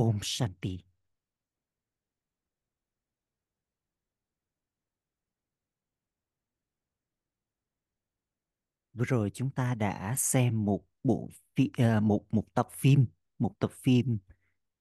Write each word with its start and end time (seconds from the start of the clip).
Om 0.00 0.18
Shanti. 0.22 0.78
Vừa 8.94 9.04
rồi 9.04 9.30
chúng 9.34 9.50
ta 9.50 9.74
đã 9.74 10.14
xem 10.16 10.64
một 10.64 10.84
bộ 11.04 11.28
phi, 11.56 11.70
ờ, 11.78 12.00
một 12.00 12.24
một 12.34 12.44
tập 12.54 12.68
phim, 12.72 13.06
một 13.38 13.54
tập 13.58 13.70
phim 13.72 14.18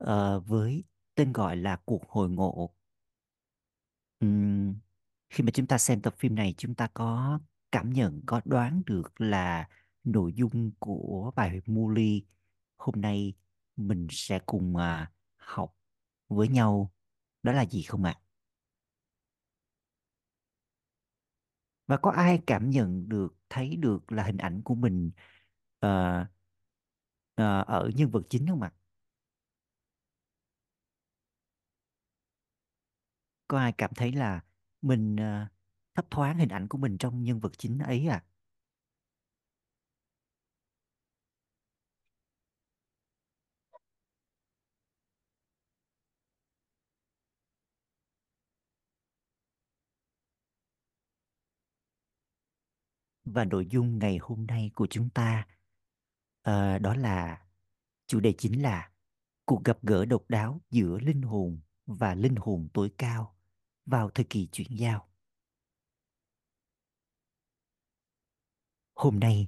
uh, 0.04 0.08
với 0.47 0.84
tên 1.16 1.33
gọi 1.33 1.57
là 1.57 1.75
Cuộc 1.86 2.09
hồi 2.09 2.29
ngộ. 2.29 2.75
Ừm, 4.20 4.75
khi 5.29 5.43
mà 5.43 5.51
chúng 5.51 5.67
ta 5.67 5.77
xem 5.77 6.01
tập 6.01 6.15
phim 6.17 6.36
này, 6.36 6.54
chúng 6.57 6.75
ta 6.75 6.88
có 6.93 7.39
cảm 7.71 7.93
nhận, 7.93 8.21
có 8.25 8.41
đoán 8.45 8.81
được 8.86 9.21
là 9.21 9.70
nội 10.04 10.33
dung 10.33 10.71
của 10.79 11.31
bài 11.36 11.61
Muli 11.65 12.25
hôm 12.77 13.01
nay 13.01 13.33
mình 13.88 14.07
sẽ 14.11 14.39
cùng 14.46 14.75
à, 14.75 15.11
học 15.38 15.75
với 16.29 16.47
nhau 16.47 16.93
đó 17.43 17.51
là 17.54 17.65
gì 17.65 17.83
không 17.83 18.04
ạ? 18.04 18.21
Và 21.88 21.97
có 21.97 22.11
ai 22.11 22.42
cảm 22.47 22.69
nhận 22.69 23.10
được, 23.10 23.36
thấy 23.50 23.75
được 23.75 24.11
là 24.11 24.24
hình 24.24 24.38
ảnh 24.38 24.61
của 24.64 24.75
mình 24.75 25.11
ờ, 25.79 26.25
ờ, 27.36 27.64
ở 27.68 27.89
nhân 27.96 28.10
vật 28.11 28.21
chính 28.29 28.47
không 28.47 28.61
ạ? 28.61 28.71
Có 33.47 33.58
ai 33.58 33.72
cảm 33.72 33.91
thấy 33.95 34.11
là 34.11 34.41
mình 34.81 35.16
ờ, 35.17 35.47
thấp 35.95 36.05
thoáng 36.11 36.38
hình 36.38 36.50
ảnh 36.50 36.67
của 36.67 36.77
mình 36.77 36.97
trong 36.97 37.23
nhân 37.23 37.39
vật 37.39 37.52
chính 37.58 37.80
ấy 37.80 38.08
à? 38.08 38.23
Và 53.33 53.45
nội 53.45 53.67
dung 53.69 53.99
ngày 53.99 54.17
hôm 54.22 54.47
nay 54.47 54.72
của 54.75 54.88
chúng 54.89 55.09
ta 55.09 55.47
à, 56.41 56.80
đó 56.80 56.95
là 56.95 57.45
chủ 58.08 58.19
đề 58.19 58.33
chính 58.38 58.61
là 58.61 58.91
cuộc 59.45 59.63
gặp 59.63 59.77
gỡ 59.81 60.05
độc 60.05 60.23
đáo 60.30 60.61
giữa 60.69 60.99
linh 60.99 61.22
hồn 61.22 61.59
và 61.85 62.16
linh 62.16 62.35
hồn 62.35 62.69
tối 62.73 62.91
cao 62.97 63.35
vào 63.85 64.09
thời 64.09 64.25
kỳ 64.30 64.47
chuyển 64.52 64.67
giao. 64.72 65.09
Hôm 68.95 69.19
nay, 69.19 69.47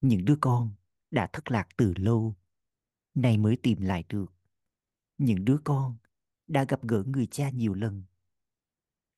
những 0.00 0.24
đứa 0.24 0.36
con 0.40 0.70
đã 1.10 1.26
thất 1.32 1.50
lạc 1.50 1.68
từ 1.76 1.94
lâu, 1.96 2.36
nay 3.14 3.38
mới 3.38 3.56
tìm 3.62 3.80
lại 3.80 4.04
được. 4.08 4.34
Những 5.18 5.44
đứa 5.44 5.58
con 5.64 5.96
đã 6.46 6.64
gặp 6.64 6.82
gỡ 6.82 7.02
người 7.06 7.26
cha 7.26 7.50
nhiều 7.50 7.74
lần, 7.74 8.04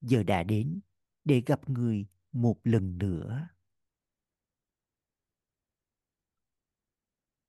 giờ 0.01 0.23
đã 0.23 0.43
đến 0.43 0.81
để 1.25 1.43
gặp 1.47 1.69
người 1.69 2.07
một 2.33 2.61
lần 2.65 2.99
nữa. 2.99 3.49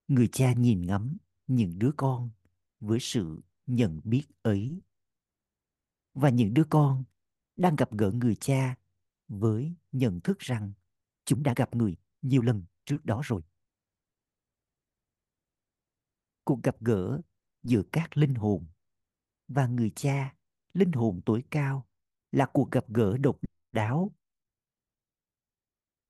Người 0.08 0.30
cha 0.32 0.54
nhìn 0.54 0.82
ngắm 0.82 1.18
những 1.48 1.80
đứa 1.80 1.92
con 1.98 2.30
với 2.80 3.00
sự 3.02 3.42
nhận 3.66 4.02
biết 4.04 4.24
ấy. 4.42 4.82
Và 6.14 6.30
những 6.30 6.54
đứa 6.54 6.66
con 6.70 7.04
đang 7.56 7.76
gặp 7.76 7.92
gỡ 7.98 8.12
người 8.12 8.36
cha 8.36 8.76
với 9.28 9.76
nhận 9.92 10.20
thức 10.22 10.40
rằng 10.40 10.74
chúng 11.26 11.44
đã 11.44 11.54
gặp 11.56 11.76
người 11.76 11.96
nhiều 12.22 12.42
lần 12.42 12.66
trước 12.86 13.06
đó 13.06 13.22
rồi. 13.24 13.42
Cuộc 16.44 16.64
gặp 16.64 16.76
gỡ 16.82 17.22
giữa 17.64 17.84
các 17.92 18.18
linh 18.18 18.36
hồn 18.36 18.68
và 19.48 19.68
người 19.68 19.92
cha, 19.96 20.36
linh 20.74 20.92
hồn 20.92 21.22
tối 21.26 21.44
cao 21.52 21.88
là 22.32 22.46
cuộc 22.54 22.72
gặp 22.72 22.86
gỡ 22.90 23.18
độc 23.18 23.40
đáo. 23.72 24.12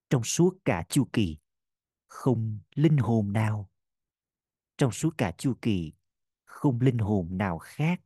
Trong 0.09 0.23
suốt 0.23 0.57
cả 0.65 0.85
chu 0.89 1.07
kỳ, 1.13 1.37
không 2.07 2.59
linh 2.75 2.97
hồn 2.97 3.33
nào. 3.33 3.69
Trong 4.77 4.91
suốt 4.91 5.17
cả 5.17 5.31
chu 5.37 5.53
kỳ, 5.61 5.93
không 6.45 6.81
linh 6.81 6.97
hồn 6.97 7.37
nào 7.37 7.57
khác 7.57 8.01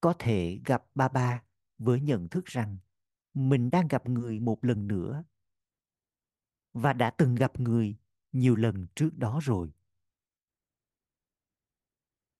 có 0.00 0.14
thể 0.18 0.60
gặp 0.64 0.84
ba 0.94 1.08
ba 1.08 1.42
với 1.78 2.00
nhận 2.00 2.28
thức 2.28 2.44
rằng 2.44 2.78
mình 3.34 3.70
đang 3.70 3.88
gặp 3.88 4.08
người 4.08 4.40
một 4.40 4.64
lần 4.64 4.88
nữa 4.88 5.24
và 6.72 6.92
đã 6.92 7.10
từng 7.10 7.34
gặp 7.34 7.60
người 7.60 7.96
nhiều 8.32 8.56
lần 8.56 8.86
trước 8.94 9.10
đó 9.16 9.40
rồi. 9.42 9.72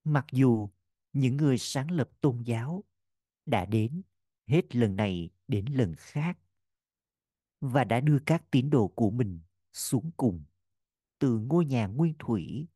Mặc 0.04 0.26
dù 0.32 0.68
những 1.12 1.36
người 1.36 1.58
sáng 1.58 1.90
lập 1.90 2.10
tôn 2.20 2.42
giáo 2.42 2.84
đã 3.46 3.64
đến 3.64 4.02
hết 4.46 4.76
lần 4.76 4.96
này 4.96 5.30
đến 5.48 5.64
lần 5.64 5.94
khác 5.98 6.38
và 7.60 7.84
đã 7.84 8.00
đưa 8.00 8.18
các 8.26 8.50
tín 8.50 8.70
đồ 8.70 8.88
của 8.88 9.10
mình 9.10 9.40
xuống 9.72 10.10
cùng 10.16 10.44
từ 11.18 11.38
ngôi 11.38 11.64
nhà 11.64 11.86
nguyên 11.86 12.14
thủy 12.18 12.68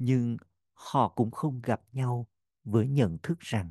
nhưng 0.00 0.36
họ 0.72 1.08
cũng 1.08 1.30
không 1.30 1.60
gặp 1.62 1.82
nhau 1.92 2.26
với 2.64 2.88
nhận 2.88 3.18
thức 3.22 3.40
rằng 3.40 3.70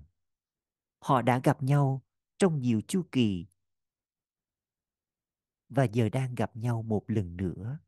họ 0.99 1.21
đã 1.21 1.39
gặp 1.43 1.63
nhau 1.63 2.01
trong 2.37 2.61
nhiều 2.61 2.81
chu 2.87 3.03
kỳ 3.11 3.45
và 5.69 5.83
giờ 5.83 6.09
đang 6.09 6.35
gặp 6.35 6.57
nhau 6.57 6.81
một 6.81 7.03
lần 7.07 7.37
nữa. 7.37 7.79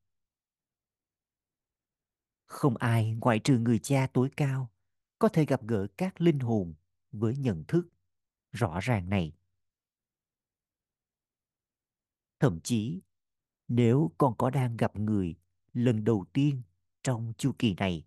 Không 2.46 2.78
ai 2.78 3.16
ngoại 3.22 3.40
trừ 3.40 3.58
người 3.58 3.80
cha 3.80 4.08
tối 4.14 4.30
cao 4.38 4.72
có 5.20 5.30
thể 5.30 5.46
gặp 5.46 5.62
gỡ 5.68 5.88
các 5.98 6.22
linh 6.22 6.40
hồn 6.40 6.74
với 7.12 7.38
nhận 7.38 7.64
thức 7.68 7.90
rõ 8.52 8.80
ràng 8.80 9.10
này. 9.10 9.36
Thậm 12.40 12.60
chí, 12.64 13.02
nếu 13.68 14.12
con 14.18 14.36
có 14.38 14.50
đang 14.50 14.78
gặp 14.78 14.96
người 14.96 15.36
lần 15.74 16.04
đầu 16.04 16.26
tiên 16.34 16.62
trong 17.04 17.34
chu 17.38 17.52
kỳ 17.60 17.74
này 17.74 18.06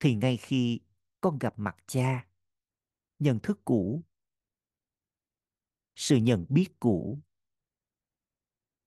thì 0.00 0.14
ngay 0.14 0.36
khi 0.36 0.80
con 1.20 1.38
gặp 1.38 1.54
mặt 1.56 1.76
cha, 1.86 2.28
nhận 3.18 3.38
thức 3.42 3.60
cũ, 3.64 4.02
sự 5.94 6.16
nhận 6.16 6.46
biết 6.48 6.68
cũ 6.80 7.22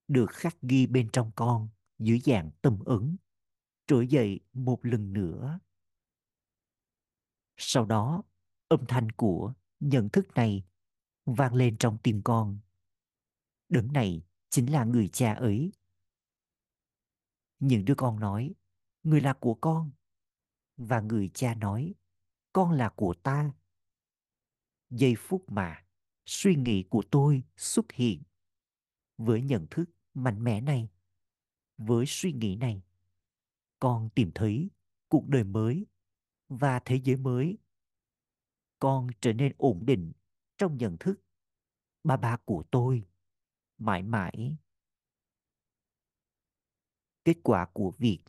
được 0.08 0.30
khắc 0.30 0.62
ghi 0.62 0.88
bên 0.88 1.10
trong 1.14 1.32
con 1.36 1.70
dưới 2.00 2.20
dạng 2.20 2.52
tâm 2.62 2.80
ứng, 2.86 3.16
trỗi 3.88 4.08
dậy 4.08 4.40
một 4.54 4.80
lần 4.86 5.14
nữa. 5.14 5.60
Sau 7.58 7.86
đó, 7.86 8.24
âm 8.68 8.86
thanh 8.88 9.12
của 9.12 9.54
nhận 9.80 10.10
thức 10.10 10.28
này 10.36 10.64
vang 11.26 11.54
lên 11.54 11.78
trong 11.78 11.98
tim 12.04 12.22
con. 12.24 12.60
Đấng 13.70 13.94
này 13.94 14.24
chính 14.50 14.72
là 14.72 14.84
người 14.84 15.08
cha 15.08 15.34
ấy. 15.34 15.72
Những 17.60 17.86
đứa 17.86 17.96
con 17.98 18.20
nói, 18.20 18.54
người 19.04 19.22
là 19.22 19.34
của 19.34 19.58
con 19.62 19.92
và 20.88 21.00
người 21.00 21.30
cha 21.34 21.56
nói, 21.56 21.94
con 22.54 22.72
là 22.72 22.90
của 22.90 23.14
ta. 23.14 23.52
Giây 24.90 25.16
phút 25.18 25.46
mà 25.48 25.86
suy 26.26 26.56
nghĩ 26.56 26.84
của 26.90 27.04
tôi 27.12 27.44
xuất 27.58 27.92
hiện 27.92 28.24
với 29.18 29.42
nhận 29.42 29.68
thức 29.72 29.86
mạnh 30.14 30.44
mẽ 30.44 30.62
này, 30.62 30.90
với 31.78 32.06
suy 32.08 32.34
nghĩ 32.34 32.56
này, 32.56 32.82
con 33.80 34.10
tìm 34.16 34.32
thấy 34.36 34.70
cuộc 35.08 35.28
đời 35.28 35.44
mới 35.44 35.86
và 36.50 36.80
thế 36.86 36.96
giới 37.04 37.18
mới. 37.18 37.58
Con 38.80 39.08
trở 39.22 39.34
nên 39.34 39.54
ổn 39.58 39.86
định 39.86 40.12
trong 40.58 40.78
nhận 40.78 40.98
thức 41.00 41.22
ba 42.04 42.18
ba 42.18 42.38
của 42.46 42.64
tôi 42.72 43.08
mãi 43.78 44.04
mãi. 44.04 44.58
Kết 47.24 47.38
quả 47.44 47.66
của 47.74 47.94
việc 47.98 48.20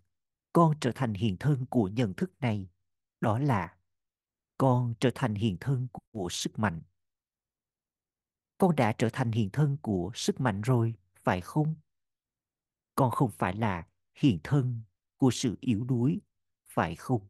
con 0.52 0.74
trở 0.80 0.92
thành 0.94 1.14
hiện 1.14 1.36
thân 1.40 1.66
của 1.66 1.88
nhận 1.88 2.14
thức 2.14 2.32
này. 2.40 2.68
Đó 3.20 3.38
là 3.38 3.76
con 4.58 4.94
trở 5.00 5.10
thành 5.14 5.34
hiện 5.34 5.56
thân 5.60 5.88
của 6.10 6.28
sức 6.30 6.58
mạnh. 6.58 6.82
Con 8.58 8.76
đã 8.76 8.92
trở 8.98 9.08
thành 9.12 9.32
hiện 9.32 9.50
thân 9.52 9.76
của 9.82 10.10
sức 10.14 10.40
mạnh 10.40 10.60
rồi, 10.60 10.94
phải 11.18 11.40
không? 11.40 11.74
Con 12.94 13.10
không 13.10 13.30
phải 13.30 13.54
là 13.56 13.88
hiện 14.14 14.38
thân 14.44 14.82
của 15.16 15.30
sự 15.32 15.56
yếu 15.60 15.84
đuối, 15.84 16.20
phải 16.64 16.96
không? 16.96 17.26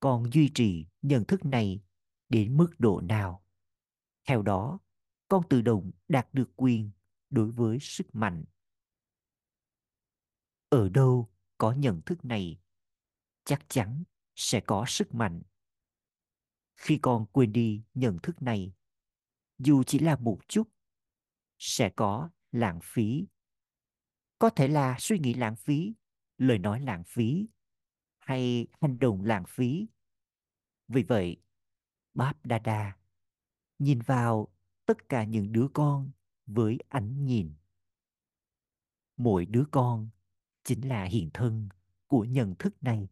Con 0.00 0.32
duy 0.32 0.50
trì 0.54 0.86
nhận 1.02 1.24
thức 1.24 1.44
này 1.44 1.80
đến 2.28 2.56
mức 2.56 2.70
độ 2.78 3.00
nào? 3.00 3.44
Theo 4.28 4.42
đó, 4.42 4.78
con 5.28 5.48
tự 5.48 5.62
động 5.62 5.90
đạt 6.08 6.34
được 6.34 6.50
quyền 6.56 6.90
đối 7.30 7.50
với 7.50 7.78
sức 7.80 8.14
mạnh. 8.14 8.44
Ở 10.68 10.88
đâu 10.88 11.33
có 11.58 11.72
nhận 11.72 12.02
thức 12.06 12.24
này 12.24 12.60
chắc 13.44 13.60
chắn 13.68 14.04
sẽ 14.34 14.60
có 14.60 14.84
sức 14.88 15.14
mạnh 15.14 15.42
khi 16.76 16.98
con 17.02 17.26
quên 17.32 17.52
đi 17.52 17.82
nhận 17.94 18.18
thức 18.22 18.42
này 18.42 18.72
dù 19.58 19.82
chỉ 19.82 19.98
là 19.98 20.16
một 20.16 20.38
chút 20.48 20.68
sẽ 21.58 21.90
có 21.96 22.30
lãng 22.52 22.78
phí 22.82 23.26
có 24.38 24.50
thể 24.50 24.68
là 24.68 24.96
suy 24.98 25.18
nghĩ 25.18 25.34
lãng 25.34 25.56
phí 25.56 25.94
lời 26.38 26.58
nói 26.58 26.80
lãng 26.80 27.04
phí 27.04 27.46
hay 28.24 28.66
hành 28.80 28.98
động 28.98 29.24
lãng 29.24 29.44
phí. 29.48 29.86
Vì 30.88 31.02
vậy, 31.02 31.36
Báp 32.14 32.46
Đa 32.46 32.96
nhìn 33.78 34.00
vào 34.00 34.48
tất 34.86 35.08
cả 35.08 35.24
những 35.24 35.52
đứa 35.52 35.68
con 35.74 36.10
với 36.46 36.78
ánh 36.88 37.24
nhìn. 37.24 37.54
Mỗi 39.16 39.46
đứa 39.46 39.64
con 39.70 40.08
chính 40.64 40.88
là 40.88 41.04
hiện 41.04 41.30
thân 41.34 41.68
của 42.06 42.24
nhận 42.24 42.54
thức 42.58 42.82
này 42.82 43.08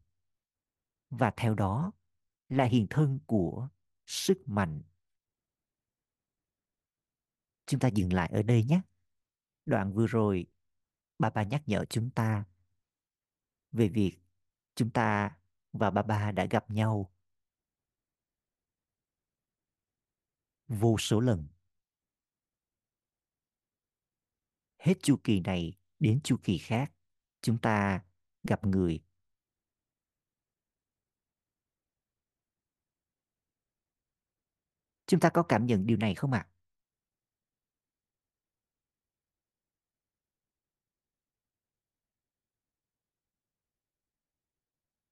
và 1.10 1.32
theo 1.36 1.54
đó 1.54 1.92
là 2.48 2.64
hiện 2.64 2.86
thân 2.90 3.18
của 3.26 3.68
sức 4.06 4.42
mạnh. 4.46 4.82
Chúng 7.66 7.80
ta 7.80 7.88
dừng 7.88 8.12
lại 8.12 8.30
ở 8.32 8.42
đây 8.42 8.64
nhé. 8.64 8.80
Đoạn 9.66 9.92
vừa 9.92 10.06
rồi, 10.06 10.46
bà 11.18 11.30
ba 11.30 11.42
nhắc 11.42 11.62
nhở 11.66 11.84
chúng 11.84 12.10
ta 12.10 12.44
về 13.72 13.88
việc 13.88 14.18
chúng 14.74 14.90
ta 14.90 15.38
và 15.72 15.90
bà 15.90 16.02
ba 16.02 16.32
đã 16.32 16.46
gặp 16.50 16.70
nhau 16.70 17.12
vô 20.68 20.96
số 20.98 21.20
lần. 21.20 21.46
Hết 24.78 24.94
chu 25.02 25.16
kỳ 25.24 25.40
này 25.40 25.78
đến 25.98 26.20
chu 26.24 26.36
kỳ 26.42 26.58
khác, 26.58 26.92
chúng 27.42 27.58
ta 27.58 28.00
gặp 28.44 28.66
người 28.66 29.00
Chúng 35.06 35.20
ta 35.20 35.30
có 35.30 35.42
cảm 35.42 35.66
nhận 35.66 35.86
điều 35.86 35.96
này 35.96 36.14
không 36.14 36.32
ạ? 36.32 36.46
À? 36.48 36.52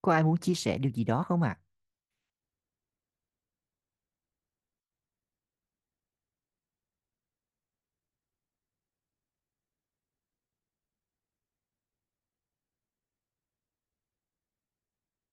Có 0.03 0.13
ai 0.13 0.23
muốn 0.25 0.37
chia 0.39 0.55
sẻ 0.55 0.79
điều 0.79 0.93
gì 0.93 1.05
đó 1.05 1.23
không 1.23 1.43
ạ? 1.43 1.59
À? 1.61 1.70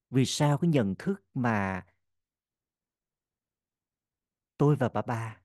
Vì 0.09 0.25
sao 0.25 0.57
cái 0.57 0.69
nhận 0.69 0.95
thức 0.99 1.23
mà 1.33 1.85
tôi 4.57 4.75
và 4.75 4.89
bà 4.89 5.01
ba 5.01 5.41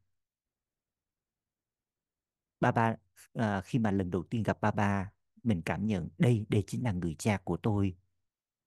ba 2.61 2.73
ba 2.73 2.97
à, 3.35 3.61
khi 3.61 3.79
mà 3.79 3.91
lần 3.91 4.11
đầu 4.11 4.25
tiên 4.31 4.43
gặp 4.43 4.61
ba 4.61 4.71
ba 4.71 5.13
mình 5.43 5.63
cảm 5.65 5.87
nhận 5.87 6.09
đây 6.19 6.47
đây 6.49 6.65
chính 6.67 6.85
là 6.85 6.93
người 6.93 7.17
cha 7.19 7.39
của 7.45 7.57
tôi. 7.57 7.97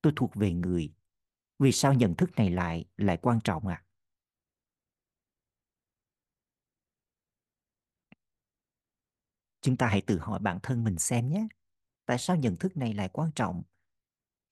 Tôi 0.02 0.12
thuộc 0.16 0.30
về 0.34 0.52
người. 0.52 0.94
Vì 1.58 1.72
sao 1.72 1.94
nhận 1.94 2.14
thức 2.16 2.30
này 2.36 2.50
lại 2.50 2.84
lại 2.96 3.18
quan 3.22 3.40
trọng 3.44 3.66
ạ? 3.68 3.82
À? 3.82 3.86
chúng 9.66 9.76
ta 9.76 9.86
hãy 9.86 10.00
tự 10.00 10.18
hỏi 10.18 10.38
bản 10.38 10.58
thân 10.62 10.84
mình 10.84 10.98
xem 10.98 11.28
nhé. 11.28 11.46
Tại 12.06 12.18
sao 12.18 12.36
nhận 12.36 12.56
thức 12.56 12.76
này 12.76 12.94
lại 12.94 13.08
quan 13.12 13.32
trọng? 13.32 13.62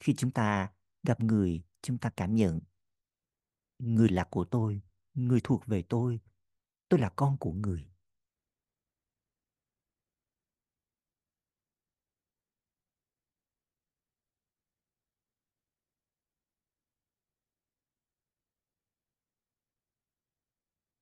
Khi 0.01 0.15
chúng 0.17 0.31
ta 0.31 0.73
gặp 1.05 1.21
người 1.21 1.63
chúng 1.83 1.99
ta 1.99 2.11
cảm 2.17 2.35
nhận 2.35 2.61
người 3.79 4.09
là 4.09 4.25
của 4.25 4.45
tôi, 4.45 4.83
người 5.15 5.41
thuộc 5.45 5.67
về 5.67 5.83
tôi 5.83 6.21
tôi 6.89 7.01
là 7.01 7.11
con 7.17 7.37
của 7.39 7.53
người 7.53 7.91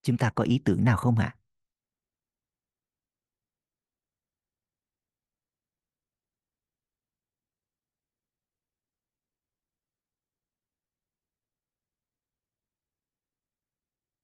chúng 0.02 0.16
ta 0.16 0.30
có 0.34 0.44
ý 0.44 0.60
tưởng 0.64 0.84
nào 0.84 0.96
không 0.96 1.18
ạ 1.18 1.36
à? 1.36 1.41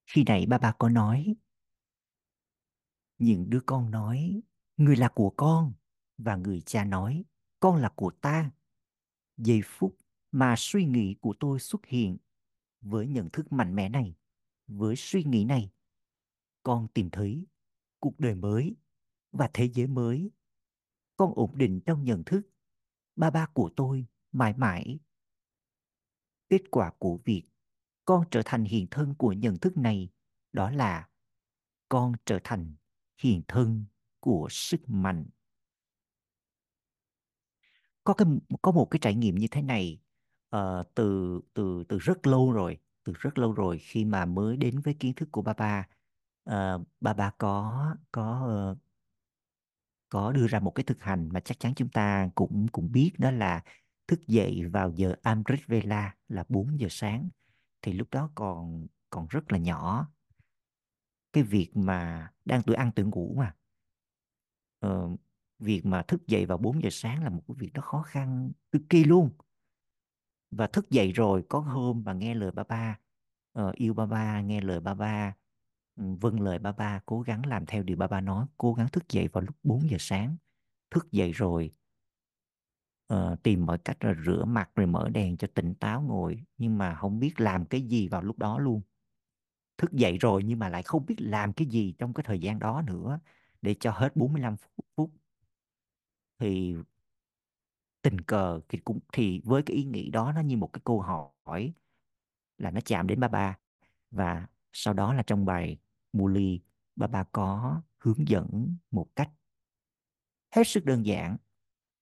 Khi 0.09 0.23
nãy 0.27 0.45
ba 0.45 0.57
ba 0.57 0.71
có 0.79 0.89
nói. 0.89 1.35
Những 3.17 3.49
đứa 3.49 3.59
con 3.65 3.91
nói, 3.91 4.41
người 4.77 4.95
là 4.95 5.09
của 5.15 5.29
con. 5.37 5.73
Và 6.17 6.35
người 6.35 6.61
cha 6.61 6.85
nói, 6.85 7.23
con 7.59 7.75
là 7.75 7.89
của 7.95 8.11
ta. 8.21 8.51
Giây 9.37 9.61
phút 9.65 9.97
mà 10.31 10.55
suy 10.57 10.85
nghĩ 10.85 11.15
của 11.21 11.33
tôi 11.39 11.59
xuất 11.59 11.85
hiện 11.85 12.17
với 12.81 13.07
nhận 13.07 13.29
thức 13.29 13.51
mạnh 13.51 13.75
mẽ 13.75 13.89
này, 13.89 14.15
với 14.67 14.95
suy 14.95 15.23
nghĩ 15.23 15.45
này, 15.45 15.71
con 16.63 16.87
tìm 16.87 17.09
thấy 17.09 17.47
cuộc 17.99 18.19
đời 18.19 18.35
mới 18.35 18.75
và 19.31 19.49
thế 19.53 19.69
giới 19.73 19.87
mới. 19.87 20.31
Con 21.17 21.33
ổn 21.35 21.57
định 21.57 21.81
trong 21.85 22.03
nhận 22.03 22.23
thức 22.23 22.41
ba 23.15 23.29
ba 23.29 23.45
của 23.45 23.69
tôi 23.75 24.05
mãi 24.31 24.53
mãi. 24.57 24.99
Kết 26.49 26.61
quả 26.71 26.91
của 26.99 27.19
việc 27.25 27.43
con 28.09 28.23
trở 28.31 28.41
thành 28.45 28.63
hiện 28.63 28.87
thân 28.91 29.15
của 29.17 29.33
nhận 29.33 29.57
thức 29.57 29.77
này 29.77 30.09
đó 30.53 30.69
là 30.71 31.07
con 31.89 32.13
trở 32.25 32.39
thành 32.43 32.73
hiện 33.21 33.41
thân 33.47 33.85
của 34.19 34.47
sức 34.51 34.89
mạnh. 34.89 35.25
Có 38.03 38.13
cái 38.13 38.27
có 38.61 38.71
một 38.71 38.87
cái 38.91 38.99
trải 38.99 39.15
nghiệm 39.15 39.35
như 39.35 39.47
thế 39.51 39.61
này 39.61 39.99
uh, 40.55 40.61
từ 40.95 41.39
từ 41.53 41.83
từ 41.83 41.97
rất 41.97 42.27
lâu 42.27 42.51
rồi 42.51 42.79
từ 43.03 43.13
rất 43.19 43.37
lâu 43.37 43.53
rồi 43.53 43.77
khi 43.77 44.05
mà 44.05 44.25
mới 44.25 44.57
đến 44.57 44.79
với 44.81 44.93
kiến 44.93 45.13
thức 45.13 45.29
của 45.31 45.41
ba 45.41 45.53
ba 45.53 45.87
uh, 46.49 46.87
ba 47.01 47.13
ba 47.13 47.31
có 47.37 47.95
có 48.11 48.47
uh, 48.71 48.77
có 50.09 50.31
đưa 50.31 50.47
ra 50.47 50.59
một 50.59 50.71
cái 50.71 50.83
thực 50.83 51.01
hành 51.01 51.29
mà 51.33 51.39
chắc 51.39 51.59
chắn 51.59 51.73
chúng 51.75 51.89
ta 51.89 52.29
cũng 52.35 52.67
cũng 52.71 52.91
biết 52.91 53.11
đó 53.17 53.31
là 53.31 53.63
thức 54.07 54.27
dậy 54.27 54.65
vào 54.65 54.91
giờ 54.91 55.15
Amrit 55.21 55.67
Vela 55.67 56.15
là 56.27 56.43
4 56.49 56.79
giờ 56.79 56.87
sáng 56.89 57.29
thì 57.81 57.93
lúc 57.93 58.07
đó 58.11 58.29
còn 58.35 58.87
còn 59.09 59.27
rất 59.29 59.51
là 59.51 59.57
nhỏ. 59.57 60.11
Cái 61.33 61.43
việc 61.43 61.71
mà 61.73 62.31
đang 62.45 62.61
tuổi 62.63 62.75
ăn 62.75 62.91
tuổi 62.95 63.05
ngủ 63.05 63.35
mà. 63.37 63.55
Ờ, 64.79 65.09
việc 65.59 65.85
mà 65.85 66.01
thức 66.03 66.27
dậy 66.27 66.45
vào 66.45 66.57
4 66.57 66.83
giờ 66.83 66.89
sáng 66.91 67.23
là 67.23 67.29
một 67.29 67.41
cái 67.47 67.55
việc 67.59 67.73
đó 67.73 67.81
khó 67.81 68.01
khăn 68.01 68.51
cực 68.71 68.81
kỳ 68.89 69.03
luôn. 69.03 69.29
Và 70.51 70.67
thức 70.67 70.89
dậy 70.89 71.11
rồi 71.11 71.43
có 71.49 71.59
hôm 71.59 72.03
mà 72.05 72.13
nghe 72.13 72.35
lời 72.35 72.51
ba 72.51 72.63
ba 72.63 72.99
ờ, 73.53 73.71
yêu 73.75 73.93
ba 73.93 74.05
ba 74.05 74.41
nghe 74.41 74.61
lời 74.61 74.79
ba 74.79 74.93
ba 74.93 75.35
vâng 75.95 76.41
lời 76.41 76.59
ba 76.59 76.71
ba 76.71 77.01
cố 77.05 77.21
gắng 77.21 77.45
làm 77.45 77.65
theo 77.65 77.83
điều 77.83 77.97
ba 77.97 78.07
ba 78.07 78.21
nói 78.21 78.45
cố 78.57 78.73
gắng 78.73 78.89
thức 78.89 79.09
dậy 79.09 79.27
vào 79.27 79.41
lúc 79.41 79.55
4 79.63 79.89
giờ 79.89 79.97
sáng. 79.99 80.37
Thức 80.91 81.11
dậy 81.11 81.31
rồi 81.31 81.71
uh, 83.13 83.43
tìm 83.43 83.65
mọi 83.65 83.77
cách 83.77 84.03
là 84.03 84.13
rửa 84.25 84.45
mặt 84.45 84.69
rồi 84.75 84.87
mở 84.87 85.09
đèn 85.09 85.37
cho 85.37 85.47
tỉnh 85.53 85.75
táo 85.75 86.01
ngồi 86.01 86.43
nhưng 86.57 86.77
mà 86.77 86.95
không 86.95 87.19
biết 87.19 87.39
làm 87.39 87.65
cái 87.65 87.81
gì 87.81 88.07
vào 88.07 88.21
lúc 88.21 88.39
đó 88.39 88.59
luôn. 88.59 88.81
Thức 89.77 89.91
dậy 89.93 90.17
rồi 90.17 90.43
nhưng 90.43 90.59
mà 90.59 90.69
lại 90.69 90.83
không 90.83 91.05
biết 91.05 91.15
làm 91.19 91.53
cái 91.53 91.67
gì 91.67 91.95
trong 91.97 92.13
cái 92.13 92.23
thời 92.27 92.39
gian 92.39 92.59
đó 92.59 92.81
nữa 92.81 93.19
để 93.61 93.75
cho 93.79 93.91
hết 93.91 94.15
45 94.15 94.55
phút. 94.95 95.11
Thì 96.39 96.75
tình 98.01 98.21
cờ 98.21 98.59
thì 98.69 98.77
cũng 98.77 98.99
thì 99.13 99.41
với 99.45 99.63
cái 99.63 99.75
ý 99.77 99.83
nghĩ 99.83 100.09
đó 100.11 100.31
nó 100.35 100.41
như 100.41 100.57
một 100.57 100.69
cái 100.73 100.81
câu 100.85 101.01
hỏi 101.01 101.73
là 102.57 102.71
nó 102.71 102.81
chạm 102.85 103.07
đến 103.07 103.19
ba 103.19 103.27
ba. 103.27 103.57
Và 104.11 104.47
sau 104.73 104.93
đó 104.93 105.13
là 105.13 105.23
trong 105.23 105.45
bài 105.45 105.77
Muli 106.13 106.61
ba 106.95 107.07
ba 107.07 107.23
có 107.31 107.81
hướng 107.97 108.27
dẫn 108.27 108.75
một 108.91 109.07
cách 109.15 109.29
hết 110.51 110.63
sức 110.67 110.85
đơn 110.85 111.05
giản. 111.05 111.37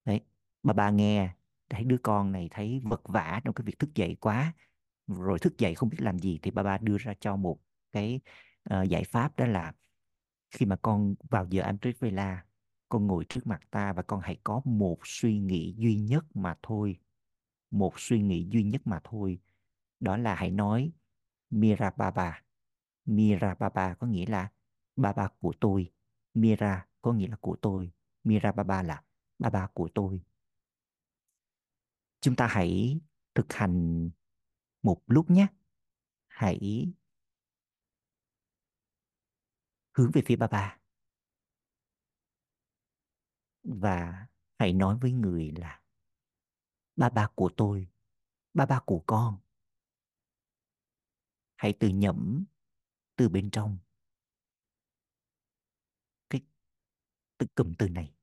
Đấy 0.05 0.21
bà 0.63 0.73
bà 0.73 0.89
nghe 0.89 1.35
thấy 1.69 1.83
đứa 1.83 1.97
con 2.03 2.31
này 2.31 2.47
thấy 2.51 2.81
vật 2.83 3.01
vã 3.03 3.41
trong 3.45 3.53
cái 3.53 3.63
việc 3.65 3.79
thức 3.79 3.95
dậy 3.95 4.17
quá. 4.19 4.53
Rồi 5.07 5.39
thức 5.39 5.57
dậy 5.57 5.75
không 5.75 5.89
biết 5.89 5.97
làm 6.01 6.19
gì 6.19 6.39
thì 6.41 6.51
bà 6.51 6.63
ba 6.63 6.77
đưa 6.77 6.97
ra 6.97 7.13
cho 7.19 7.35
một 7.35 7.59
cái 7.91 8.19
uh, 8.73 8.89
giải 8.89 9.03
pháp 9.03 9.37
đó 9.37 9.45
là 9.45 9.73
khi 10.51 10.65
mà 10.65 10.75
con 10.75 11.15
vào 11.29 11.47
giờ 11.49 11.63
Amrit 11.63 11.99
Vela 11.99 12.45
con 12.89 13.07
ngồi 13.07 13.25
trước 13.29 13.47
mặt 13.47 13.61
ta 13.71 13.93
và 13.93 14.01
con 14.01 14.19
hãy 14.23 14.39
có 14.43 14.61
một 14.65 14.99
suy 15.03 15.39
nghĩ 15.39 15.75
duy 15.77 15.95
nhất 15.95 16.25
mà 16.33 16.55
thôi. 16.63 16.99
Một 17.71 17.93
suy 17.97 18.21
nghĩ 18.21 18.47
duy 18.51 18.63
nhất 18.63 18.81
mà 18.85 18.99
thôi. 19.03 19.39
Đó 19.99 20.17
là 20.17 20.35
hãy 20.35 20.51
nói 20.51 20.91
Mira 21.49 21.91
Baba 21.97 22.41
Mira 23.07 23.55
Baba 23.55 23.93
có 23.93 24.07
nghĩa 24.07 24.25
là 24.25 24.51
Baba 24.95 25.27
của 25.39 25.53
tôi. 25.59 25.91
Mira 26.33 26.87
có 27.01 27.13
nghĩa 27.13 27.27
là 27.27 27.37
của 27.41 27.55
tôi. 27.61 27.91
Mira 28.23 28.51
Baba 28.51 28.83
là 28.83 29.03
Baba 29.39 29.67
của 29.73 29.89
tôi 29.93 30.21
chúng 32.19 32.35
ta 32.35 32.47
hãy 32.47 32.99
thực 33.35 33.45
hành 33.49 34.09
một 34.81 35.01
lúc 35.07 35.29
nhé. 35.29 35.47
Hãy 36.27 36.87
hướng 39.93 40.11
về 40.13 40.21
phía 40.25 40.35
ba 40.35 40.47
ba. 40.47 40.79
Và 43.63 44.27
hãy 44.59 44.73
nói 44.73 44.97
với 45.01 45.11
người 45.11 45.51
là, 45.51 45.83
ba 46.95 47.09
ba 47.09 47.29
của 47.35 47.51
tôi, 47.57 47.87
ba 48.53 48.65
ba 48.65 48.79
của 48.85 49.03
con. 49.07 49.39
Hãy 51.55 51.73
tự 51.79 51.87
nhẩm 51.87 52.45
từ 53.15 53.29
bên 53.29 53.49
trong 53.51 53.77
cái 56.29 56.41
từ 57.37 57.45
cụm 57.55 57.73
từ 57.77 57.89
này 57.89 58.13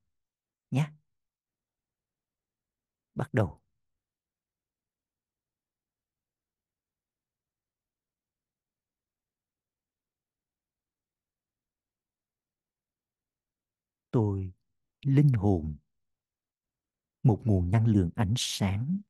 nhé. 0.71 0.93
Bắt 3.15 3.35
đầu 3.35 3.65
tôi 14.15 14.53
linh 15.05 15.33
hồn. 15.33 15.77
Một 17.23 17.43
nguồn 17.45 17.71
năng 17.71 17.87
lượng 17.87 18.11
ánh 18.15 18.35
sáng. 18.37 19.01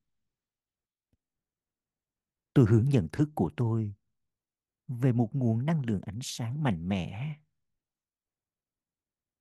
Tôi 2.55 2.67
hướng 2.69 2.85
nhận 2.85 3.09
thức 3.13 3.29
của 3.35 3.51
tôi 3.57 3.95
về 4.89 5.13
một 5.13 5.31
nguồn 5.33 5.67
năng 5.67 5.85
lượng 5.87 6.01
ánh 6.07 6.19
sáng 6.23 6.63
mạnh 6.63 6.89
mẽ. 6.89 7.39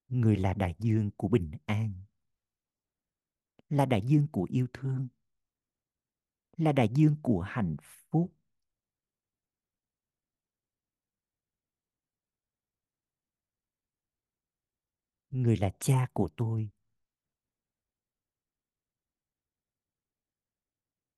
Người 0.08 0.38
là 0.38 0.54
đại 0.54 0.76
dương 0.80 1.12
của 1.18 1.28
bình 1.28 1.52
an, 1.66 1.94
là 3.70 3.86
đại 3.86 4.02
dương 4.06 4.28
của 4.32 4.48
yêu 4.50 4.68
thương, 4.74 5.08
là 6.58 6.72
đại 6.72 6.90
dương 6.96 7.16
của 7.22 7.42
hạnh 7.42 7.76
phúc. 7.82 8.34
Người 15.34 15.58
là 15.58 15.70
cha 15.80 16.08
của 16.14 16.30
tôi. 16.38 16.70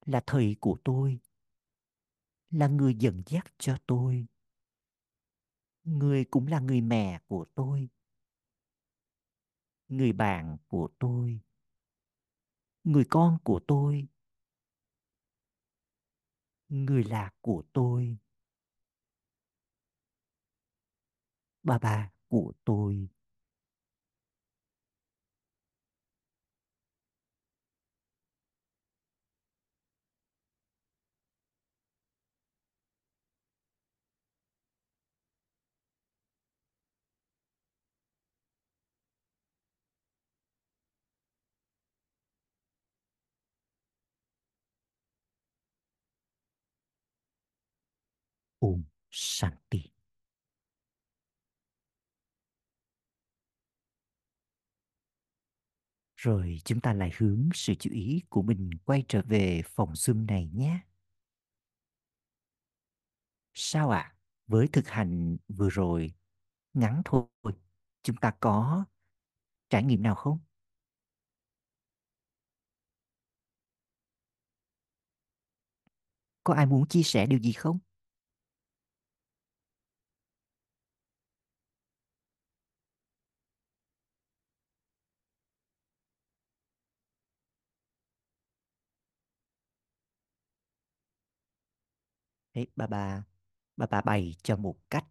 Là 0.05 0.23
thầy 0.27 0.55
của 0.59 0.77
tôi. 0.83 1.19
Là 2.49 2.67
người 2.67 2.95
dẫn 2.95 3.23
dắt 3.25 3.45
cho 3.57 3.77
tôi. 3.87 4.27
Người 5.83 6.25
cũng 6.25 6.47
là 6.47 6.59
người 6.59 6.81
mẹ 6.81 7.19
của 7.27 7.45
tôi. 7.55 7.89
Người 9.87 10.13
bạn 10.13 10.57
của 10.67 10.89
tôi. 10.99 11.41
Người 12.83 13.05
con 13.09 13.37
của 13.43 13.59
tôi. 13.67 14.07
Người 16.69 17.03
là 17.03 17.31
của 17.41 17.63
tôi. 17.73 18.17
Bà 21.63 21.79
bà 21.79 22.11
của 22.27 22.53
tôi. 22.65 23.14
Om 48.59 48.83
Shanti. 49.11 49.91
Rồi 56.15 56.59
chúng 56.65 56.81
ta 56.81 56.93
lại 56.93 57.11
hướng 57.17 57.49
sự 57.53 57.73
chú 57.79 57.89
ý 57.93 58.21
của 58.29 58.41
mình 58.41 58.69
quay 58.85 59.03
trở 59.07 59.21
về 59.25 59.61
phòng 59.65 59.93
Zoom 59.93 60.25
này 60.25 60.49
nhé. 60.53 60.79
Sao 63.53 63.89
ạ? 63.89 63.99
À? 63.99 64.15
Với 64.47 64.67
thực 64.73 64.87
hành 64.87 65.37
vừa 65.47 65.69
rồi, 65.69 66.13
ngắn 66.73 67.01
thôi, 67.05 67.25
chúng 68.03 68.15
ta 68.21 68.31
có 68.39 68.85
trải 69.69 69.83
nghiệm 69.83 70.03
nào 70.03 70.15
không? 70.15 70.39
Có 76.43 76.53
ai 76.53 76.65
muốn 76.65 76.87
chia 76.87 77.03
sẻ 77.03 77.25
điều 77.25 77.39
gì 77.39 77.53
không? 77.53 77.79
Đấy, 92.55 92.67
bà 92.75 92.87
bà, 92.87 93.23
bà 93.77 93.85
bà 93.87 94.01
bày 94.01 94.35
cho 94.43 94.57
một 94.57 94.75
cách. 94.89 95.05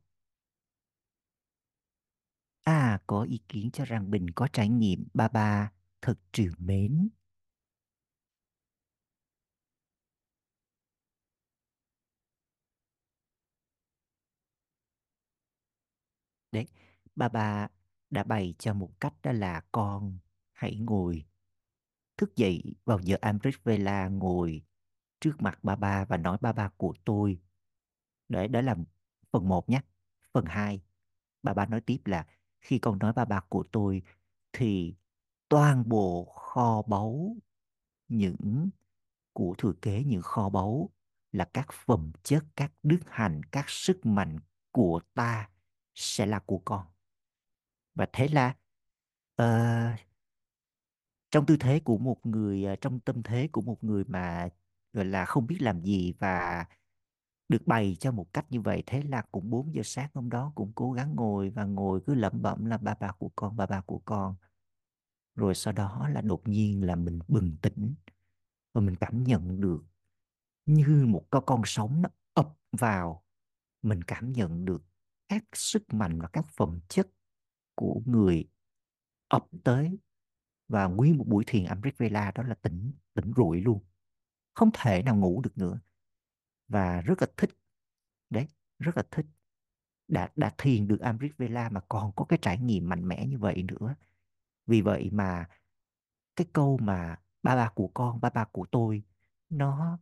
À, 2.64 2.98
có 3.06 3.22
ý 3.22 3.40
kiến 3.48 3.70
cho 3.72 3.84
rằng 3.84 4.10
mình 4.10 4.26
có 4.34 4.48
trải 4.52 4.68
nghiệm 4.68 5.04
bà 5.14 5.28
bà 5.28 5.70
thật 6.02 6.18
trìu 6.32 6.52
mến. 6.58 7.08
Đấy, 16.52 16.66
bà 17.16 17.28
bà 17.28 17.68
đã 18.10 18.24
bày 18.24 18.54
cho 18.58 18.74
một 18.74 18.90
cách 19.00 19.14
đó 19.22 19.32
là 19.32 19.62
con 19.72 20.18
hãy 20.52 20.76
ngồi 20.76 21.24
thức 22.16 22.36
dậy 22.36 22.62
vào 22.84 23.00
giờ 23.00 23.16
Amrit 23.20 23.54
Vela 23.64 24.08
ngồi 24.08 24.62
trước 25.24 25.42
mặt 25.42 25.58
ba 25.62 25.76
ba 25.76 26.04
và 26.04 26.16
nói 26.16 26.38
ba 26.40 26.52
ba 26.52 26.70
của 26.76 26.94
tôi. 27.04 27.38
Đấy, 28.28 28.48
đó 28.48 28.60
là 28.60 28.76
phần 29.30 29.48
1 29.48 29.68
nhé. 29.68 29.80
Phần 30.32 30.44
2, 30.44 30.80
ba 31.42 31.54
ba 31.54 31.66
nói 31.66 31.80
tiếp 31.80 31.98
là 32.04 32.26
khi 32.60 32.78
con 32.78 32.98
nói 32.98 33.12
ba 33.12 33.24
ba 33.24 33.40
của 33.48 33.64
tôi 33.72 34.02
thì 34.52 34.94
toàn 35.48 35.88
bộ 35.88 36.24
kho 36.24 36.82
báu 36.82 37.36
những 38.08 38.70
của 39.32 39.54
thừa 39.58 39.72
kế 39.82 40.04
những 40.04 40.22
kho 40.22 40.48
báu 40.48 40.90
là 41.32 41.44
các 41.44 41.72
phẩm 41.72 42.12
chất, 42.22 42.44
các 42.56 42.72
đức 42.82 43.00
hạnh, 43.06 43.40
các 43.52 43.64
sức 43.68 44.06
mạnh 44.06 44.38
của 44.72 45.00
ta 45.14 45.48
sẽ 45.94 46.26
là 46.26 46.38
của 46.38 46.58
con. 46.64 46.86
Và 47.94 48.06
thế 48.12 48.28
là 48.28 48.56
uh, 49.42 50.00
trong 51.30 51.46
tư 51.46 51.56
thế 51.60 51.80
của 51.80 51.98
một 51.98 52.26
người 52.26 52.64
ờ, 52.64 52.76
trong 52.76 53.00
tâm 53.00 53.22
thế 53.22 53.48
của 53.52 53.60
một 53.60 53.84
người 53.84 54.04
mà 54.04 54.48
gọi 54.94 55.04
là 55.04 55.24
không 55.24 55.46
biết 55.46 55.62
làm 55.62 55.82
gì 55.82 56.14
và 56.18 56.66
được 57.48 57.66
bày 57.66 57.96
cho 58.00 58.12
một 58.12 58.32
cách 58.32 58.46
như 58.50 58.60
vậy, 58.60 58.82
thế 58.86 59.02
là 59.02 59.22
cũng 59.32 59.50
4 59.50 59.74
giờ 59.74 59.82
sáng 59.84 60.10
hôm 60.14 60.30
đó 60.30 60.52
cũng 60.54 60.72
cố 60.74 60.92
gắng 60.92 61.16
ngồi 61.16 61.50
và 61.50 61.64
ngồi 61.64 62.00
cứ 62.06 62.14
lẩm 62.14 62.42
bẩm 62.42 62.64
là 62.64 62.78
ba 62.78 62.94
ba 62.94 63.12
của 63.18 63.30
con, 63.36 63.56
ba 63.56 63.66
ba 63.66 63.80
của 63.80 64.02
con. 64.04 64.36
Rồi 65.36 65.54
sau 65.54 65.72
đó 65.72 66.08
là 66.08 66.20
đột 66.20 66.48
nhiên 66.48 66.86
là 66.86 66.96
mình 66.96 67.18
bừng 67.28 67.56
tỉnh 67.62 67.94
và 68.74 68.80
mình 68.80 68.96
cảm 68.96 69.24
nhận 69.24 69.60
được 69.60 69.84
như 70.66 71.06
một 71.08 71.26
cái 71.30 71.42
con 71.46 71.62
sóng 71.64 72.02
nó 72.02 72.08
ập 72.34 72.58
vào. 72.72 73.24
Mình 73.82 74.02
cảm 74.02 74.32
nhận 74.32 74.64
được 74.64 74.84
các 75.28 75.44
sức 75.52 75.94
mạnh 75.94 76.20
và 76.20 76.28
các 76.28 76.46
phẩm 76.48 76.78
chất 76.88 77.08
của 77.74 78.02
người 78.06 78.48
ập 79.28 79.46
tới 79.64 79.98
và 80.68 80.86
nguyên 80.86 81.18
một 81.18 81.24
buổi 81.28 81.44
thiền 81.46 81.64
Amrit 81.64 81.98
Vela 81.98 82.32
đó 82.34 82.42
là 82.42 82.54
tỉnh 82.54 82.92
tỉnh 83.14 83.32
rụi 83.36 83.60
luôn 83.60 83.84
không 84.54 84.70
thể 84.74 85.02
nào 85.02 85.16
ngủ 85.16 85.40
được 85.40 85.58
nữa. 85.58 85.80
Và 86.68 87.00
rất 87.00 87.14
là 87.22 87.26
thích, 87.36 87.50
đấy, 88.30 88.48
rất 88.78 88.96
là 88.96 89.02
thích. 89.10 89.26
Đã 90.08 90.30
đã 90.36 90.54
thiền 90.58 90.88
được 90.88 91.00
Amrit 91.00 91.36
Vela 91.38 91.68
mà 91.68 91.80
còn 91.88 92.12
có 92.16 92.24
cái 92.24 92.38
trải 92.42 92.58
nghiệm 92.58 92.88
mạnh 92.88 93.08
mẽ 93.08 93.26
như 93.26 93.38
vậy 93.38 93.62
nữa. 93.62 93.94
Vì 94.66 94.80
vậy 94.80 95.10
mà 95.12 95.48
cái 96.36 96.46
câu 96.52 96.78
mà 96.82 97.20
ba 97.42 97.56
ba 97.56 97.70
của 97.74 97.88
con, 97.94 98.20
ba 98.20 98.30
ba 98.30 98.44
của 98.44 98.66
tôi, 98.72 99.02
nó 99.50 99.98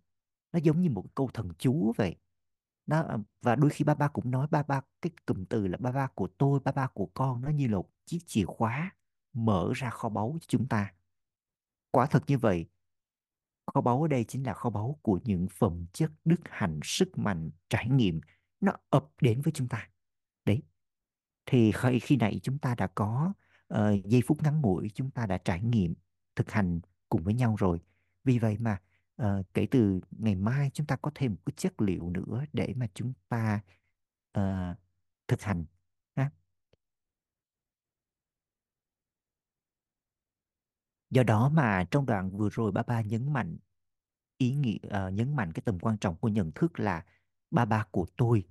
nó 0.52 0.58
giống 0.58 0.80
như 0.80 0.90
một 0.90 1.04
câu 1.14 1.30
thần 1.34 1.52
chú 1.58 1.92
vậy. 1.96 2.16
Nó, 2.86 3.18
và 3.42 3.56
đôi 3.56 3.70
khi 3.70 3.84
ba 3.84 3.94
ba 3.94 4.08
cũng 4.08 4.30
nói, 4.30 4.46
ba 4.50 4.62
ba, 4.62 4.80
cái 5.02 5.12
cụm 5.26 5.44
từ 5.44 5.66
là 5.66 5.78
ba 5.80 5.92
ba 5.92 6.06
của 6.14 6.28
tôi, 6.38 6.60
ba 6.60 6.72
ba 6.72 6.86
của 6.86 7.06
con, 7.14 7.42
nó 7.42 7.50
như 7.50 7.66
là 7.68 7.76
một 7.76 7.90
chiếc 8.06 8.18
chìa 8.26 8.44
khóa 8.44 8.96
mở 9.32 9.72
ra 9.74 9.90
kho 9.90 10.08
báu 10.08 10.38
cho 10.40 10.46
chúng 10.48 10.68
ta. 10.68 10.94
Quả 11.90 12.06
thật 12.06 12.22
như 12.26 12.38
vậy 12.38 12.66
kho 13.66 13.80
báu 13.80 14.02
ở 14.02 14.08
đây 14.08 14.24
chính 14.24 14.46
là 14.46 14.54
kho 14.54 14.70
báu 14.70 14.98
của 15.02 15.20
những 15.24 15.46
phẩm 15.58 15.86
chất 15.92 16.10
đức 16.24 16.40
hạnh 16.44 16.80
sức 16.84 17.18
mạnh 17.18 17.50
trải 17.68 17.88
nghiệm. 17.88 18.20
Nó 18.60 18.72
ập 18.90 19.06
đến 19.20 19.42
với 19.42 19.52
chúng 19.52 19.68
ta. 19.68 19.88
Đấy. 20.44 20.62
Thì 21.46 21.72
khi, 21.72 21.98
khi 21.98 22.16
nãy 22.16 22.40
chúng 22.42 22.58
ta 22.58 22.74
đã 22.74 22.86
có 22.86 23.32
uh, 23.74 24.04
giây 24.04 24.22
phút 24.26 24.42
ngắn 24.42 24.60
ngủi 24.60 24.90
chúng 24.94 25.10
ta 25.10 25.26
đã 25.26 25.38
trải 25.38 25.62
nghiệm 25.62 25.94
thực 26.36 26.50
hành 26.50 26.80
cùng 27.08 27.22
với 27.24 27.34
nhau 27.34 27.56
rồi. 27.58 27.80
Vì 28.24 28.38
vậy 28.38 28.56
mà 28.60 28.78
uh, 29.22 29.46
kể 29.54 29.66
từ 29.70 30.00
ngày 30.10 30.34
mai 30.34 30.70
chúng 30.74 30.86
ta 30.86 30.96
có 30.96 31.10
thêm 31.14 31.32
một 31.32 31.40
cái 31.46 31.54
chất 31.56 31.80
liệu 31.80 32.10
nữa 32.10 32.44
để 32.52 32.74
mà 32.76 32.86
chúng 32.94 33.12
ta 33.28 33.60
uh, 34.38 34.76
thực 35.28 35.42
hành 35.42 35.64
ha 36.16 36.30
do 41.12 41.22
đó 41.22 41.48
mà 41.48 41.84
trong 41.90 42.06
đoạn 42.06 42.30
vừa 42.30 42.48
rồi 42.48 42.72
ba 42.72 42.82
ba 42.82 43.00
nhấn 43.00 43.32
mạnh 43.32 43.56
ý 44.38 44.54
nghĩa 44.54 44.76
uh, 44.86 44.90
ờ, 44.90 45.10
nhấn 45.10 45.36
mạnh 45.36 45.52
cái 45.52 45.62
tầm 45.64 45.78
quan 45.80 45.98
trọng 45.98 46.16
của 46.16 46.28
nhận 46.28 46.52
thức 46.54 46.80
là 46.80 47.04
ba 47.50 47.64
ba 47.64 47.86
của 47.90 48.06
tôi. 48.16 48.48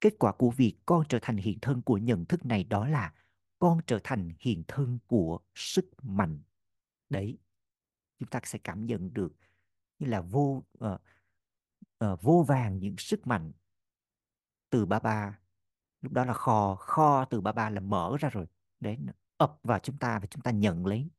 Kết 0.00 0.14
quả 0.18 0.32
của 0.32 0.50
việc 0.50 0.76
con 0.86 1.04
trở 1.08 1.18
thành 1.22 1.36
hiện 1.36 1.58
thân 1.62 1.82
của 1.82 1.98
nhận 1.98 2.24
thức 2.24 2.46
này 2.46 2.64
đó 2.64 2.86
là 2.86 3.14
con 3.58 3.80
trở 3.86 4.00
thành 4.04 4.30
hiện 4.38 4.62
thân 4.68 4.98
của 5.06 5.40
sức 5.54 5.90
mạnh. 6.02 6.38
Đấy 7.08 7.38
chúng 8.18 8.28
ta 8.28 8.40
sẽ 8.44 8.58
cảm 8.64 8.86
nhận 8.86 9.14
được 9.14 9.32
như 9.98 10.06
là 10.06 10.20
vô 10.20 10.62
uh, 10.84 11.00
uh, 12.04 12.22
vô 12.22 12.44
vàng 12.48 12.78
những 12.78 12.96
sức 12.98 13.26
mạnh 13.26 13.52
từ 14.70 14.86
ba 14.86 14.98
ba. 14.98 15.38
Lúc 16.02 16.12
đó 16.12 16.24
là 16.24 16.32
kho 16.32 16.74
kho 16.74 17.24
từ 17.24 17.40
ba 17.40 17.52
ba 17.52 17.70
là 17.70 17.80
mở 17.80 18.16
ra 18.20 18.28
rồi. 18.28 18.46
Đấy 18.80 18.98
ập 19.36 19.58
vào 19.62 19.78
chúng 19.78 19.98
ta 19.98 20.18
và 20.18 20.26
chúng 20.26 20.42
ta 20.42 20.50
nhận 20.50 20.86
lấy. 20.86 21.10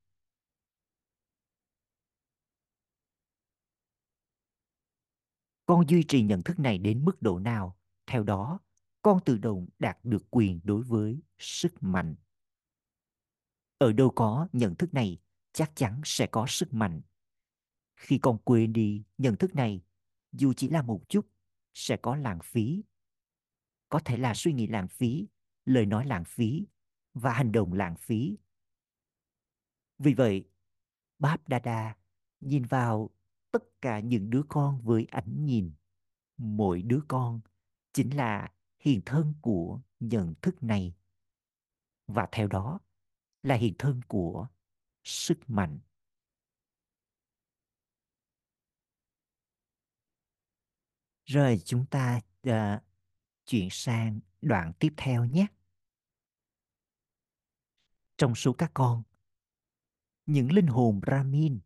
Con 5.66 5.90
duy 5.90 6.04
trì 6.08 6.22
nhận 6.22 6.44
thức 6.44 6.60
này 6.60 6.78
đến 6.78 7.06
mức 7.06 7.22
độ 7.22 7.40
nào? 7.40 7.78
Theo 8.06 8.24
đó, 8.24 8.60
con 9.02 9.20
tự 9.26 9.38
động 9.38 9.68
đạt 9.80 9.98
được 10.04 10.26
quyền 10.30 10.60
đối 10.64 10.84
với 10.84 11.22
sức 11.38 11.74
mạnh. 11.82 12.16
Ở 13.78 13.94
đâu 13.94 14.12
có 14.16 14.48
nhận 14.54 14.76
thức 14.76 14.94
này, 14.94 15.18
chắc 15.54 15.72
chắn 15.76 16.02
sẽ 16.06 16.28
có 16.28 16.46
sức 16.48 16.74
mạnh. 16.74 17.02
Khi 17.96 18.18
con 18.22 18.38
quên 18.44 18.74
đi 18.74 19.04
nhận 19.18 19.36
thức 19.36 19.56
này, 19.56 19.82
dù 20.32 20.54
chỉ 20.54 20.70
là 20.70 20.82
một 20.82 21.02
chút, 21.10 21.28
sẽ 21.74 21.98
có 21.98 22.16
lãng 22.16 22.40
phí. 22.44 22.84
Có 23.90 24.00
thể 24.06 24.18
là 24.18 24.34
suy 24.34 24.54
nghĩ 24.54 24.68
lãng 24.68 24.88
phí, 24.88 25.28
lời 25.66 25.86
nói 25.86 26.06
lãng 26.06 26.26
phí 26.26 26.66
và 27.20 27.34
hành 27.34 27.52
động 27.52 27.74
lãng 27.74 27.96
phí. 27.96 28.38
Vì 30.00 30.14
vậy 30.14 30.50
báp 31.20 31.48
đa 31.48 31.96
nhìn 32.40 32.64
vào 32.66 33.10
tất 33.52 33.82
cả 33.82 34.00
những 34.00 34.30
đứa 34.30 34.44
con 34.50 34.82
với 34.82 35.08
ánh 35.12 35.46
nhìn. 35.46 35.72
Mỗi 36.38 36.82
đứa 36.82 37.02
con 37.08 37.42
chính 37.94 38.18
là 38.18 38.54
hiện 38.80 39.02
thân 39.06 39.34
của 39.42 39.82
nhận 40.00 40.34
thức 40.42 40.64
này. 40.64 40.96
Và 42.08 42.28
theo 42.32 42.48
đó 42.48 42.80
là 43.44 43.56
hiện 43.56 43.74
thân 43.80 44.02
của 44.08 44.48
sức 45.04 45.40
mạnh. 45.48 45.80
Rồi 51.26 51.62
chúng 51.66 51.86
ta 51.86 52.22
uh, 52.50 52.54
chuyển 53.46 53.68
sang 53.72 54.20
đoạn 54.42 54.74
tiếp 54.80 54.94
theo 54.98 55.26
nhé 55.26 55.48
trong 58.18 58.36
số 58.36 58.54
các 58.54 58.72
con. 58.74 59.04
Những 60.26 60.52
linh 60.52 60.68
hồn 60.68 61.00
Brahmin 61.00 61.60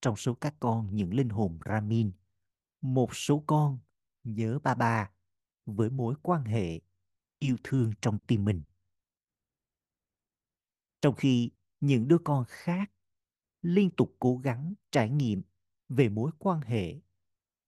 trong 0.00 0.16
số 0.16 0.34
các 0.34 0.54
con, 0.60 0.96
những 0.96 1.14
linh 1.14 1.28
hồn 1.28 1.58
Brahmin 1.58 2.12
một 2.80 3.16
số 3.16 3.44
con 3.46 3.78
nhớ 4.24 4.58
ba 4.62 4.74
ba 4.74 5.10
với 5.66 5.90
mối 5.90 6.14
quan 6.22 6.44
hệ 6.44 6.80
yêu 7.38 7.56
thương 7.64 7.92
trong 8.02 8.18
tim 8.26 8.44
mình. 8.44 8.62
Trong 11.00 11.14
khi 11.16 11.50
những 11.80 12.08
đứa 12.08 12.18
con 12.24 12.44
khác 12.48 12.92
liên 13.62 13.90
tục 13.90 14.16
cố 14.18 14.36
gắng 14.36 14.74
trải 14.90 15.10
nghiệm 15.10 15.42
về 15.88 16.08
mối 16.08 16.30
quan 16.38 16.60
hệ 16.60 17.00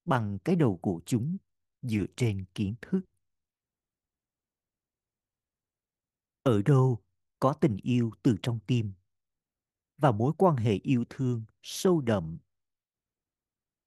bằng 0.04 0.38
cái 0.44 0.56
đầu 0.56 0.78
của 0.82 1.00
chúng 1.06 1.36
dựa 1.82 2.06
trên 2.16 2.44
kiến 2.54 2.74
thức. 2.82 3.00
Ở 6.42 6.62
đâu 6.62 7.02
có 7.42 7.52
tình 7.52 7.76
yêu 7.82 8.10
từ 8.22 8.36
trong 8.42 8.58
tim. 8.66 8.92
Và 9.96 10.12
mối 10.12 10.32
quan 10.38 10.56
hệ 10.56 10.72
yêu 10.82 11.04
thương 11.10 11.44
sâu 11.62 12.00
đậm. 12.00 12.38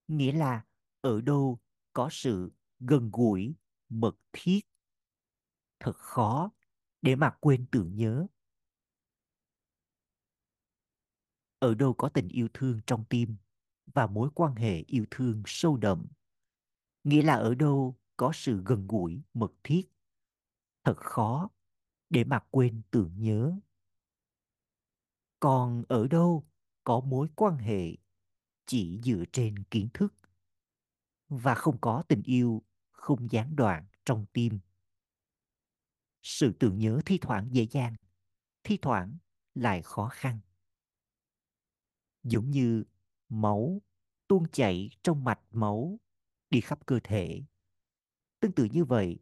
Nghĩa 0.07 0.31
là 0.31 0.65
ở 1.01 1.21
đâu 1.21 1.59
có 1.93 2.09
sự 2.11 2.51
gần 2.79 3.09
gũi, 3.13 3.55
mật 3.89 4.15
thiết. 4.33 4.59
Thật 5.79 5.97
khó 5.97 6.51
để 7.01 7.15
mà 7.15 7.37
quên 7.39 7.65
tưởng 7.71 7.95
nhớ. 7.95 8.27
Ở 11.59 11.75
đâu 11.75 11.93
có 11.93 12.09
tình 12.09 12.27
yêu 12.27 12.47
thương 12.53 12.79
trong 12.87 13.05
tim 13.09 13.35
và 13.85 14.07
mối 14.07 14.29
quan 14.35 14.55
hệ 14.55 14.83
yêu 14.87 15.05
thương 15.11 15.43
sâu 15.45 15.77
đậm. 15.77 16.07
Nghĩa 17.03 17.21
là 17.21 17.33
ở 17.35 17.55
đâu 17.55 17.95
có 18.17 18.31
sự 18.33 18.63
gần 18.65 18.87
gũi, 18.87 19.21
mật 19.33 19.51
thiết. 19.63 19.89
Thật 20.83 20.97
khó 20.97 21.49
để 22.15 22.23
mà 22.23 22.39
quên 22.51 22.81
tưởng 22.91 23.11
nhớ. 23.17 23.53
Còn 25.39 25.83
ở 25.89 26.07
đâu 26.07 26.47
có 26.83 26.99
mối 26.99 27.27
quan 27.35 27.57
hệ 27.57 27.95
chỉ 28.65 29.01
dựa 29.03 29.23
trên 29.31 29.63
kiến 29.63 29.89
thức? 29.93 30.13
Và 31.29 31.55
không 31.55 31.77
có 31.81 32.03
tình 32.07 32.21
yêu, 32.23 32.63
không 32.91 33.31
gián 33.31 33.55
đoạn 33.55 33.85
trong 34.05 34.25
tim. 34.33 34.59
Sự 36.21 36.53
tưởng 36.59 36.77
nhớ 36.77 37.01
thi 37.05 37.17
thoảng 37.21 37.47
dễ 37.51 37.67
dàng, 37.71 37.95
thi 38.63 38.77
thoảng 38.81 39.17
lại 39.55 39.81
khó 39.81 40.09
khăn. 40.11 40.39
Giống 42.23 42.51
như 42.51 42.83
máu 43.29 43.81
tuôn 44.27 44.43
chảy 44.51 44.89
trong 45.03 45.23
mạch 45.23 45.41
máu 45.51 45.99
đi 46.49 46.61
khắp 46.61 46.85
cơ 46.85 46.99
thể. 47.03 47.43
Tương 48.39 48.51
tự 48.51 48.67
như 48.71 48.85
vậy, 48.85 49.19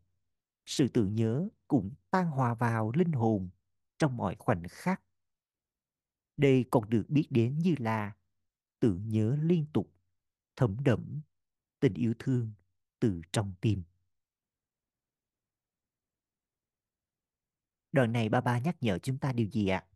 sự 0.66 0.88
tưởng 0.88 1.16
nhớ 1.16 1.50
cũng 1.74 1.92
tan 2.10 2.28
hòa 2.28 2.54
vào 2.54 2.92
linh 2.92 3.12
hồn 3.12 3.50
trong 3.98 4.18
mọi 4.18 4.36
khoảnh 4.40 4.64
khắc. 4.70 5.02
Đây 6.38 6.66
còn 6.72 6.90
được 6.90 7.06
biết 7.10 7.28
đến 7.30 7.60
như 7.60 7.76
là 7.80 8.16
tưởng 8.80 9.10
nhớ 9.10 9.38
liên 9.42 9.66
tục, 9.74 9.94
thấm 10.56 10.78
đẫm 10.84 11.22
tình 11.80 11.94
yêu 11.94 12.14
thương 12.20 12.54
từ 13.00 13.22
trong 13.32 13.54
tim. 13.62 13.84
Đoạn 17.92 18.12
này 18.12 18.30
ba 18.30 18.42
ba 18.42 18.60
nhắc 18.60 18.78
nhở 18.82 19.00
chúng 19.00 19.18
ta 19.18 19.34
điều 19.34 19.48
gì 19.48 19.68
ạ? 19.68 19.88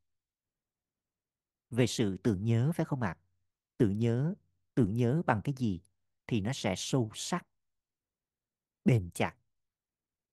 Về 1.69 1.87
sự 1.87 2.17
tưởng 2.23 2.45
nhớ 2.45 2.71
phải 2.75 2.85
không 2.85 3.01
ạ? 3.01 3.17
Tưởng 3.77 3.99
nhớ 3.99 4.33
tưởng 4.73 4.93
nhớ 4.93 5.21
bằng 5.25 5.41
cái 5.43 5.55
gì 5.57 5.81
thì 6.27 6.41
nó 6.41 6.51
sẽ 6.53 6.73
sâu 6.77 7.11
sắc, 7.13 7.47
bền 8.85 9.09
chặt. 9.13 9.35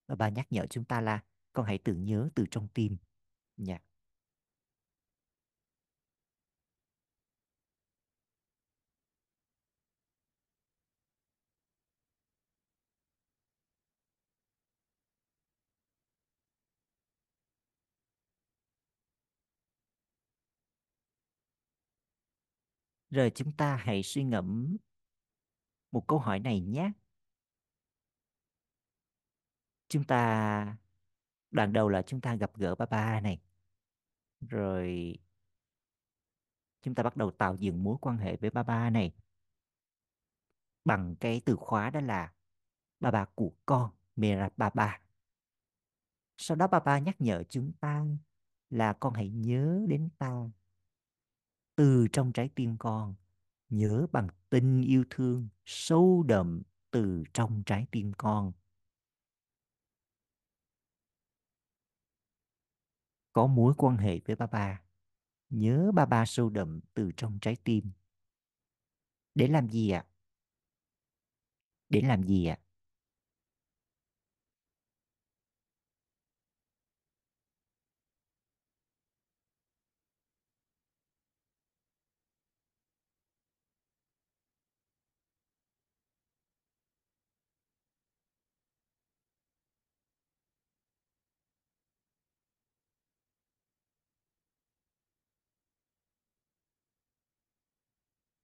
Và 0.07 0.15
ba 0.15 0.29
nhắc 0.29 0.47
nhở 0.51 0.67
chúng 0.71 0.85
ta 0.85 1.01
là 1.01 1.25
con 1.55 1.67
hãy 1.67 1.79
tự 1.79 1.95
nhớ 1.95 2.29
từ 2.35 2.45
trong 2.51 2.69
tim 2.75 2.97
nha 3.57 3.73
yeah. 3.75 3.83
Rồi 23.15 23.31
chúng 23.35 23.53
ta 23.53 23.77
hãy 23.77 24.03
suy 24.03 24.25
ngẫm 24.25 24.77
một 25.93 26.05
câu 26.09 26.19
hỏi 26.19 26.41
này 26.41 26.61
nhé. 26.61 26.93
Chúng 29.89 30.05
ta 30.05 30.77
đoạn 31.55 31.73
đầu 31.73 31.89
là 31.89 32.03
chúng 32.03 32.21
ta 32.21 32.35
gặp 32.35 32.57
gỡ 32.57 32.75
ba 32.75 32.87
ba 32.87 33.21
này. 33.21 33.41
Rồi 34.41 35.15
chúng 36.83 36.95
ta 36.95 37.03
bắt 37.03 37.17
đầu 37.17 37.31
tạo 37.31 37.57
dựng 37.57 37.85
mối 37.85 37.97
quan 38.01 38.19
hệ 38.19 38.37
với 38.37 38.51
ba 38.51 38.63
ba 38.63 38.91
này 38.91 39.13
bằng 40.85 41.17
cái 41.21 41.41
từ 41.45 41.57
khóa 41.57 41.91
đó 41.91 42.01
là 42.01 42.33
ba 43.01 43.11
ba 43.11 43.25
của 43.35 43.53
con, 43.67 43.91
Mera 44.17 44.49
ba 44.57 44.71
ba. 44.71 45.01
Sau 46.37 46.57
đó 46.57 46.67
ba 46.67 46.81
ba 46.81 46.99
nhắc 46.99 47.21
nhở 47.21 47.43
chúng 47.49 47.73
ta 47.73 48.05
là 48.71 48.93
con 48.93 49.15
hãy 49.15 49.29
nhớ 49.29 49.85
đến 49.89 50.09
ta 50.19 50.51
từ 51.77 52.07
trong 52.13 52.33
trái 52.33 52.49
tim 52.55 52.77
con 52.79 53.15
nhớ 53.69 54.07
bằng 54.13 54.29
tình 54.51 54.83
yêu 54.83 55.05
thương 55.11 55.49
sâu 55.65 56.23
đậm 56.23 56.63
từ 56.91 57.25
trong 57.33 57.63
trái 57.67 57.87
tim 57.91 58.13
con 58.19 58.53
có 63.35 63.49
mối 63.49 63.75
quan 63.79 63.99
hệ 63.99 64.21
với 64.27 64.37
ba 64.37 64.49
ba. 64.49 64.83
Nhớ 65.51 65.93
ba 65.95 66.07
ba 66.07 66.27
sâu 66.27 66.51
đậm 66.51 66.81
từ 66.95 67.13
trong 67.17 67.39
trái 67.43 67.57
tim. 67.65 67.93
Để 69.35 69.49
làm 69.49 69.69
gì 69.69 69.91
ạ? 69.91 70.07
Để 71.89 72.01
làm 72.03 72.23
gì 72.23 72.47
ạ? 72.47 72.59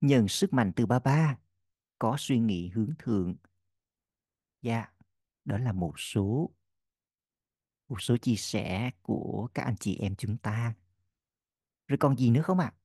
Nhận 0.01 0.29
sức 0.29 0.53
mạnh 0.53 0.73
từ 0.77 0.87
ba 0.87 0.99
ba, 0.99 1.39
có 1.99 2.17
suy 2.19 2.39
nghĩ 2.39 2.69
hướng 2.69 2.95
thượng. 2.99 3.35
Dạ, 4.63 4.87
đó 5.45 5.59
là 5.59 5.73
một 5.73 5.95
số 6.01 6.51
một 7.89 8.03
số 8.03 8.17
chia 8.17 8.37
sẻ 8.37 8.91
của 9.03 9.49
các 9.55 9.63
anh 9.63 9.77
chị 9.77 9.97
em 9.97 10.17
chúng 10.17 10.37
ta. 10.37 10.75
Rồi 11.89 11.97
còn 11.99 12.17
gì 12.17 12.31
nữa 12.31 12.43
không 12.43 12.59
ạ? 12.59 12.73
À? 12.75 12.79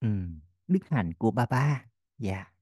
Ừ, 0.00 0.08
đức 0.66 0.80
hạnh 0.88 1.12
của 1.18 1.30
ba 1.30 1.46
ba. 1.46 1.86
Dạ. 2.18 2.52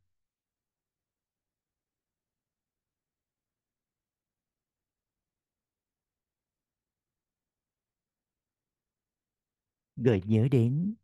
Gợi 9.97 10.23
nhớ 10.27 10.49
đến 10.51 10.95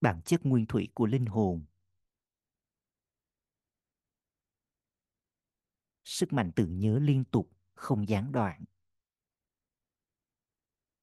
bản 0.00 0.20
chất 0.24 0.40
nguyên 0.46 0.66
thủy 0.66 0.88
của 0.94 1.06
linh 1.06 1.26
hồn. 1.26 1.64
Sức 6.04 6.32
mạnh 6.32 6.52
tưởng 6.56 6.78
nhớ 6.78 6.98
liên 6.98 7.24
tục, 7.24 7.50
không 7.74 8.08
gián 8.08 8.32
đoạn. 8.32 8.64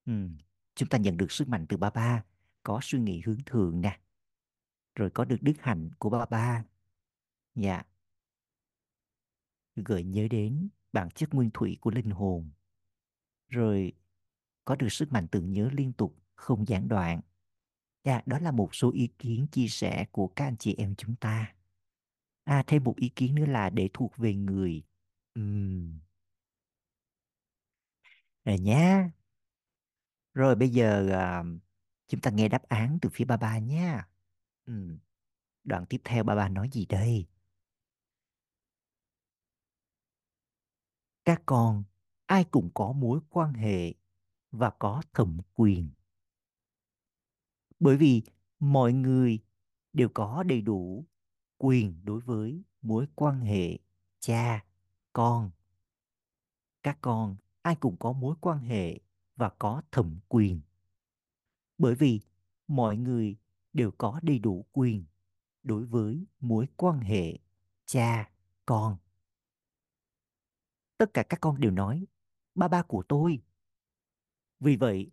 Ừ. 0.06 0.14
Chúng 0.76 0.90
ta 0.90 0.98
nhận 0.98 1.18
được 1.18 1.32
sức 1.32 1.48
mạnh 1.48 1.66
từ 1.70 1.78
ba 1.78 1.90
ba, 1.90 2.24
có 2.64 2.80
suy 2.84 3.00
nghĩ 3.00 3.22
hướng 3.26 3.44
thượng 3.46 3.82
nè, 3.82 4.00
rồi 4.98 5.10
có 5.10 5.26
được 5.26 5.38
đức 5.42 5.54
hạnh 5.60 5.90
của 6.00 6.10
ba 6.10 6.26
ba. 6.26 6.64
Dạ. 7.56 7.84
Gợi 9.76 10.04
nhớ 10.04 10.28
đến 10.28 10.70
bản 10.94 11.10
chất 11.10 11.34
nguyên 11.34 11.50
thủy 11.54 11.78
của 11.82 11.92
linh 11.92 12.10
hồn. 12.10 12.50
Rồi 13.48 13.94
có 14.66 14.76
được 14.76 14.90
sức 14.90 15.12
mạnh 15.12 15.28
tưởng 15.28 15.54
nhớ 15.54 15.70
liên 15.74 15.94
tục, 15.94 16.18
không 16.36 16.68
gián 16.68 16.88
đoạn. 16.88 17.22
Dạ, 18.04 18.22
đó 18.26 18.40
là 18.40 18.52
một 18.52 18.76
số 18.76 18.92
ý 18.92 19.08
kiến 19.20 19.48
chia 19.52 19.68
sẻ 19.68 20.06
của 20.12 20.28
các 20.28 20.46
anh 20.46 20.58
chị 20.58 20.76
em 20.78 20.96
chúng 20.96 21.16
ta. 21.16 21.56
À, 22.44 22.64
thêm 22.68 22.84
một 22.84 22.96
ý 22.98 23.10
kiến 23.10 23.36
nữa 23.36 23.46
là 23.46 23.70
để 23.70 23.90
thuộc 23.94 24.18
về 24.18 24.34
người. 24.34 24.84
Uhm. 25.40 26.00
Rồi 28.46 28.60
nhé. 28.60 29.10
Rồi 30.34 30.56
bây 30.56 30.70
giờ 30.70 31.08
uh, 31.42 31.62
chúng 32.08 32.22
ta 32.22 32.32
nghe 32.32 32.48
đáp 32.50 32.64
án 32.64 33.00
từ 33.02 33.10
phía 33.14 33.26
ba 33.26 33.38
ba 33.38 33.58
nhé. 33.58 34.02
Đoạn 35.64 35.86
tiếp 35.90 36.02
theo 36.04 36.24
ba 36.24 36.36
ba 36.36 36.50
nói 36.50 36.70
gì 36.74 36.86
đây? 36.86 37.26
Các 41.26 41.42
con 41.46 41.84
ai 42.26 42.44
cũng 42.44 42.70
có 42.74 42.92
mối 42.92 43.20
quan 43.30 43.54
hệ 43.54 43.94
và 44.52 44.70
có 44.70 45.02
thẩm 45.14 45.38
quyền. 45.54 45.90
Bởi 47.80 47.98
vì 47.98 48.22
mọi 48.60 48.94
người 48.94 49.40
đều 49.94 50.10
có 50.14 50.44
đầy 50.44 50.62
đủ 50.62 51.06
quyền 51.58 52.06
đối 52.06 52.20
với 52.22 52.64
mối 52.82 53.08
quan 53.16 53.42
hệ 53.42 53.80
cha, 54.20 54.66
con. 55.14 55.52
Các 56.84 56.98
con 57.02 57.36
ai 57.62 57.76
cũng 57.76 57.98
có 58.00 58.14
mối 58.14 58.36
quan 58.42 58.60
hệ 58.60 59.00
và 59.36 59.50
có 59.50 59.82
thẩm 59.92 60.20
quyền. 60.28 60.62
Bởi 61.78 61.96
vì 61.96 62.22
mọi 62.68 62.98
người 62.98 63.38
đều 63.78 63.92
có 63.98 64.20
đầy 64.24 64.40
đủ 64.40 64.66
quyền 64.72 65.06
đối 65.64 65.86
với 65.86 66.26
mối 66.40 66.68
quan 66.76 67.00
hệ 67.00 67.40
cha, 67.86 68.32
con. 68.66 68.98
Tất 70.98 71.14
cả 71.14 71.24
các 71.24 71.42
con 71.42 71.60
đều 71.60 71.72
nói, 71.72 72.08
ba 72.56 72.68
ba 72.68 72.84
của 72.84 73.04
tôi. 73.10 73.44
Vì 74.60 74.76
vậy, 74.76 75.12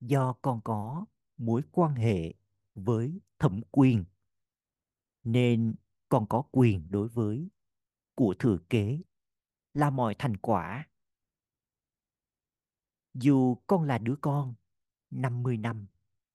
do 0.00 0.32
con 0.32 0.60
có 0.64 1.06
mối 1.36 1.62
quan 1.70 1.94
hệ 1.94 2.34
với 2.74 3.20
thẩm 3.38 3.60
quyền, 3.70 4.04
nên 5.24 5.74
con 6.08 6.26
có 6.28 6.42
quyền 6.50 6.90
đối 6.90 7.08
với 7.08 7.48
của 8.14 8.34
thừa 8.38 8.58
kế 8.70 9.00
là 9.74 9.90
mọi 9.90 10.14
thành 10.18 10.36
quả. 10.36 10.88
Dù 13.14 13.54
con 13.66 13.82
là 13.82 13.98
đứa 13.98 14.16
con 14.20 14.54
50 15.10 15.56
năm 15.56 15.86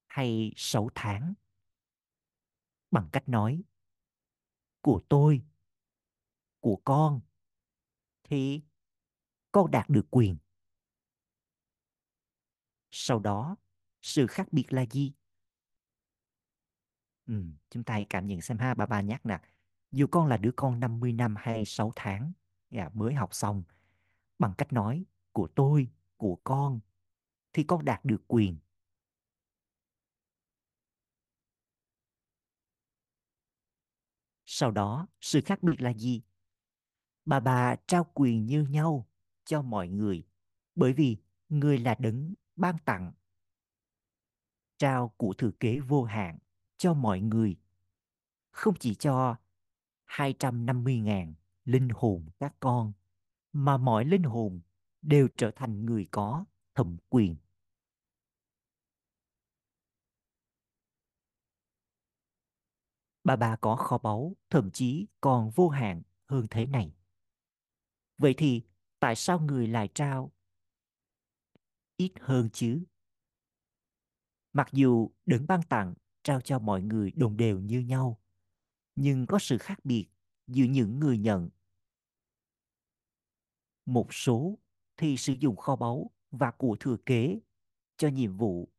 hay 0.08 0.54
6 0.56 0.90
tháng. 0.96 1.34
Bằng 2.92 3.10
cách 3.12 3.30
nói 3.30 3.64
của 4.82 5.02
tôi, 5.10 5.42
của 6.60 6.82
con 6.86 7.22
thì 8.24 8.62
con 9.52 9.72
đạt 9.72 9.90
được 9.90 10.08
quyền. 10.12 10.38
Sau 12.92 13.20
đó, 13.20 13.56
sự 14.02 14.28
khác 14.28 14.48
biệt 14.54 14.74
là 14.74 14.86
gì? 14.92 15.14
Ừ, 17.26 17.44
chúng 17.70 17.84
ta 17.84 17.94
hãy 17.94 18.06
cảm 18.10 18.28
nhận 18.28 18.42
xem 18.42 18.58
ha, 18.58 18.74
ba 18.74 18.86
ba 18.86 19.02
nhắc 19.02 19.26
nè. 19.26 19.40
Dù 19.92 20.08
con 20.12 20.28
là 20.28 20.38
đứa 20.38 20.52
con 20.56 20.80
50 20.80 21.14
năm 21.14 21.36
hay 21.38 21.66
6 21.66 21.92
tháng, 21.96 22.32
dạ, 22.70 22.90
mới 22.94 23.14
học 23.14 23.34
xong, 23.34 23.64
bằng 24.40 24.54
cách 24.58 24.74
nói 24.74 25.06
của 25.32 25.48
tôi, 25.56 25.88
của 26.18 26.36
con, 26.44 26.80
thì 27.54 27.64
con 27.64 27.86
đạt 27.86 28.06
được 28.06 28.24
quyền. 28.28 28.58
Sau 34.62 34.72
đó, 34.72 35.08
sự 35.22 35.42
khác 35.42 35.64
biệt 35.64 35.82
là 35.82 35.94
gì? 35.94 36.22
Bà 37.26 37.40
bà 37.40 37.76
trao 37.88 38.04
quyền 38.14 38.46
như 38.46 38.64
nhau 38.64 39.08
cho 39.46 39.62
mọi 39.62 39.88
người, 39.88 40.24
bởi 40.76 40.94
vì 40.94 41.18
người 41.50 41.78
là 41.78 41.96
đấng 42.00 42.34
ban 42.56 42.76
tặng. 42.86 43.12
Trao 44.78 45.14
của 45.18 45.34
thừa 45.38 45.52
kế 45.60 45.80
vô 45.80 46.04
hạn 46.04 46.38
cho 46.78 46.94
mọi 46.94 47.22
người, 47.22 47.56
không 48.52 48.76
chỉ 48.80 48.96
cho 48.96 49.36
250.000 50.08 51.34
linh 51.66 51.90
hồn 51.90 52.26
các 52.40 52.56
con, 52.60 52.94
mà 53.54 53.78
mọi 53.78 54.06
linh 54.06 54.24
hồn 54.24 54.62
đều 55.02 55.28
trở 55.38 55.52
thành 55.52 55.86
người 55.86 56.08
có 56.12 56.46
thẩm 56.76 56.98
quyền. 57.10 57.36
Bà 63.24 63.36
bà 63.36 63.56
có 63.56 63.76
kho 63.76 63.98
báu, 63.98 64.36
thậm 64.50 64.72
chí 64.74 65.08
còn 65.22 65.50
vô 65.50 65.70
hạn 65.70 66.02
hơn 66.26 66.48
thế 66.50 66.66
này. 66.66 66.94
Vậy 68.18 68.34
thì 68.38 68.62
tại 69.00 69.16
sao 69.16 69.40
người 69.40 69.68
lại 69.68 69.90
trao 69.96 70.32
ít 71.98 72.12
hơn 72.20 72.50
chứ? 72.54 72.84
Mặc 74.54 74.68
dù 74.72 75.12
đấng 75.26 75.48
ban 75.48 75.62
tặng 75.70 75.94
trao 76.24 76.42
cho 76.42 76.60
mọi 76.60 76.82
người 76.82 77.12
đồng 77.12 77.38
đều 77.38 77.60
như 77.60 77.80
nhau, 77.80 78.22
nhưng 78.96 79.26
có 79.26 79.40
sự 79.40 79.58
khác 79.58 79.80
biệt 79.84 80.08
giữa 80.48 80.66
những 80.66 81.00
người 81.00 81.18
nhận. 81.18 81.50
Một 83.86 84.14
số 84.14 84.60
thì 84.98 85.18
sử 85.18 85.34
dụng 85.34 85.56
kho 85.56 85.76
báu 85.76 86.12
và 86.32 86.52
của 86.52 86.78
thừa 86.80 86.98
kế 87.06 87.40
cho 87.98 88.08
nhiệm 88.08 88.38
vụ, 88.38 88.70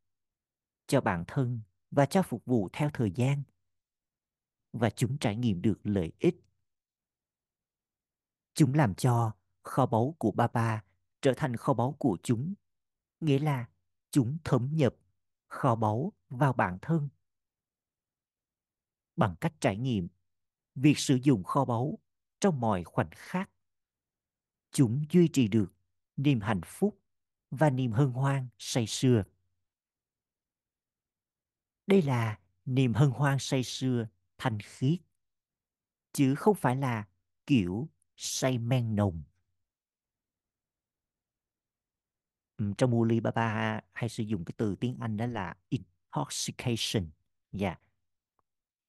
cho 0.87 1.01
bản 1.01 1.23
thân 1.27 1.61
và 1.91 2.05
cho 2.05 2.23
phục 2.23 2.45
vụ 2.45 2.69
theo 2.73 2.89
thời 2.93 3.11
gian. 3.11 3.43
Và 4.73 4.89
chúng 4.89 5.17
trải 5.17 5.35
nghiệm 5.35 5.61
được 5.61 5.79
lợi 5.83 6.11
ích. 6.19 6.35
Chúng 8.53 8.73
làm 8.73 8.95
cho 8.95 9.31
kho 9.63 9.85
báu 9.85 10.15
của 10.19 10.31
ba 10.31 10.47
ba 10.47 10.83
trở 11.21 11.33
thành 11.37 11.55
kho 11.55 11.73
báu 11.73 11.95
của 11.99 12.17
chúng. 12.23 12.53
Nghĩa 13.19 13.39
là 13.39 13.69
chúng 14.11 14.37
thấm 14.43 14.69
nhập 14.73 14.95
kho 15.47 15.75
báu 15.75 16.13
vào 16.29 16.53
bản 16.53 16.77
thân. 16.81 17.09
Bằng 19.15 19.35
cách 19.41 19.53
trải 19.59 19.77
nghiệm 19.77 20.07
việc 20.75 20.97
sử 20.97 21.15
dụng 21.23 21.43
kho 21.43 21.65
báu 21.65 21.99
trong 22.39 22.59
mọi 22.59 22.83
khoảnh 22.83 23.09
khắc. 23.11 23.49
Chúng 24.71 25.05
duy 25.11 25.27
trì 25.33 25.47
được 25.47 25.73
niềm 26.17 26.39
hạnh 26.41 26.61
phúc 26.65 26.99
và 27.51 27.69
niềm 27.69 27.91
hân 27.91 28.11
hoan 28.11 28.47
say 28.57 28.87
sưa. 28.87 29.23
Đây 31.87 32.01
là 32.01 32.39
niềm 32.65 32.93
hân 32.93 33.09
hoan 33.09 33.37
say 33.39 33.63
sưa 33.63 34.07
thanh 34.37 34.59
khiết, 34.59 34.99
chứ 36.13 36.35
không 36.35 36.55
phải 36.55 36.75
là 36.75 37.07
kiểu 37.45 37.89
say 38.15 38.57
men 38.57 38.95
nồng. 38.95 39.23
Trong 42.77 42.91
Muli 42.91 43.19
Baba 43.19 43.81
hay 43.93 44.09
sử 44.09 44.23
dụng 44.23 44.45
cái 44.45 44.53
từ 44.57 44.75
tiếng 44.75 44.97
Anh 44.99 45.17
đó 45.17 45.25
là 45.25 45.55
intoxication. 45.69 47.09
Yeah. 47.59 47.79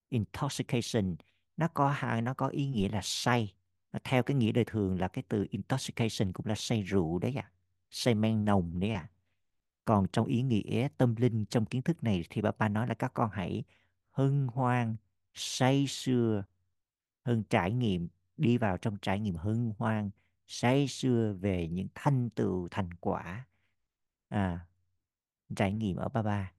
Intoxication 0.08 1.16
nó 1.56 1.68
có 1.68 1.90
hai 1.90 2.22
nó 2.22 2.34
có 2.34 2.48
ý 2.48 2.66
nghĩa 2.66 2.88
là 2.88 3.00
say 3.02 3.54
theo 4.04 4.22
cái 4.22 4.36
nghĩa 4.36 4.52
đời 4.52 4.64
thường 4.64 5.00
là 5.00 5.08
cái 5.08 5.24
từ 5.28 5.46
intoxication 5.50 6.32
cũng 6.32 6.46
là 6.46 6.54
say 6.54 6.82
rượu 6.82 7.18
đấy 7.18 7.34
à 7.36 7.50
say 7.90 8.14
men 8.14 8.44
nồng 8.44 8.80
đấy 8.80 8.90
à 8.90 9.08
còn 9.84 10.06
trong 10.12 10.26
ý 10.26 10.42
nghĩa 10.42 10.88
tâm 10.98 11.14
linh 11.16 11.44
trong 11.46 11.66
kiến 11.66 11.82
thức 11.82 12.02
này 12.04 12.24
thì 12.30 12.42
bà 12.42 12.50
ba 12.58 12.68
nói 12.68 12.86
là 12.88 12.94
các 12.94 13.14
con 13.14 13.30
hãy 13.32 13.64
hân 14.10 14.46
hoan 14.52 14.96
say 15.34 15.86
sưa 15.88 16.44
hơn 17.24 17.42
trải 17.50 17.72
nghiệm, 17.72 18.08
đi 18.36 18.58
vào 18.58 18.78
trong 18.78 18.96
trải 19.02 19.20
nghiệm 19.20 19.34
hân 19.34 19.72
hoan. 19.78 20.10
Say 20.46 20.88
sưa 20.88 21.32
về 21.40 21.68
những 21.68 21.88
thanh 21.94 22.30
tựu, 22.30 22.68
thành 22.70 22.94
quả 22.94 23.46
à 24.28 24.66
trải 25.56 25.72
nghiệm 25.72 25.96
ở 25.96 26.08
ba 26.08 26.22
ba. 26.22 26.52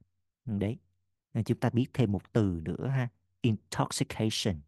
Ừ, 0.46 0.58
đấy. 0.58 0.78
Nên 1.34 1.44
chúng 1.44 1.60
ta 1.60 1.70
biết 1.70 1.88
thêm 1.94 2.12
một 2.12 2.34
từ 2.34 2.62
nữa 2.66 2.88
ha, 2.88 3.10
intoxication. 3.42 4.62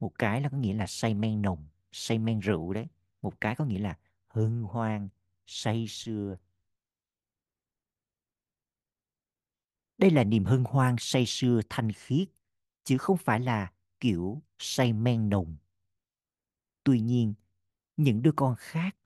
Một 0.00 0.12
cái 0.18 0.40
là 0.40 0.48
có 0.48 0.58
nghĩa 0.58 0.74
là 0.74 0.86
say 0.86 1.14
men 1.14 1.42
nồng, 1.42 1.68
say 1.92 2.18
men 2.18 2.40
rượu 2.40 2.72
đấy. 2.72 2.86
Một 3.22 3.40
cái 3.40 3.54
có 3.56 3.64
nghĩa 3.64 3.78
là 3.78 3.98
hân 4.28 4.62
hoan, 4.62 5.08
say 5.46 5.86
sưa. 5.88 6.36
Đây 9.98 10.10
là 10.10 10.24
niềm 10.24 10.44
hân 10.44 10.64
hoan, 10.64 10.96
say 10.98 11.26
sưa, 11.26 11.60
thanh 11.70 11.92
khiết 11.92 12.28
chứ 12.88 12.98
không 12.98 13.16
phải 13.16 13.40
là, 13.40 13.72
kiểu, 14.00 14.42
say 14.58 14.92
men 14.92 15.28
nồng. 15.28 15.56
Tuy 16.84 17.00
nhiên, 17.00 17.34
những 17.96 18.22
đứa 18.22 18.32
con 18.36 18.54
khác 18.58 18.96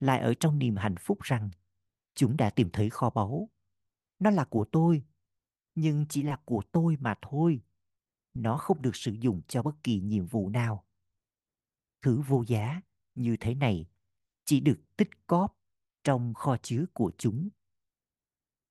lại 0.00 0.20
ở 0.20 0.34
trong 0.34 0.58
niềm 0.58 0.76
hạnh 0.76 0.94
phúc 1.00 1.18
rằng, 1.22 1.50
chúng 2.14 2.36
đã 2.36 2.50
tìm 2.50 2.70
thấy 2.72 2.90
kho 2.90 3.10
báu. 3.10 3.50
Nó 4.18 4.30
là 4.30 4.44
của 4.44 4.64
tôi, 4.72 5.04
nhưng 5.74 6.06
chỉ 6.08 6.22
là 6.22 6.36
của 6.44 6.62
tôi 6.72 6.96
mà 7.00 7.14
thôi. 7.22 7.60
Nó 8.34 8.56
không 8.56 8.82
được 8.82 8.96
sử 8.96 9.12
dụng 9.12 9.42
cho 9.48 9.62
bất 9.62 9.74
kỳ 9.82 10.00
nhiệm 10.00 10.26
vụ 10.26 10.48
nào. 10.48 10.84
Thứ 12.02 12.20
vô 12.20 12.44
giá 12.46 12.80
như 13.14 13.36
thế 13.40 13.54
này 13.54 13.86
chỉ 14.44 14.60
được 14.60 14.80
tích 14.96 15.26
cóp 15.26 15.58
trong 16.04 16.34
kho 16.34 16.56
chứa 16.62 16.84
của 16.92 17.12
chúng. 17.18 17.48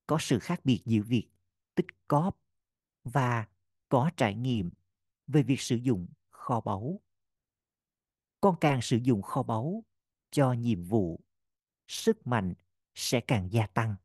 Có 0.06 0.18
sự 0.20 0.38
khác 0.38 0.64
biệt 0.64 0.82
giữa 0.84 1.02
việc 1.02 1.28
tích 1.74 2.08
cóp 2.08 2.40
và 3.04 3.46
có 3.92 4.10
trải 4.16 4.34
nghiệm 4.34 4.70
về 5.26 5.42
việc 5.42 5.60
sử 5.60 5.76
dụng 5.76 6.06
kho 6.30 6.60
báu. 6.60 7.00
Con 8.40 8.56
càng 8.60 8.82
sử 8.82 8.96
dụng 8.96 9.22
kho 9.22 9.42
báu 9.42 9.84
cho 10.30 10.52
nhiệm 10.52 10.84
vụ, 10.84 11.20
sức 11.88 12.26
mạnh 12.26 12.54
sẽ 12.94 13.20
càng 13.20 13.52
gia 13.52 13.66
tăng. 13.66 13.96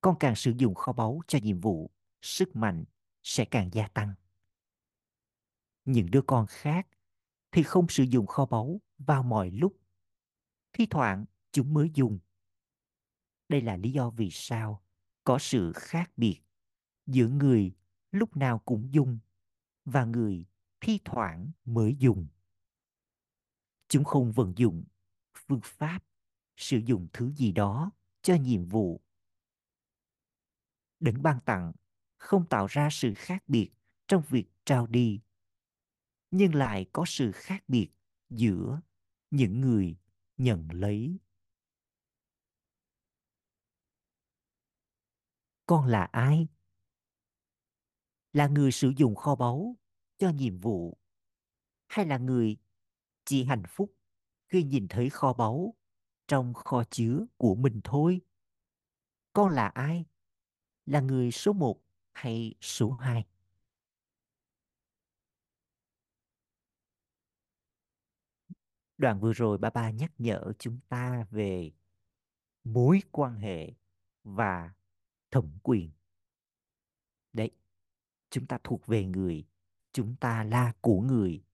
Con 0.00 0.16
càng 0.20 0.36
sử 0.36 0.52
dụng 0.58 0.74
kho 0.74 0.92
báu 0.92 1.20
cho 1.26 1.38
nhiệm 1.42 1.60
vụ, 1.60 1.90
sức 2.22 2.56
mạnh 2.56 2.84
sẽ 3.22 3.44
càng 3.50 3.70
gia 3.72 3.88
tăng. 3.88 4.14
Những 5.84 6.10
đứa 6.10 6.22
con 6.26 6.46
khác 6.48 6.88
thì 7.52 7.62
không 7.62 7.88
sử 7.88 8.02
dụng 8.02 8.26
kho 8.26 8.46
báu 8.46 8.80
vào 8.98 9.22
mọi 9.22 9.50
lúc. 9.50 9.80
Thi 10.72 10.86
thoảng 10.90 11.24
chúng 11.52 11.74
mới 11.74 11.90
dùng. 11.94 12.18
Đây 13.48 13.60
là 13.60 13.76
lý 13.76 13.92
do 13.92 14.10
vì 14.10 14.28
sao 14.30 14.82
có 15.24 15.38
sự 15.38 15.72
khác 15.72 16.10
biệt 16.16 16.40
giữa 17.06 17.28
người 17.28 17.72
lúc 18.10 18.36
nào 18.36 18.58
cũng 18.58 18.92
dùng 18.92 19.18
và 19.84 20.04
người 20.04 20.46
thi 20.80 21.00
thoảng 21.04 21.50
mới 21.64 21.96
dùng. 21.98 22.26
Chúng 23.88 24.04
không 24.04 24.32
vận 24.32 24.52
dụng 24.56 24.84
phương 25.34 25.60
pháp 25.64 26.04
sử 26.56 26.78
dụng 26.78 27.08
thứ 27.12 27.32
gì 27.32 27.52
đó 27.52 27.90
cho 28.22 28.34
nhiệm 28.34 28.64
vụ. 28.64 29.00
Đấng 31.00 31.22
ban 31.22 31.40
tặng 31.40 31.72
không 32.16 32.46
tạo 32.46 32.66
ra 32.66 32.88
sự 32.92 33.14
khác 33.16 33.44
biệt 33.46 33.70
trong 34.08 34.22
việc 34.28 34.44
trao 34.64 34.86
đi, 34.86 35.20
nhưng 36.30 36.54
lại 36.54 36.86
có 36.92 37.04
sự 37.06 37.32
khác 37.32 37.64
biệt 37.68 37.90
giữa 38.30 38.80
những 39.30 39.60
người 39.60 39.96
nhận 40.36 40.68
lấy. 40.72 41.18
Con 45.66 45.86
là 45.86 46.04
ai? 46.04 46.48
Là 48.32 48.46
người 48.46 48.72
sử 48.72 48.92
dụng 48.96 49.14
kho 49.14 49.34
báu 49.34 49.76
cho 50.18 50.30
nhiệm 50.30 50.58
vụ, 50.58 50.98
hay 51.88 52.06
là 52.06 52.18
người 52.18 52.56
chỉ 53.24 53.44
hạnh 53.44 53.62
phúc 53.68 53.94
khi 54.48 54.62
nhìn 54.62 54.86
thấy 54.88 55.10
kho 55.10 55.32
báu 55.32 55.74
trong 56.28 56.54
kho 56.54 56.84
chứa 56.90 57.26
của 57.36 57.54
mình 57.54 57.80
thôi? 57.84 58.20
Con 59.32 59.52
là 59.52 59.68
ai? 59.68 60.04
Là 60.86 61.00
người 61.00 61.30
số 61.30 61.52
một 61.52 61.82
hay 62.12 62.54
số 62.60 62.92
hai? 62.92 63.24
Đoạn 68.98 69.20
vừa 69.20 69.32
rồi 69.32 69.58
ba 69.58 69.70
ba 69.70 69.90
nhắc 69.90 70.12
nhở 70.18 70.52
chúng 70.58 70.80
ta 70.88 71.26
về 71.30 71.72
mối 72.64 73.00
quan 73.10 73.34
hệ 73.34 73.74
và 74.24 74.74
thẩm 75.30 75.58
quyền 75.62 75.90
chúng 78.30 78.46
ta 78.46 78.58
thuộc 78.64 78.86
về 78.86 79.04
người, 79.04 79.46
chúng 79.92 80.16
ta 80.16 80.44
là 80.44 80.72
của 80.80 81.00
người. 81.00 81.44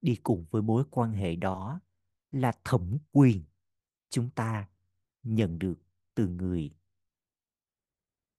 Đi 0.00 0.16
cùng 0.22 0.46
với 0.50 0.62
mối 0.62 0.84
quan 0.90 1.12
hệ 1.12 1.36
đó 1.36 1.80
là 2.32 2.52
thẩm 2.64 2.98
quyền 3.12 3.44
chúng 4.10 4.30
ta 4.30 4.68
nhận 5.22 5.58
được 5.58 5.78
từ 6.14 6.28
người. 6.28 6.74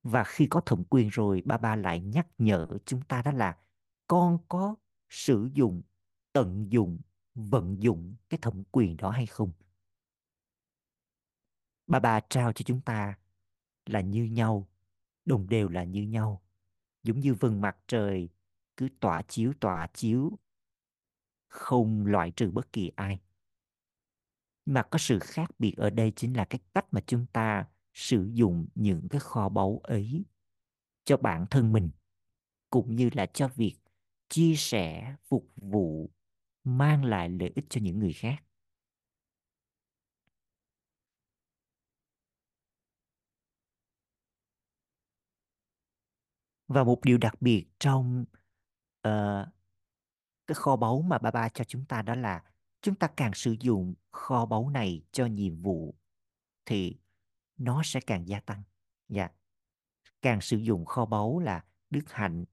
Và 0.03 0.23
khi 0.23 0.47
có 0.49 0.61
thẩm 0.61 0.83
quyền 0.83 1.09
rồi, 1.09 1.41
ba 1.45 1.57
ba 1.57 1.75
lại 1.75 1.99
nhắc 1.99 2.27
nhở 2.37 2.67
chúng 2.85 3.01
ta 3.01 3.21
đó 3.21 3.31
là 3.31 3.57
con 4.07 4.37
có 4.47 4.75
sử 5.09 5.49
dụng, 5.53 5.81
tận 6.33 6.71
dụng, 6.71 6.99
vận 7.35 7.83
dụng 7.83 8.15
cái 8.29 8.37
thẩm 8.41 8.63
quyền 8.71 8.97
đó 8.97 9.09
hay 9.09 9.25
không? 9.25 9.51
Ba 11.87 11.99
ba 11.99 12.19
trao 12.29 12.53
cho 12.53 12.63
chúng 12.63 12.81
ta 12.81 13.17
là 13.85 14.01
như 14.01 14.23
nhau, 14.23 14.67
đồng 15.25 15.49
đều 15.49 15.69
là 15.69 15.83
như 15.83 16.03
nhau 16.03 16.41
giống 17.03 17.19
như 17.19 17.33
vầng 17.33 17.61
mặt 17.61 17.77
trời, 17.87 18.29
cứ 18.77 18.89
tỏa 18.99 19.21
chiếu 19.21 19.53
tỏa 19.59 19.87
chiếu. 19.93 20.39
Không 21.47 22.05
loại 22.05 22.31
trừ 22.31 22.51
bất 22.51 22.73
kỳ 22.73 22.91
ai. 22.95 23.19
Mà 24.65 24.83
có 24.83 24.97
sự 24.97 25.19
khác 25.19 25.51
biệt 25.59 25.73
ở 25.77 25.89
đây 25.89 26.13
chính 26.15 26.37
là 26.37 26.45
cái 26.45 26.59
cách 26.73 26.85
mà 26.91 27.01
chúng 27.07 27.25
ta 27.33 27.67
sử 27.93 28.29
dụng 28.33 28.67
những 28.75 29.07
cái 29.09 29.19
kho 29.19 29.49
báu 29.49 29.81
ấy 29.83 30.23
cho 31.05 31.17
bản 31.17 31.45
thân 31.51 31.71
mình, 31.73 31.89
cũng 32.69 32.95
như 32.95 33.09
là 33.13 33.25
cho 33.25 33.47
việc 33.47 33.75
chia 34.29 34.55
sẻ, 34.55 35.15
phục 35.27 35.51
vụ, 35.55 36.11
mang 36.63 37.05
lại 37.05 37.29
lợi 37.29 37.51
ích 37.55 37.65
cho 37.69 37.81
những 37.81 37.99
người 37.99 38.13
khác. 38.13 38.43
Và 46.69 46.83
một 46.83 46.99
điều 47.03 47.17
đặc 47.17 47.41
biệt 47.41 47.65
trong 47.79 48.25
uh, 49.07 49.47
cái 50.47 50.55
kho 50.55 50.75
báu 50.75 51.01
mà 51.01 51.17
ba 51.17 51.31
ba 51.31 51.49
cho 51.49 51.63
chúng 51.63 51.85
ta 51.85 52.01
đó 52.01 52.15
là 52.15 52.43
chúng 52.81 52.95
ta 52.95 53.07
càng 53.17 53.31
sử 53.33 53.55
dụng 53.59 53.93
kho 54.11 54.45
báu 54.45 54.69
này 54.69 55.01
cho 55.11 55.25
nhiệm 55.25 55.61
vụ 55.61 55.95
thì 56.65 56.97
nó 57.57 57.81
sẽ 57.83 57.99
càng 58.07 58.27
gia 58.27 58.39
tăng. 58.39 58.63
Dạ. 59.07 59.29
Càng 60.21 60.41
sử 60.41 60.57
dụng 60.57 60.85
kho 60.85 61.05
báu 61.05 61.39
là 61.39 61.65
đức 61.89 62.11
hạnh 62.11 62.45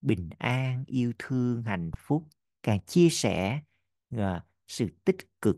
bình 0.00 0.30
an 0.38 0.84
yêu 0.86 1.12
thương 1.18 1.62
hạnh 1.62 1.90
phúc 1.98 2.28
càng 2.62 2.80
chia 2.80 3.08
sẻ 3.10 3.62
uh, 4.14 4.20
sự 4.68 4.88
tích 5.04 5.40
cực 5.40 5.56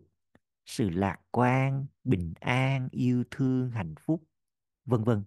sự 0.66 0.90
lạc 0.90 1.16
quan 1.30 1.86
bình 2.04 2.34
an 2.40 2.88
yêu 2.92 3.24
thương 3.30 3.70
hạnh 3.70 3.94
phúc 4.00 4.24
vân 4.84 5.04
vân. 5.04 5.24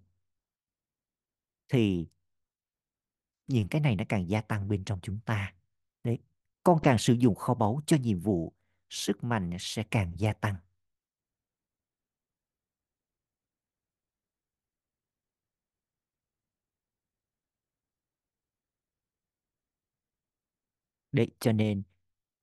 Thì 1.68 2.08
những 3.46 3.68
cái 3.68 3.80
này 3.80 3.96
nó 3.96 4.04
càng 4.08 4.28
gia 4.28 4.40
tăng 4.40 4.68
bên 4.68 4.84
trong 4.84 4.98
chúng 5.02 5.20
ta. 5.26 5.54
Đấy 6.04 6.18
con 6.62 6.78
càng 6.82 6.98
sử 6.98 7.12
dụng 7.12 7.34
kho 7.34 7.54
báu 7.54 7.80
cho 7.86 7.96
nhiệm 7.96 8.20
vụ 8.20 8.52
sức 8.90 9.24
mạnh 9.24 9.50
sẽ 9.60 9.82
càng 9.90 10.12
gia 10.18 10.32
tăng. 10.32 10.56
Đấy 21.12 21.30
cho 21.40 21.52
nên 21.52 21.82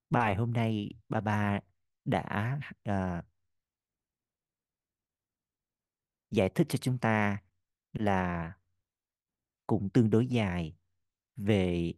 bài 0.09 0.35
hôm 0.35 0.53
nay 0.53 0.89
bà 1.09 1.21
ba 1.21 1.59
đã 2.05 2.59
uh, 2.89 3.25
giải 6.31 6.49
thích 6.55 6.67
cho 6.69 6.77
chúng 6.81 6.97
ta 6.97 7.43
là 7.93 8.53
cũng 9.67 9.89
tương 9.89 10.09
đối 10.09 10.27
dài 10.27 10.78
về 11.39 11.93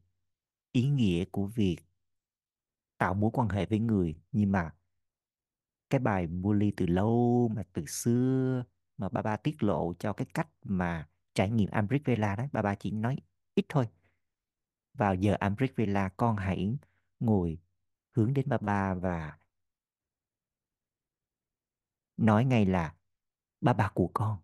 ý 0.72 0.90
nghĩa 0.90 1.26
của 1.26 1.46
việc 1.46 1.78
tạo 2.98 3.14
mối 3.14 3.32
quan 3.34 3.50
hệ 3.50 3.66
với 3.66 3.80
người. 3.80 4.16
Nhưng 4.32 4.52
mà 4.52 4.76
cái 5.90 6.00
bài 6.00 6.28
mua 6.28 6.54
ly 6.54 6.72
từ 6.78 6.86
lâu 6.86 7.50
mà 7.56 7.64
từ 7.74 7.86
xưa, 7.86 8.64
mà 8.98 9.10
ba 9.10 9.22
ba 9.22 9.38
tiết 9.38 9.64
lộ 9.64 9.94
cho 10.00 10.14
cái 10.14 10.28
cách 10.34 10.50
mà 10.64 11.10
trải 11.34 11.50
nghiệm 11.50 11.70
Amrit 11.72 12.02
Vela 12.06 12.36
đấy 12.36 12.48
ba 12.52 12.62
ba 12.62 12.76
chỉ 12.76 12.92
nói 12.92 13.18
ít 13.56 13.66
thôi. 13.70 13.90
Vào 14.94 15.16
giờ 15.16 15.36
Amrit 15.40 15.76
Vela, 15.76 16.10
con 16.10 16.36
hãy 16.38 16.78
ngồi 17.20 17.60
hướng 18.12 18.34
đến 18.34 18.50
ba 18.50 18.58
ba 18.58 18.94
và 18.94 19.38
nói 22.18 22.46
ngay 22.46 22.66
là 22.66 22.96
ba 23.62 23.74
ba 23.74 23.92
của 23.96 24.12
con, 24.14 24.38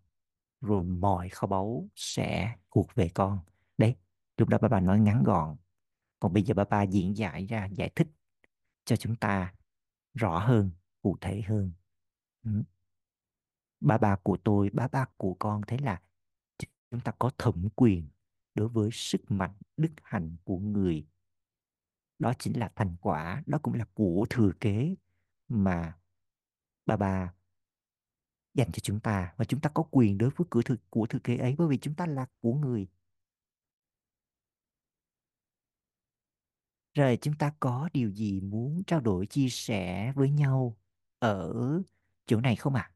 rồi 0.60 0.84
mọi 0.84 1.28
kho 1.28 1.46
báu 1.46 1.88
sẽ 1.94 2.56
thuộc 2.70 2.94
về 2.94 3.10
con. 3.14 3.38
Đấy 3.78 3.96
lúc 4.38 4.48
đó 4.48 4.58
ba 4.58 4.68
ba 4.68 4.80
nói 4.80 5.00
ngắn 5.00 5.22
gọn 5.22 5.56
còn 6.20 6.32
bây 6.32 6.42
giờ 6.42 6.54
ba 6.54 6.64
ba 6.64 6.82
diễn 6.82 7.16
giải 7.16 7.46
ra 7.46 7.66
giải 7.66 7.90
thích 7.96 8.08
cho 8.84 8.96
chúng 8.96 9.16
ta 9.16 9.54
rõ 10.14 10.38
hơn 10.38 10.70
cụ 11.02 11.16
thể 11.20 11.42
hơn. 11.42 11.72
Ừ. 12.44 12.50
ba 13.80 13.98
bà 13.98 14.16
của 14.16 14.36
tôi 14.44 14.70
ba 14.72 14.88
ba 14.88 15.06
của 15.16 15.36
con 15.38 15.62
thế 15.66 15.78
là 15.78 16.02
chúng 16.90 17.00
ta 17.00 17.12
có 17.18 17.30
thẩm 17.38 17.68
quyền 17.76 18.08
đối 18.54 18.68
với 18.68 18.90
sức 18.92 19.30
mạnh 19.30 19.54
đức 19.76 19.92
hạnh 20.02 20.36
của 20.44 20.58
người. 20.58 21.06
Đó 22.18 22.32
chính 22.38 22.58
là 22.58 22.72
thành 22.76 22.96
quả 23.00 23.42
đó 23.46 23.58
cũng 23.62 23.74
là 23.74 23.84
của 23.94 24.26
thừa 24.30 24.52
kế 24.60 24.94
mà 25.48 25.98
ba 26.86 26.96
ba 26.96 27.34
dành 28.54 28.72
cho 28.72 28.80
chúng 28.82 29.00
ta. 29.00 29.34
Và 29.36 29.44
chúng 29.44 29.60
ta 29.60 29.70
có 29.74 29.82
quyền 29.90 30.18
đối 30.18 30.30
với 30.30 30.46
cửa 30.50 30.62
thừa, 30.62 30.76
của 30.90 31.06
thừa 31.06 31.18
kế 31.24 31.36
ấy 31.36 31.54
bởi 31.58 31.68
vì 31.68 31.78
chúng 31.78 31.94
ta 31.94 32.06
là 32.06 32.26
của 32.40 32.54
người. 32.54 32.88
Rồi 36.98 37.18
chúng 37.20 37.34
ta 37.38 37.52
có 37.60 37.88
điều 37.92 38.10
gì 38.10 38.40
muốn 38.40 38.82
trao 38.86 39.00
đổi 39.00 39.26
chia 39.26 39.48
sẻ 39.48 40.12
với 40.16 40.30
nhau 40.30 40.76
ở 41.18 41.52
chỗ 42.26 42.40
này 42.40 42.56
không 42.56 42.74
ạ 42.74 42.90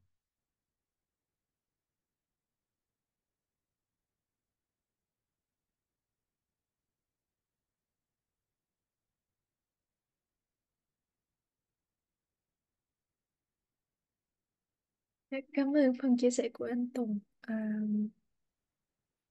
à? 15.31 15.39
Cảm 15.53 15.77
ơn 15.77 15.93
phần 16.03 16.17
chia 16.17 16.31
sẻ 16.31 16.49
của 16.53 16.65
anh 16.71 16.91
Tùng. 16.95 17.19
À, 17.41 17.57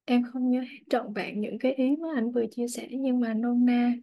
em 0.06 0.24
không 0.34 0.50
nhớ 0.50 0.64
trọn 0.90 1.14
vẹn 1.14 1.42
những 1.42 1.60
cái 1.60 1.74
ý 1.74 1.96
mà 1.96 2.08
anh 2.16 2.32
vừa 2.32 2.46
chia 2.52 2.68
sẻ 2.68 2.88
nhưng 2.92 3.20
mà 3.20 3.34
nôm 3.34 3.66
na 3.66 3.94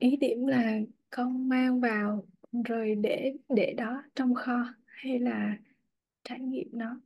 ý 0.00 0.16
điểm 0.16 0.46
là 0.46 0.80
con 1.10 1.48
mang 1.48 1.80
vào 1.80 2.24
rồi 2.64 2.94
để 2.94 3.36
để 3.48 3.74
đó 3.76 4.02
trong 4.14 4.34
kho 4.34 4.74
hay 4.86 5.18
là 5.18 5.56
trải 6.24 6.40
nghiệm 6.40 6.68
nó 6.72 7.00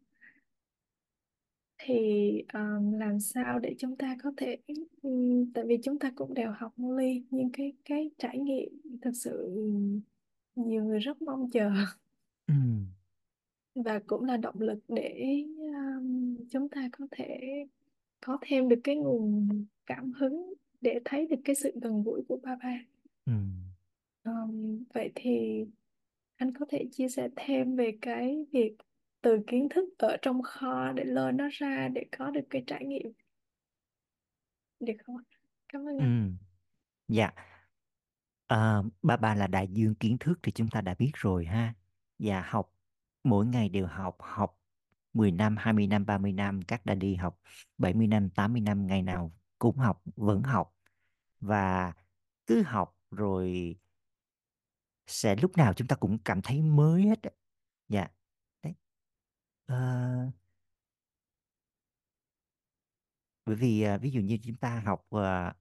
thì 1.79 2.43
um, 2.53 2.93
làm 2.93 3.21
sao 3.21 3.59
để 3.59 3.75
chúng 3.79 3.97
ta 3.97 4.17
có 4.23 4.33
thể 4.37 4.57
um, 5.03 5.53
tại 5.55 5.65
vì 5.67 5.79
chúng 5.83 5.99
ta 5.99 6.13
cũng 6.15 6.35
đều 6.35 6.53
học 6.57 6.73
ly 6.99 7.23
nhưng 7.31 7.51
cái 7.53 7.73
cái 7.85 8.11
trải 8.19 8.39
nghiệm 8.39 8.81
thực 9.03 9.13
sự 9.15 9.57
nhiều 10.55 10.85
người 10.85 10.99
rất 10.99 11.23
mong 11.23 11.51
chờ 11.51 11.71
ừ. 12.47 12.55
và 13.75 14.01
cũng 14.07 14.25
là 14.25 14.37
động 14.37 14.61
lực 14.61 14.79
để 14.89 15.43
um, 15.57 16.37
chúng 16.51 16.69
ta 16.69 16.89
có 16.93 17.07
thể 17.11 17.41
có 18.27 18.39
thêm 18.41 18.69
được 18.69 18.81
cái 18.85 18.97
nguồn 18.97 19.49
cảm 19.87 20.13
hứng 20.13 20.55
để 20.81 21.01
thấy 21.05 21.27
được 21.27 21.37
cái 21.45 21.57
sự 21.57 21.73
gần 21.83 22.03
gũi 22.03 22.23
của 22.29 22.39
ba 22.43 22.57
ba. 22.63 22.79
Ừ. 23.27 23.33
Um, 24.25 24.85
vậy 24.95 25.13
thì 25.15 25.65
anh 26.37 26.53
có 26.61 26.67
thể 26.69 26.85
chia 26.93 27.09
sẻ 27.09 27.29
thêm 27.37 27.77
về 27.77 27.99
cái 28.03 28.47
việc 28.53 28.77
từ 29.21 29.39
kiến 29.47 29.69
thức 29.71 29.85
ở 29.99 30.17
trong 30.23 30.43
kho 30.43 30.93
để 30.93 31.05
lôi 31.05 31.33
nó 31.33 31.49
ra 31.53 31.89
để 31.95 32.05
có 32.19 32.31
được 32.31 32.47
cái 32.51 32.65
trải 32.67 32.85
nghiệm 32.87 33.13
được 34.81 34.95
không 35.07 35.17
ạ? 35.17 35.25
Cảm 35.69 35.89
ơn 35.89 35.99
Ừ. 35.99 36.05
anh. 36.05 36.15
Dạ, 37.09 37.31
à, 38.49 38.83
ba 39.03 39.17
ba 39.17 39.35
là 39.35 39.47
đại 39.47 39.69
dương 39.69 39.95
kiến 39.95 40.17
thức 40.21 40.39
thì 40.43 40.53
chúng 40.53 40.69
ta 40.69 40.81
đã 40.81 40.95
biết 40.99 41.11
rồi 41.15 41.45
ha. 41.47 41.75
Và 42.19 42.43
học 42.47 42.75
mỗi 43.25 43.47
ngày 43.47 43.69
đều 43.69 43.87
học, 43.87 44.17
học 44.21 44.61
10 45.13 45.31
năm, 45.33 45.57
20 45.59 45.87
năm, 45.87 46.07
30 46.07 46.33
năm, 46.33 46.63
các 46.63 46.87
đã 46.87 46.95
đi 46.95 47.15
học 47.15 47.41
70 47.79 48.07
năm, 48.07 48.31
80 48.31 48.61
năm, 48.61 48.87
ngày 48.87 49.03
nào 49.03 49.33
cũng 49.59 49.79
học, 49.79 50.03
vẫn 50.17 50.43
học. 50.43 50.75
Và 51.40 51.93
cứ 52.47 52.62
học 52.62 52.99
rồi 53.11 53.77
sẽ 55.07 55.37
lúc 55.37 55.57
nào 55.57 55.73
chúng 55.75 55.88
ta 55.88 55.97
cũng 55.97 56.19
cảm 56.25 56.43
thấy 56.43 56.62
mới 56.62 57.03
hết. 57.03 57.21
Dạ, 57.88 58.09
đấy. 58.62 58.75
Ờ, 59.67 59.77
bởi 63.47 63.57
vì 63.57 63.83
à, 63.83 63.97
ví 63.99 64.11
dụ 64.11 64.21
như 64.21 64.38
chúng 64.43 64.57
ta 64.57 64.81
học 64.87 65.07
à, 65.11 65.55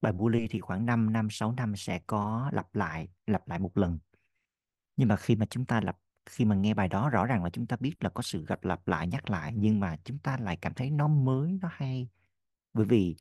bài 0.00 0.12
bully 0.12 0.48
thì 0.50 0.60
khoảng 0.60 0.86
5 0.86 1.12
năm, 1.12 1.28
6 1.30 1.52
năm 1.52 1.76
sẽ 1.76 1.98
có 2.06 2.50
lặp 2.52 2.74
lại, 2.74 3.08
lặp 3.26 3.48
lại 3.48 3.58
một 3.58 3.78
lần. 3.78 3.98
Nhưng 4.96 5.08
mà 5.08 5.16
khi 5.16 5.36
mà 5.36 5.46
chúng 5.46 5.66
ta 5.66 5.80
lặp 5.80 5.98
khi 6.26 6.44
mà 6.44 6.56
nghe 6.56 6.74
bài 6.74 6.88
đó 6.88 7.10
rõ 7.10 7.26
ràng 7.26 7.44
là 7.44 7.50
chúng 7.50 7.66
ta 7.66 7.76
biết 7.80 7.94
là 8.00 8.10
có 8.10 8.22
sự 8.22 8.46
gặp 8.46 8.64
lặp 8.64 8.88
lại 8.88 9.06
nhắc 9.08 9.30
lại 9.30 9.52
nhưng 9.56 9.80
mà 9.80 9.96
chúng 10.04 10.18
ta 10.18 10.38
lại 10.40 10.56
cảm 10.56 10.74
thấy 10.74 10.90
nó 10.90 11.08
mới, 11.08 11.58
nó 11.62 11.68
hay. 11.72 12.08
Bởi 12.72 12.86
vì 12.86 13.16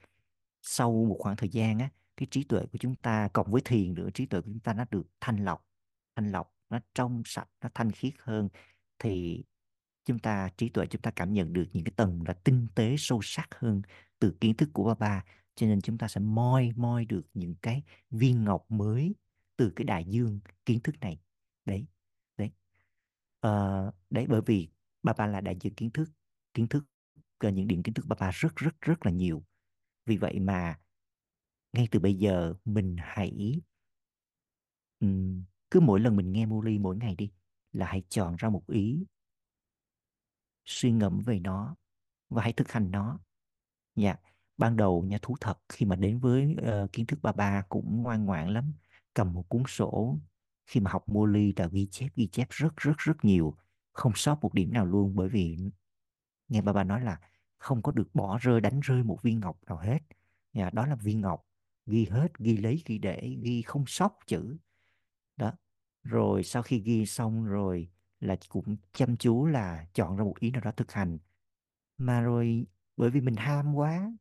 sau 0.62 1.06
một 1.06 1.18
khoảng 1.20 1.36
thời 1.36 1.50
gian 1.50 1.80
á, 1.80 1.90
cái 2.18 2.28
trí 2.32 2.44
tuệ 2.44 2.66
của 2.72 2.78
chúng 2.78 2.96
ta 2.96 3.30
cộng 3.34 3.52
với 3.52 3.62
thiền 3.66 3.94
nữa, 3.94 4.10
trí 4.14 4.26
tuệ 4.26 4.42
của 4.42 4.48
chúng 4.52 4.60
ta 4.60 4.74
nó 4.74 4.86
được 4.92 5.08
thanh 5.22 5.46
lọc, 5.46 5.68
thanh 6.16 6.32
lọc, 6.32 6.56
nó 6.70 6.80
trong 6.94 7.22
sạch, 7.26 7.50
nó 7.62 7.70
thanh 7.74 7.92
khiết 7.92 8.14
hơn 8.20 8.50
thì 9.00 9.44
chúng 10.06 10.20
ta 10.20 10.50
trí 10.58 10.70
tuệ 10.70 10.86
chúng 10.88 11.02
ta 11.02 11.12
cảm 11.12 11.34
nhận 11.34 11.54
được 11.54 11.66
những 11.74 11.84
cái 11.84 11.94
tầng 11.96 12.24
là 12.28 12.34
tinh 12.34 12.68
tế 12.76 12.96
sâu 12.98 13.20
sắc 13.24 13.48
hơn 13.56 13.82
từ 14.20 14.38
kiến 14.42 14.56
thức 14.58 14.70
của 14.74 14.84
ba 14.84 14.94
ba 14.96 15.24
cho 15.56 15.68
nên 15.68 15.82
chúng 15.82 15.98
ta 15.98 16.08
sẽ 16.08 16.22
moi 16.22 16.72
moi 16.76 17.06
được 17.06 17.22
những 17.34 17.56
cái 17.62 17.84
viên 18.10 18.44
ngọc 18.44 18.66
mới 18.72 19.16
từ 19.58 19.72
cái 19.76 19.86
đại 19.86 20.06
dương 20.06 20.40
kiến 20.66 20.80
thức 20.80 20.96
này. 21.02 21.20
Đấy 21.66 21.86
đấy. 22.38 22.52
À, 23.42 23.52
đấy 24.10 24.26
bởi 24.30 24.42
vì 24.46 24.70
ba 25.04 25.14
ba 25.14 25.28
là 25.28 25.42
đại 25.42 25.58
dương 25.62 25.74
kiến 25.74 25.90
thức 25.92 26.10
kiến 26.54 26.68
thức 26.68 26.86
những 27.50 27.68
điểm 27.68 27.84
kiến 27.84 27.94
thức 27.94 28.06
ba 28.08 28.16
ba 28.20 28.32
rất 28.34 28.56
rất 28.56 28.82
rất 28.82 29.06
là 29.06 29.12
nhiều 29.12 29.44
vì 30.06 30.18
vậy 30.18 30.40
mà 30.40 30.80
ngay 31.74 31.88
từ 31.92 32.00
bây 32.00 32.16
giờ 32.16 32.54
mình 32.66 32.96
hãy 33.00 33.62
um, 35.00 35.44
cứ 35.72 35.80
mỗi 35.80 36.00
lần 36.00 36.16
mình 36.16 36.32
nghe 36.32 36.46
Muli 36.46 36.80
mỗi 36.80 36.98
ngày 36.98 37.16
đi 37.16 37.32
là 37.72 37.86
hãy 37.86 38.04
chọn 38.10 38.36
ra 38.36 38.50
một 38.50 38.64
ý 38.68 39.06
suy 40.66 40.92
ngẫm 40.92 41.20
về 41.20 41.40
nó 41.40 41.76
và 42.30 42.44
hãy 42.44 42.54
thực 42.54 42.72
hành 42.72 42.92
nó 42.92 43.20
Dạ, 43.96 44.16
ban 44.58 44.78
đầu 44.78 45.04
nha 45.04 45.18
thú 45.22 45.36
thật 45.42 45.60
khi 45.70 45.86
mà 45.86 45.96
đến 45.96 46.20
với 46.20 46.56
uh, 46.84 46.92
kiến 46.94 47.06
thức 47.06 47.20
ba 47.22 47.32
ba 47.32 47.64
cũng 47.70 48.02
ngoan 48.04 48.26
ngoãn 48.26 48.54
lắm. 48.54 48.74
Cầm 49.14 49.34
một 49.34 49.50
cuốn 49.50 49.64
sổ 49.68 50.20
khi 50.68 50.80
mà 50.80 50.92
học 50.92 51.10
mô 51.10 51.26
ly 51.26 51.54
là 51.56 51.68
ghi 51.68 51.88
chép 51.92 52.08
ghi 52.16 52.28
chép 52.28 52.48
rất 52.50 52.76
rất 52.78 52.94
rất 52.98 53.26
nhiều, 53.26 53.56
không 53.94 54.12
sót 54.16 54.38
một 54.42 54.54
điểm 54.54 54.74
nào 54.74 54.86
luôn 54.86 55.16
bởi 55.16 55.30
vì 55.30 55.58
nghe 56.48 56.62
ba 56.62 56.74
ba 56.74 56.84
nói 56.84 57.02
là 57.02 57.20
không 57.62 57.82
có 57.82 57.92
được 57.92 58.16
bỏ 58.16 58.38
rơi 58.38 58.62
đánh 58.62 58.80
rơi 58.80 59.04
một 59.04 59.22
viên 59.22 59.40
ngọc 59.40 59.60
nào 59.68 59.78
hết. 59.78 60.00
nhà 60.54 60.70
đó 60.74 60.86
là 60.86 60.96
viên 60.96 61.22
ngọc 61.22 61.46
ghi 61.86 62.06
hết, 62.06 62.38
ghi 62.40 62.58
lấy 62.58 62.84
ghi 62.86 62.98
để, 62.98 63.38
ghi 63.42 63.62
không 63.62 63.84
sót 63.88 64.20
chữ. 64.28 64.58
Đó. 65.38 65.54
Rồi 66.04 66.44
sau 66.44 66.64
khi 66.64 66.80
ghi 66.80 67.06
xong 67.06 67.46
rồi 67.46 67.90
là 68.20 68.38
cũng 68.50 68.78
chăm 68.94 69.18
chú 69.18 69.46
là 69.46 69.86
chọn 69.94 70.18
ra 70.18 70.24
một 70.24 70.40
ý 70.40 70.52
nào 70.52 70.62
đó 70.62 70.72
thực 70.72 70.92
hành. 70.92 71.18
Mà 71.98 72.22
rồi 72.22 72.66
bởi 72.98 73.10
vì 73.10 73.22
mình 73.22 73.36
ham 73.36 73.74
quá 73.76 74.12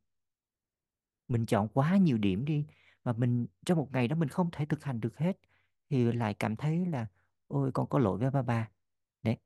mình 1.27 1.45
chọn 1.45 1.67
quá 1.73 1.97
nhiều 1.97 2.17
điểm 2.17 2.45
đi 2.45 2.65
mà 3.03 3.13
mình 3.13 3.47
trong 3.65 3.77
một 3.77 3.89
ngày 3.91 4.07
đó 4.07 4.15
mình 4.15 4.29
không 4.29 4.49
thể 4.51 4.65
thực 4.65 4.83
hành 4.83 4.99
được 5.01 5.17
hết 5.17 5.37
thì 5.89 6.11
lại 6.11 6.33
cảm 6.33 6.55
thấy 6.55 6.85
là 6.85 7.07
ôi 7.47 7.71
con 7.73 7.89
có 7.89 7.99
lỗi 7.99 8.19
với 8.19 8.31
ba 8.31 8.41
ba 8.41 8.69
đấy 9.23 9.37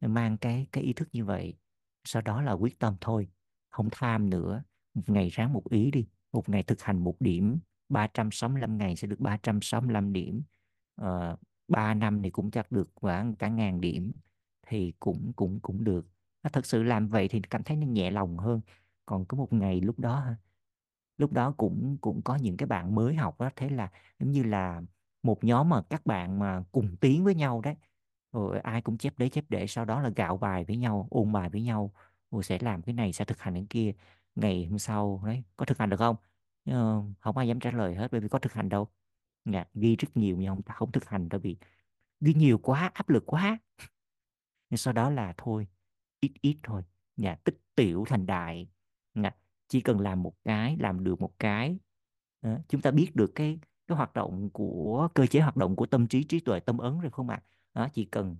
mang 0.00 0.38
cái 0.38 0.66
cái 0.72 0.84
ý 0.84 0.92
thức 0.92 1.08
như 1.12 1.24
vậy 1.24 1.54
sau 2.04 2.22
đó 2.22 2.42
là 2.42 2.52
quyết 2.52 2.78
tâm 2.78 2.96
thôi 3.00 3.28
không 3.70 3.88
tham 3.92 4.30
nữa. 4.30 4.62
Một 4.94 5.02
ngày 5.06 5.28
ráng 5.28 5.52
một 5.52 5.70
ý 5.70 5.90
đi. 5.90 6.06
Một 6.32 6.48
ngày 6.48 6.62
thực 6.62 6.82
hành 6.82 6.98
một 7.04 7.16
điểm 7.20 7.58
365 7.88 8.78
ngày 8.78 8.96
sẽ 8.96 9.06
được 9.08 9.20
365 9.20 10.12
điểm. 10.12 10.42
Ờ, 10.96 11.32
uh, 11.32 11.40
3 11.68 11.94
năm 11.94 12.22
thì 12.22 12.30
cũng 12.30 12.50
chắc 12.50 12.72
được 12.72 12.90
khoảng 12.94 13.34
cả 13.36 13.48
ngàn 13.48 13.80
điểm 13.80 14.12
thì 14.66 14.92
cũng 15.00 15.32
cũng 15.36 15.60
cũng 15.60 15.84
được. 15.84 16.06
Nó 16.42 16.50
thật 16.52 16.66
sự 16.66 16.82
làm 16.82 17.08
vậy 17.08 17.28
thì 17.28 17.40
cảm 17.50 17.62
thấy 17.62 17.76
nó 17.76 17.86
nhẹ 17.86 18.10
lòng 18.10 18.38
hơn. 18.38 18.60
Còn 19.06 19.24
có 19.24 19.36
một 19.36 19.52
ngày 19.52 19.80
lúc 19.80 19.98
đó 19.98 20.24
lúc 21.20 21.32
đó 21.32 21.54
cũng 21.56 21.98
cũng 22.00 22.22
có 22.22 22.36
những 22.36 22.56
cái 22.56 22.66
bạn 22.66 22.94
mới 22.94 23.14
học 23.14 23.40
đó 23.40 23.50
thế 23.56 23.68
là 23.70 23.90
giống 24.18 24.30
như 24.30 24.42
là 24.42 24.82
một 25.22 25.44
nhóm 25.44 25.68
mà 25.68 25.82
các 25.90 26.06
bạn 26.06 26.38
mà 26.38 26.64
cùng 26.72 26.96
tiến 27.00 27.24
với 27.24 27.34
nhau 27.34 27.60
đấy. 27.60 27.74
Rồi 28.32 28.60
ai 28.60 28.82
cũng 28.82 28.98
chép 28.98 29.18
đấy 29.18 29.28
chép 29.30 29.44
để 29.48 29.66
sau 29.66 29.84
đó 29.84 30.00
là 30.02 30.10
gạo 30.16 30.36
bài 30.36 30.64
với 30.64 30.76
nhau 30.76 31.08
ôn 31.10 31.32
bài 31.32 31.48
với 31.50 31.62
nhau 31.62 31.92
rồi 32.30 32.42
sẽ 32.44 32.58
làm 32.60 32.82
cái 32.82 32.94
này 32.94 33.12
sẽ 33.12 33.24
thực 33.24 33.40
hành 33.40 33.54
cái 33.54 33.66
kia 33.70 33.92
ngày 34.34 34.66
hôm 34.66 34.78
sau. 34.78 35.22
Đấy 35.26 35.42
có 35.56 35.66
thực 35.66 35.78
hành 35.78 35.90
được 35.90 35.96
không? 35.96 36.16
Ờ, 36.64 37.02
không 37.20 37.36
ai 37.36 37.48
dám 37.48 37.60
trả 37.60 37.70
lời 37.70 37.94
hết 37.94 38.08
bởi 38.12 38.20
vì 38.20 38.28
có 38.28 38.38
thực 38.38 38.52
hành 38.52 38.68
đâu. 38.68 38.88
Nhà 39.44 39.64
ghi 39.74 39.96
rất 39.96 40.08
nhiều 40.16 40.36
nhưng 40.36 40.48
không 40.48 40.62
không 40.62 40.92
thực 40.92 41.08
hành 41.08 41.28
tại 41.28 41.40
vì 41.40 41.56
ghi 42.20 42.34
nhiều 42.34 42.58
quá 42.58 42.90
áp 42.94 43.08
lực 43.08 43.22
quá. 43.26 43.58
Nhưng 44.70 44.78
sau 44.78 44.94
đó 44.94 45.10
là 45.10 45.34
thôi 45.36 45.66
ít 46.20 46.32
ít 46.40 46.56
thôi. 46.62 46.82
Nhà 47.16 47.34
tích 47.34 47.60
tiểu 47.74 48.04
thành 48.08 48.26
đại. 48.26 48.68
Nhà 49.14 49.36
chỉ 49.68 49.80
cần 49.80 50.00
làm 50.00 50.22
một 50.22 50.34
cái 50.44 50.76
làm 50.80 51.04
được 51.04 51.20
một 51.20 51.38
cái 51.38 51.78
đó. 52.42 52.58
chúng 52.68 52.80
ta 52.82 52.90
biết 52.90 53.10
được 53.16 53.32
cái 53.34 53.58
cái 53.86 53.96
hoạt 53.96 54.14
động 54.14 54.50
của 54.50 55.08
cơ 55.14 55.26
chế 55.26 55.40
hoạt 55.40 55.56
động 55.56 55.76
của 55.76 55.86
tâm 55.86 56.08
trí 56.08 56.24
trí 56.24 56.40
tuệ 56.40 56.60
tâm 56.60 56.78
ấn 56.78 57.00
rồi 57.00 57.10
không 57.10 57.28
ạ? 57.28 57.42
Đó 57.74 57.88
chỉ 57.92 58.04
cần 58.04 58.36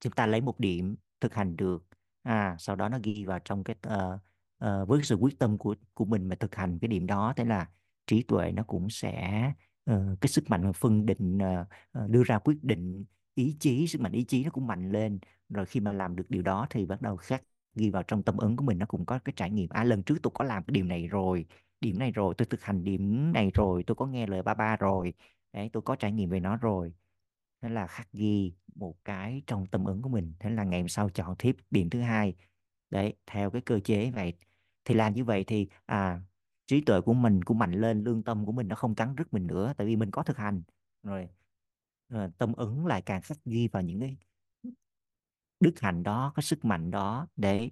chúng 0.00 0.12
ta 0.12 0.26
lấy 0.26 0.40
một 0.40 0.60
điểm 0.60 0.96
thực 1.20 1.34
hành 1.34 1.56
được 1.56 1.86
à 2.26 2.56
sau 2.58 2.76
đó 2.76 2.88
nó 2.88 2.98
ghi 3.02 3.24
vào 3.24 3.38
trong 3.44 3.64
cái 3.64 3.76
uh, 3.86 4.20
uh, 4.64 4.88
với 4.88 5.02
sự 5.02 5.14
quyết 5.14 5.38
tâm 5.38 5.58
của 5.58 5.74
của 5.94 6.04
mình 6.04 6.28
mà 6.28 6.36
thực 6.36 6.54
hành 6.54 6.78
cái 6.78 6.88
điểm 6.88 7.06
đó 7.06 7.32
thế 7.36 7.44
là 7.44 7.70
trí 8.06 8.22
tuệ 8.22 8.52
nó 8.52 8.62
cũng 8.62 8.90
sẽ 8.90 9.52
uh, 9.90 10.20
cái 10.20 10.28
sức 10.28 10.50
mạnh 10.50 10.72
phân 10.72 11.06
định 11.06 11.38
uh, 11.38 12.10
đưa 12.10 12.22
ra 12.24 12.38
quyết 12.38 12.64
định 12.64 13.04
ý 13.34 13.56
chí 13.60 13.86
sức 13.86 14.00
mạnh 14.00 14.12
ý 14.12 14.24
chí 14.24 14.44
nó 14.44 14.50
cũng 14.50 14.66
mạnh 14.66 14.90
lên. 14.92 15.18
Rồi 15.48 15.66
khi 15.66 15.80
mà 15.80 15.92
làm 15.92 16.16
được 16.16 16.30
điều 16.30 16.42
đó 16.42 16.66
thì 16.70 16.86
bắt 16.86 17.02
đầu 17.02 17.16
khác 17.16 17.42
ghi 17.74 17.90
vào 17.90 18.02
trong 18.02 18.22
tâm 18.22 18.36
ứng 18.36 18.56
của 18.56 18.64
mình 18.64 18.78
nó 18.78 18.86
cũng 18.86 19.06
có 19.06 19.18
cái 19.18 19.32
trải 19.36 19.50
nghiệm 19.50 19.68
à 19.70 19.84
lần 19.84 20.02
trước 20.02 20.16
tôi 20.22 20.30
có 20.34 20.44
làm 20.44 20.64
cái 20.64 20.72
điều 20.72 20.84
này 20.84 21.06
rồi 21.08 21.46
điểm 21.80 21.98
này 21.98 22.10
rồi 22.12 22.34
tôi 22.38 22.46
thực 22.46 22.62
hành 22.62 22.84
điểm 22.84 23.32
này 23.32 23.50
rồi 23.54 23.84
tôi 23.86 23.94
có 23.94 24.06
nghe 24.06 24.26
lời 24.26 24.42
ba 24.42 24.54
ba 24.54 24.76
rồi. 24.76 25.12
Đấy 25.52 25.70
tôi 25.72 25.82
có 25.82 25.96
trải 25.96 26.12
nghiệm 26.12 26.30
về 26.30 26.40
nó 26.40 26.56
rồi 26.56 26.92
thế 27.62 27.68
là 27.68 27.86
khắc 27.86 28.12
ghi 28.12 28.52
một 28.74 29.04
cái 29.04 29.42
trong 29.46 29.66
tâm 29.66 29.84
ứng 29.84 30.02
của 30.02 30.08
mình. 30.08 30.34
Thế 30.40 30.50
là 30.50 30.64
ngày 30.64 30.80
hôm 30.80 30.88
sau 30.88 31.10
chọn 31.10 31.34
tiếp 31.38 31.56
điểm 31.70 31.90
thứ 31.90 32.00
hai. 32.00 32.34
Đấy 32.90 33.14
theo 33.26 33.50
cái 33.50 33.62
cơ 33.62 33.80
chế 33.80 34.10
vậy. 34.10 34.32
Thì 34.84 34.94
làm 34.94 35.14
như 35.14 35.24
vậy 35.24 35.44
thì 35.44 35.68
à 35.86 36.20
trí 36.66 36.80
tuệ 36.80 37.00
của 37.00 37.14
mình 37.14 37.44
cũng 37.44 37.58
mạnh 37.58 37.72
lên 37.72 38.04
lương 38.04 38.22
tâm 38.22 38.46
của 38.46 38.52
mình 38.52 38.68
nó 38.68 38.76
không 38.76 38.94
cắn 38.94 39.16
rứt 39.16 39.32
mình 39.32 39.46
nữa 39.46 39.72
tại 39.76 39.86
vì 39.86 39.96
mình 39.96 40.10
có 40.10 40.22
thực 40.22 40.36
hành. 40.36 40.62
Rồi, 41.02 41.28
ờ, 42.08 42.24
à, 42.24 42.30
tâm 42.38 42.52
ứng 42.52 42.86
lại 42.86 43.02
càng 43.02 43.22
khắc 43.22 43.38
ghi 43.44 43.68
vào 43.68 43.82
những 43.82 44.00
cái 44.00 44.16
đức 45.60 45.80
hạnh 45.80 46.02
đó 46.02 46.32
cái 46.36 46.42
sức 46.42 46.64
mạnh 46.64 46.90
đó. 46.90 47.28
Để 47.36 47.70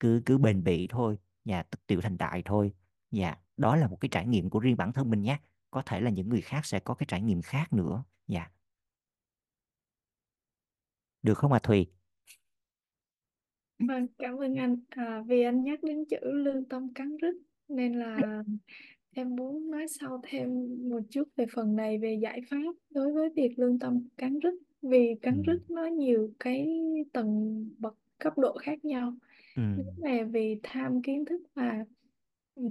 cứ 0.00 0.22
cứ 0.26 0.38
bền 0.38 0.64
bỉ 0.64 0.86
thôi 0.90 1.18
nhà 1.44 1.64
và 1.70 1.78
tiểu 1.86 2.00
thành 2.00 2.18
đại 2.18 2.42
thôi. 2.44 2.72
Dạ 3.10 3.36
đó 3.56 3.76
là 3.76 3.88
một 3.88 3.96
cái 4.00 4.08
trải 4.08 4.26
nghiệm 4.26 4.50
của 4.50 4.58
riêng 4.60 4.76
bản 4.76 4.92
thân 4.92 5.10
mình 5.10 5.22
nhé. 5.22 5.40
Có 5.70 5.82
thể 5.86 6.00
là 6.00 6.10
những 6.10 6.28
người 6.28 6.40
khác 6.40 6.66
sẽ 6.66 6.80
có 6.80 6.94
cái 6.94 7.06
trải 7.08 7.22
nghiệm 7.22 7.42
khác 7.42 7.72
nữa. 7.72 8.04
Dạ 8.26 8.50
được 11.22 11.38
không 11.38 11.52
ạ 11.52 11.58
Thùy 11.62 11.86
Vâng, 13.78 14.06
cảm 14.18 14.36
ơn 14.36 14.54
anh. 14.54 14.76
À, 14.90 15.22
vì 15.26 15.42
anh 15.42 15.64
nhắc 15.64 15.82
đến 15.82 16.04
chữ 16.10 16.16
lương 16.22 16.64
tâm 16.68 16.94
cắn 16.94 17.16
rứt 17.16 17.34
nên 17.68 17.94
là 17.98 18.42
em 19.12 19.36
muốn 19.36 19.70
nói 19.70 19.86
sau 19.88 20.20
thêm 20.24 20.50
một 20.90 21.00
chút 21.10 21.24
về 21.36 21.46
phần 21.54 21.76
này 21.76 21.98
về 21.98 22.18
giải 22.22 22.40
pháp 22.50 22.74
đối 22.90 23.12
với 23.12 23.30
việc 23.36 23.54
lương 23.58 23.78
tâm 23.78 24.08
cắn 24.18 24.38
rứt. 24.40 24.54
Vì 24.82 25.14
ừ 25.28 25.32
cắn 25.32 25.42
rứt 25.42 25.58
nó 25.70 25.86
nhiều 25.86 26.32
cái 26.40 26.68
tầng 27.12 27.64
bậc 27.78 27.94
cấp 28.18 28.38
độ 28.38 28.56
khác 28.62 28.84
nhau. 28.84 29.14
ừ 29.56 29.62
Nếu 29.76 29.86
mà 29.98 30.24
vì 30.32 30.60
tham 30.62 31.02
kiến 31.02 31.24
thức 31.24 31.42
mà 31.54 31.84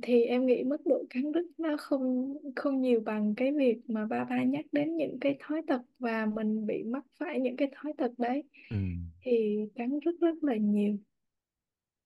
thì 0.01 0.21
em 0.21 0.45
nghĩ 0.45 0.63
mức 0.63 0.85
độ 0.85 1.03
cắn 1.09 1.31
rứt 1.31 1.45
nó 1.57 1.75
không 1.79 2.37
không 2.55 2.81
nhiều 2.81 3.01
bằng 3.05 3.35
cái 3.35 3.51
việc 3.51 3.77
mà 3.87 4.05
ba 4.05 4.23
ba 4.23 4.43
nhắc 4.43 4.65
đến 4.71 4.95
những 4.95 5.17
cái 5.21 5.37
thói 5.39 5.61
tật 5.67 5.81
và 5.99 6.25
mình 6.25 6.65
bị 6.65 6.83
mắc 6.83 7.05
phải 7.19 7.39
những 7.39 7.55
cái 7.55 7.71
thói 7.75 7.93
tật 7.97 8.11
đấy. 8.17 8.43
Ừ. 8.69 8.77
Thì 9.21 9.57
cắn 9.75 9.99
rứt 9.99 10.15
rất 10.21 10.43
là 10.43 10.55
nhiều. 10.55 10.97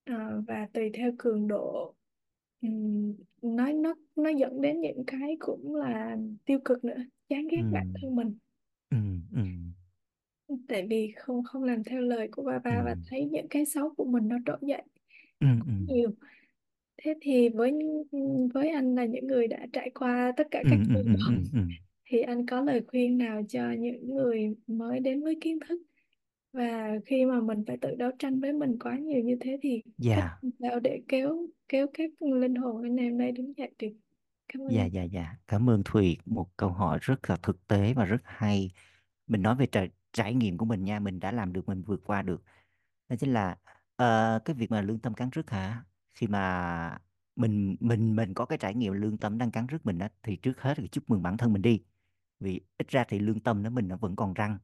Ờ, 0.05 0.43
và 0.47 0.67
tùy 0.73 0.89
theo 0.93 1.11
cường 1.17 1.47
độ 1.47 1.95
ừm, 2.61 3.13
nói 3.41 3.73
nó 3.73 3.93
nó 4.15 4.29
dẫn 4.29 4.61
đến 4.61 4.81
những 4.81 5.03
cái 5.07 5.37
cũng 5.39 5.75
là 5.75 6.17
tiêu 6.45 6.59
cực 6.65 6.83
nữa 6.83 6.97
chán 7.29 7.47
ghét 7.47 7.61
ừ. 7.61 7.69
bản 7.71 7.93
thân 8.01 8.15
mình. 8.15 8.37
Ừ 8.89 8.97
ừ. 9.35 9.41
Tại 10.67 10.87
vì 10.89 11.13
không 11.15 11.43
không 11.43 11.63
làm 11.63 11.83
theo 11.83 12.01
lời 12.01 12.27
của 12.31 12.43
ba 12.43 12.53
ừ. 12.53 12.59
ba 12.63 12.81
và 12.85 12.95
thấy 13.09 13.25
những 13.25 13.47
cái 13.49 13.65
xấu 13.65 13.93
của 13.95 14.05
mình 14.05 14.27
nó 14.27 14.37
trỗi 14.45 14.57
dậy 14.61 14.83
ừ 15.39 15.47
ừ. 15.65 15.73
nhiều 15.87 16.09
thế 16.97 17.13
thì 17.21 17.49
với 17.49 17.71
với 18.53 18.69
anh 18.69 18.95
là 18.95 19.05
những 19.05 19.27
người 19.27 19.47
đã 19.47 19.67
trải 19.73 19.89
qua 19.95 20.31
tất 20.37 20.47
cả 20.51 20.63
ừ 20.63 20.69
các 20.69 20.79
ừ 20.89 20.93
giai 20.93 21.03
ừ 21.05 21.13
ừ 21.27 21.33
ừ. 21.53 21.59
Thì 22.05 22.21
anh 22.21 22.45
có 22.45 22.61
lời 22.61 22.81
khuyên 22.87 23.17
nào 23.17 23.41
cho 23.49 23.71
những 23.79 24.15
người 24.15 24.55
mới 24.67 24.99
đến 24.99 25.23
với 25.23 25.37
kiến 25.41 25.59
thức? 25.67 25.81
Và 26.53 26.89
khi 27.05 27.25
mà 27.25 27.41
mình 27.41 27.63
phải 27.67 27.77
tự 27.81 27.95
đấu 27.95 28.11
tranh 28.19 28.39
với 28.39 28.53
mình 28.53 28.79
quá 28.79 28.97
nhiều 28.99 29.23
như 29.23 29.37
thế 29.41 29.57
thì 29.61 29.83
cách 30.13 30.25
dạ 30.27 30.41
nào 30.59 30.79
để 30.79 31.01
kéo 31.07 31.47
kéo 31.67 31.87
các 31.93 32.11
linh 32.21 32.55
hồn 32.55 32.83
anh 32.83 32.95
em 32.97 33.17
đây 33.17 33.31
đứng 33.31 33.53
dậy 33.57 33.71
được? 33.79 33.89
Cảm 34.47 34.61
ơn 34.61 34.67
dạ 34.67 34.83
anh. 34.83 34.89
dạ 34.93 35.03
dạ. 35.03 35.35
Cảm 35.47 35.69
ơn 35.69 35.81
Thùy. 35.85 36.17
Một 36.25 36.57
câu 36.57 36.69
hỏi 36.69 36.99
rất 37.01 37.29
là 37.29 37.35
thực 37.43 37.67
tế 37.67 37.93
và 37.93 38.05
rất 38.05 38.21
hay. 38.23 38.71
Mình 39.27 39.41
nói 39.41 39.55
về 39.55 39.65
trải, 39.67 39.89
trải 40.13 40.33
nghiệm 40.33 40.57
của 40.57 40.65
mình 40.65 40.83
nha. 40.83 40.99
Mình 40.99 41.19
đã 41.19 41.31
làm 41.31 41.53
được 41.53 41.67
mình 41.67 41.83
vượt 41.83 42.01
qua 42.05 42.21
được. 42.21 42.43
Đó 43.09 43.15
chính 43.19 43.33
là 43.33 43.57
ờ, 43.95 44.39
cái 44.45 44.55
việc 44.55 44.71
mà 44.71 44.81
lương 44.81 44.99
tâm 44.99 45.13
cắn 45.13 45.29
rứt 45.33 45.49
hả 45.51 45.83
khi 46.15 46.27
mà 46.27 46.99
mình 47.35 47.75
mình 47.79 48.15
mình 48.15 48.33
có 48.33 48.45
cái 48.45 48.57
trải 48.57 48.75
nghiệm 48.75 48.93
lương 48.93 49.17
tâm 49.17 49.37
đang 49.37 49.51
cắn 49.51 49.67
rứt 49.67 49.85
mình 49.85 49.99
á, 49.99 50.09
thì 50.23 50.35
trước 50.35 50.61
hết 50.61 50.73
thì 50.77 50.87
chúc 50.87 51.09
mừng 51.09 51.23
bản 51.23 51.37
thân 51.37 51.53
mình 51.53 51.61
đi. 51.61 51.83
Vì 52.39 52.61
ít 52.77 52.87
ra 52.89 53.03
thì 53.09 53.19
lương 53.19 53.39
tâm 53.39 53.63
nó 53.63 53.69
mình 53.69 53.87
nó 53.87 53.97
vẫn 53.97 54.15
còn 54.15 54.33
răng. 54.33 54.57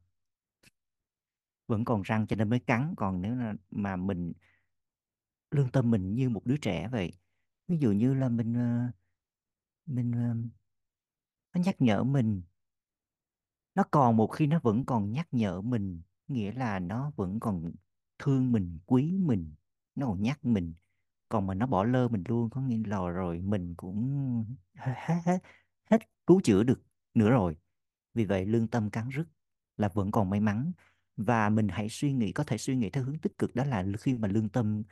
Vẫn 1.66 1.84
còn 1.84 2.02
răng 2.02 2.26
cho 2.26 2.36
nên 2.36 2.50
mới 2.50 2.58
cắn. 2.60 2.94
Còn 2.96 3.22
nếu 3.22 3.34
là, 3.34 3.54
mà 3.70 3.96
mình, 3.96 4.32
lương 5.50 5.70
tâm 5.70 5.90
mình 5.90 6.14
như 6.14 6.28
một 6.30 6.46
đứa 6.46 6.56
trẻ 6.56 6.88
vậy, 6.92 7.12
ví 7.68 7.78
dụ 7.78 7.92
như 7.92 8.14
là 8.14 8.28
mình 8.28 8.54
ờ, 8.54 8.92
mình 9.86 10.12
ờ, 10.12 10.34
nó 11.54 11.60
nhắc 11.64 11.76
nhở 11.80 12.04
mình, 12.04 12.42
nó 13.74 13.84
còn 13.90 14.16
một 14.16 14.26
khi 14.26 14.46
nó 14.46 14.60
vẫn 14.62 14.84
còn 14.84 15.12
nhắc 15.12 15.28
nhở 15.32 15.60
mình, 15.60 16.02
nghĩa 16.28 16.52
là 16.52 16.78
nó 16.78 17.12
vẫn 17.16 17.40
còn 17.40 17.72
thương 18.18 18.52
mình, 18.52 18.78
quý 18.86 19.18
mình, 19.22 19.54
nó 19.94 20.06
còn 20.06 20.22
nhắc 20.22 20.44
mình 20.44 20.74
còn 21.32 21.48
mà 21.48 21.54
nó 21.54 21.66
bỏ 21.66 21.84
lơ 21.84 22.08
mình 22.08 22.24
luôn 22.28 22.50
có 22.50 22.62
nghĩa 22.62 22.82
là 22.86 22.98
rồi 23.10 23.40
mình 23.40 23.74
cũng 23.76 24.46
hết 24.76 24.94
hết 25.24 25.38
hết, 25.90 25.98
cứu 26.26 26.40
chữa 26.44 26.64
được 26.64 26.82
nữa 27.14 27.30
rồi. 27.30 27.56
Vì 28.14 28.24
vậy 28.26 28.46
lương 28.46 28.68
tâm 28.68 28.90
cắn 28.90 29.08
rứt 29.10 29.24
là 29.78 29.88
vẫn 29.88 30.10
còn 30.12 30.30
may 30.30 30.40
mắn. 30.40 30.72
Và 31.16 31.50
mình 31.50 31.68
hãy 31.68 31.88
suy 31.90 32.12
nghĩ 32.12 32.32
có 32.32 32.44
thể 32.44 32.58
suy 32.58 32.76
nghĩ 32.76 32.90
theo 32.90 33.04
hướng 33.04 33.18
tích 33.18 33.38
cực 33.38 33.54
đó 33.56 33.64
là 33.64 33.86
khi 34.00 34.14
mà 34.18 34.28
lương 34.28 34.50
tâm 34.50 34.82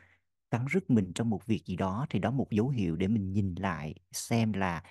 cắn 0.52 0.66
rứt 0.70 0.90
mình 0.90 1.12
trong 1.14 1.30
một 1.30 1.46
việc 1.46 1.66
gì 1.66 1.76
đó 1.76 2.06
thì 2.10 2.20
đó 2.20 2.32
một 2.32 2.48
dấu 2.52 2.70
hiệu 2.70 2.96
để 2.96 3.08
mình 3.08 3.32
nhìn 3.32 3.54
lại 3.56 3.94
xem 4.12 4.54
là 4.54 4.84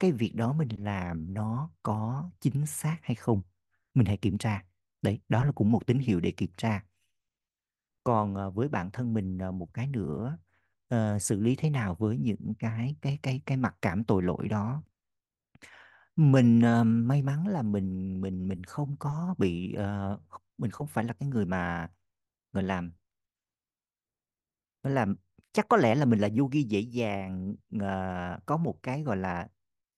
cái 0.00 0.12
việc 0.12 0.32
đó 0.36 0.52
mình 0.52 0.68
làm 0.78 1.34
nó 1.34 1.70
có 1.82 2.30
chính 2.40 2.66
xác 2.66 2.98
hay 3.02 3.14
không. 3.14 3.42
Mình 3.94 4.06
hãy 4.06 4.16
kiểm 4.16 4.38
tra. 4.38 4.64
Đấy 5.02 5.20
đó 5.28 5.44
là 5.44 5.52
cũng 5.52 5.72
một 5.72 5.86
tín 5.86 5.98
hiệu 5.98 6.20
để 6.20 6.30
kiểm 6.30 6.50
tra. 6.56 6.84
Còn 8.04 8.34
ờ, 8.34 8.50
với 8.50 8.68
bản 8.68 8.90
thân 8.90 9.14
mình 9.14 9.38
ờ, 9.38 9.52
một 9.52 9.74
cái 9.74 9.86
nữa 9.86 10.38
uh, 10.94 11.22
xử 11.22 11.40
lý 11.40 11.56
thế 11.56 11.70
nào 11.70 11.94
với 11.98 12.18
những 12.18 12.54
cái 12.58 12.96
cái 13.00 13.18
cái 13.22 13.42
cái 13.46 13.56
mặc 13.56 13.76
cảm 13.82 14.04
tội 14.04 14.22
lỗi 14.22 14.48
đó? 14.48 14.82
Mình 16.16 16.58
uh, 16.58 16.86
may 16.86 17.22
mắn 17.22 17.48
là 17.48 17.62
mình 17.62 18.20
mình 18.20 18.48
mình 18.48 18.64
không 18.64 18.96
có 18.98 19.34
bị 19.38 19.76
uh, 19.78 20.20
mình 20.58 20.70
không 20.70 20.86
phải 20.86 21.04
là 21.04 21.12
cái 21.12 21.28
người 21.28 21.46
mà 21.46 21.90
người 22.52 22.62
làm 22.62 22.92
gọi 24.82 24.92
làm 24.92 25.16
chắc 25.52 25.68
có 25.68 25.76
lẽ 25.76 25.94
là 25.94 26.04
mình 26.04 26.18
là 26.20 26.28
yogi 26.38 26.66
dễ 26.68 26.80
dàng 26.80 27.54
uh, 27.76 28.46
có 28.46 28.56
một 28.56 28.78
cái 28.82 29.02
gọi 29.02 29.16
là 29.16 29.48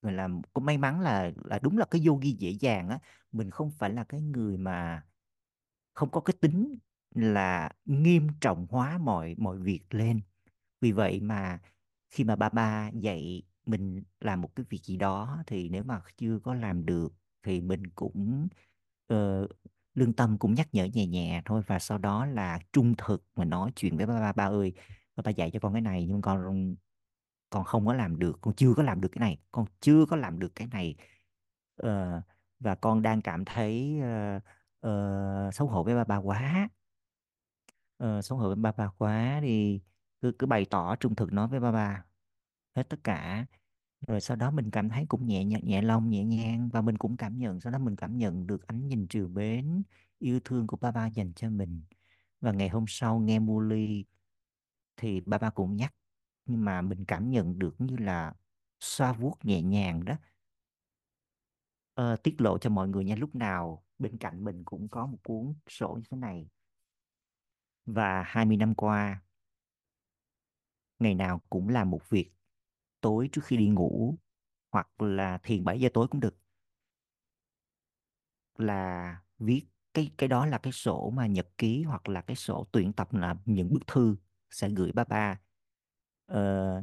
gọi 0.03 0.13
là 0.13 0.29
cũng 0.53 0.65
may 0.65 0.79
mắn 0.79 1.01
là 1.01 1.33
là 1.45 1.59
đúng 1.59 1.79
là 1.79 1.87
cái 1.91 2.03
yogi 2.07 2.39
dễ 2.39 2.51
dàng 2.51 2.89
á. 2.89 2.99
Mình 3.33 3.51
không 3.51 3.71
phải 3.71 3.91
là 3.91 4.05
cái 4.05 4.21
người 4.21 4.57
mà 4.57 5.05
không 5.95 6.11
có 6.11 6.21
cái 6.21 6.35
tính 6.41 6.79
là 7.15 7.71
nghiêm 7.85 8.29
trọng 8.41 8.67
hóa 8.71 8.99
mọi 8.99 9.35
mọi 9.39 9.59
việc 9.59 9.95
lên 9.95 10.21
vì 10.81 10.93
vậy 10.93 11.21
mà 11.21 11.59
khi 12.11 12.25
mà 12.25 12.37
ba 12.37 12.49
ba 12.49 12.91
dạy 12.95 13.43
mình 13.67 14.03
làm 14.21 14.41
một 14.41 14.57
cái 14.57 14.67
việc 14.71 14.83
gì 14.85 14.97
đó 14.97 15.43
thì 15.47 15.69
nếu 15.69 15.83
mà 15.85 16.01
chưa 16.17 16.39
có 16.45 16.55
làm 16.55 16.87
được 16.87 17.13
thì 17.43 17.61
mình 17.61 17.87
cũng 17.95 18.49
uh, 19.13 19.51
lương 19.95 20.13
tâm 20.13 20.39
cũng 20.39 20.55
nhắc 20.55 20.69
nhở 20.73 20.85
nhẹ 20.85 21.07
nhẹ 21.07 21.43
thôi 21.45 21.63
và 21.67 21.79
sau 21.79 21.99
đó 21.99 22.27
là 22.27 22.61
trung 22.73 22.95
thực 22.99 23.25
mà 23.37 23.45
nói 23.45 23.73
chuyện 23.77 23.97
với 23.97 24.07
ba 24.07 24.21
ba 24.21 24.33
ba 24.33 24.45
ơi 24.45 24.73
ba 25.17 25.23
ba 25.23 25.31
dạy 25.31 25.51
cho 25.53 25.61
con 25.61 25.73
cái 25.73 25.83
này 25.83 26.07
nhưng 26.09 26.23
con 26.23 26.77
con 27.51 27.65
không 27.65 27.87
có 27.87 27.95
làm 27.95 28.19
được 28.19 28.39
con 28.41 28.55
chưa 28.55 28.75
có 28.77 28.83
làm 28.83 29.01
được 29.01 29.09
cái 29.13 29.21
này 29.21 29.39
con 29.53 29.67
chưa 29.81 30.07
có 30.07 30.17
làm 30.17 30.39
được 30.39 30.53
cái 30.55 30.69
này. 30.69 30.97
Uh, 31.83 32.23
và 32.61 32.75
con 32.75 33.03
đang 33.03 33.23
cảm 33.23 33.45
thấy 33.45 34.01
uh, 34.01 34.43
uh, 34.87 35.55
xấu 35.55 35.69
hổ 35.69 35.85
với 35.85 35.95
ba 35.95 36.05
ba 36.05 36.17
quá. 36.17 36.69
Uh, 38.05 38.25
xấu 38.25 38.39
hổ 38.39 38.47
với 38.47 38.57
ba 38.57 38.73
ba 38.73 38.91
quá 38.99 39.39
thì 39.43 39.81
cứ 40.21 40.33
cứ 40.39 40.47
bày 40.47 40.67
tỏ 40.71 40.97
trung 40.97 41.15
thực 41.15 41.33
nói 41.33 41.49
với 41.49 41.61
ba 41.61 41.73
ba 41.73 42.05
hết 42.77 42.89
tất 42.89 43.01
cả. 43.05 43.47
Rồi 44.09 44.21
sau 44.21 44.37
đó 44.37 44.51
mình 44.51 44.71
cảm 44.71 44.89
thấy 44.89 45.07
cũng 45.09 45.27
nhẹ 45.27 45.45
nhẹ 45.45 45.61
nhẹ 45.63 45.83
lòng 45.83 46.11
nhẹ 46.11 46.25
nhàng 46.25 46.69
và 46.73 46.83
mình 46.83 46.99
cũng 46.99 47.17
cảm 47.17 47.39
nhận 47.39 47.61
sau 47.61 47.73
đó 47.73 47.79
mình 47.79 47.97
cảm 47.97 48.19
nhận 48.19 48.47
được 48.47 48.67
ánh 48.67 48.89
nhìn 48.89 49.09
trìu 49.09 49.29
mến 49.29 49.83
yêu 50.19 50.41
thương 50.45 50.67
của 50.67 50.77
ba 50.77 50.91
ba 50.93 51.07
dành 51.07 51.33
cho 51.35 51.51
mình. 51.51 51.83
Và 52.41 52.53
ngày 52.53 52.69
hôm 52.69 52.85
sau 52.89 53.19
nghe 53.21 53.39
Muli 53.39 54.05
thì 54.97 55.21
ba 55.21 55.39
ba 55.39 55.51
cũng 55.51 55.77
nhắc 55.77 55.95
nhưng 56.47 56.65
mà 56.65 56.83
mình 56.83 57.05
cảm 57.05 57.31
nhận 57.31 57.59
được 57.59 57.75
như 57.79 57.97
là 57.97 58.35
xoa 58.81 59.13
vuốt 59.13 59.35
nhẹ 59.45 59.63
nhàng 59.63 60.05
đó. 60.05 60.15
Ờ, 61.95 62.17
tiết 62.17 62.41
lộ 62.41 62.59
cho 62.59 62.71
mọi 62.71 62.89
người 62.89 63.05
nha 63.05 63.17
lúc 63.17 63.35
nào 63.35 63.85
bên 63.99 64.19
cạnh 64.19 64.45
mình 64.45 64.65
cũng 64.65 64.89
có 64.89 65.07
một 65.07 65.19
cuốn 65.25 65.55
sổ 65.69 65.89
như 65.95 66.03
thế 66.11 66.17
này. 66.17 66.49
Và 67.87 68.23
20 68.23 68.57
năm 68.57 68.75
qua 68.75 69.23
ngày 71.01 71.15
nào 71.15 71.43
cũng 71.51 71.69
làm 71.69 71.91
một 71.91 72.11
việc 72.11 72.33
tối 73.01 73.29
trước 73.33 73.45
khi 73.45 73.57
đi 73.57 73.69
ngủ 73.69 74.17
hoặc 74.73 75.03
là 75.03 75.39
thiền 75.45 75.65
7 75.65 75.81
giờ 75.81 75.89
tối 75.95 76.09
cũng 76.09 76.21
được. 76.21 76.37
Là 78.59 79.17
viết 79.39 79.63
cái 79.95 80.11
cái 80.19 80.29
đó 80.29 80.47
là 80.47 80.59
cái 80.59 80.73
sổ 80.73 81.11
mà 81.17 81.27
nhật 81.27 81.49
ký 81.59 81.83
hoặc 81.83 82.09
là 82.09 82.21
cái 82.21 82.37
sổ 82.37 82.67
tuyển 82.73 82.93
tập 82.93 83.15
là 83.15 83.37
những 83.45 83.73
bức 83.73 83.87
thư 83.87 84.17
sẽ 84.51 84.69
gửi 84.69 84.93
ba 84.93 85.05
ba. 85.05 85.41
Ờ, 86.27 86.83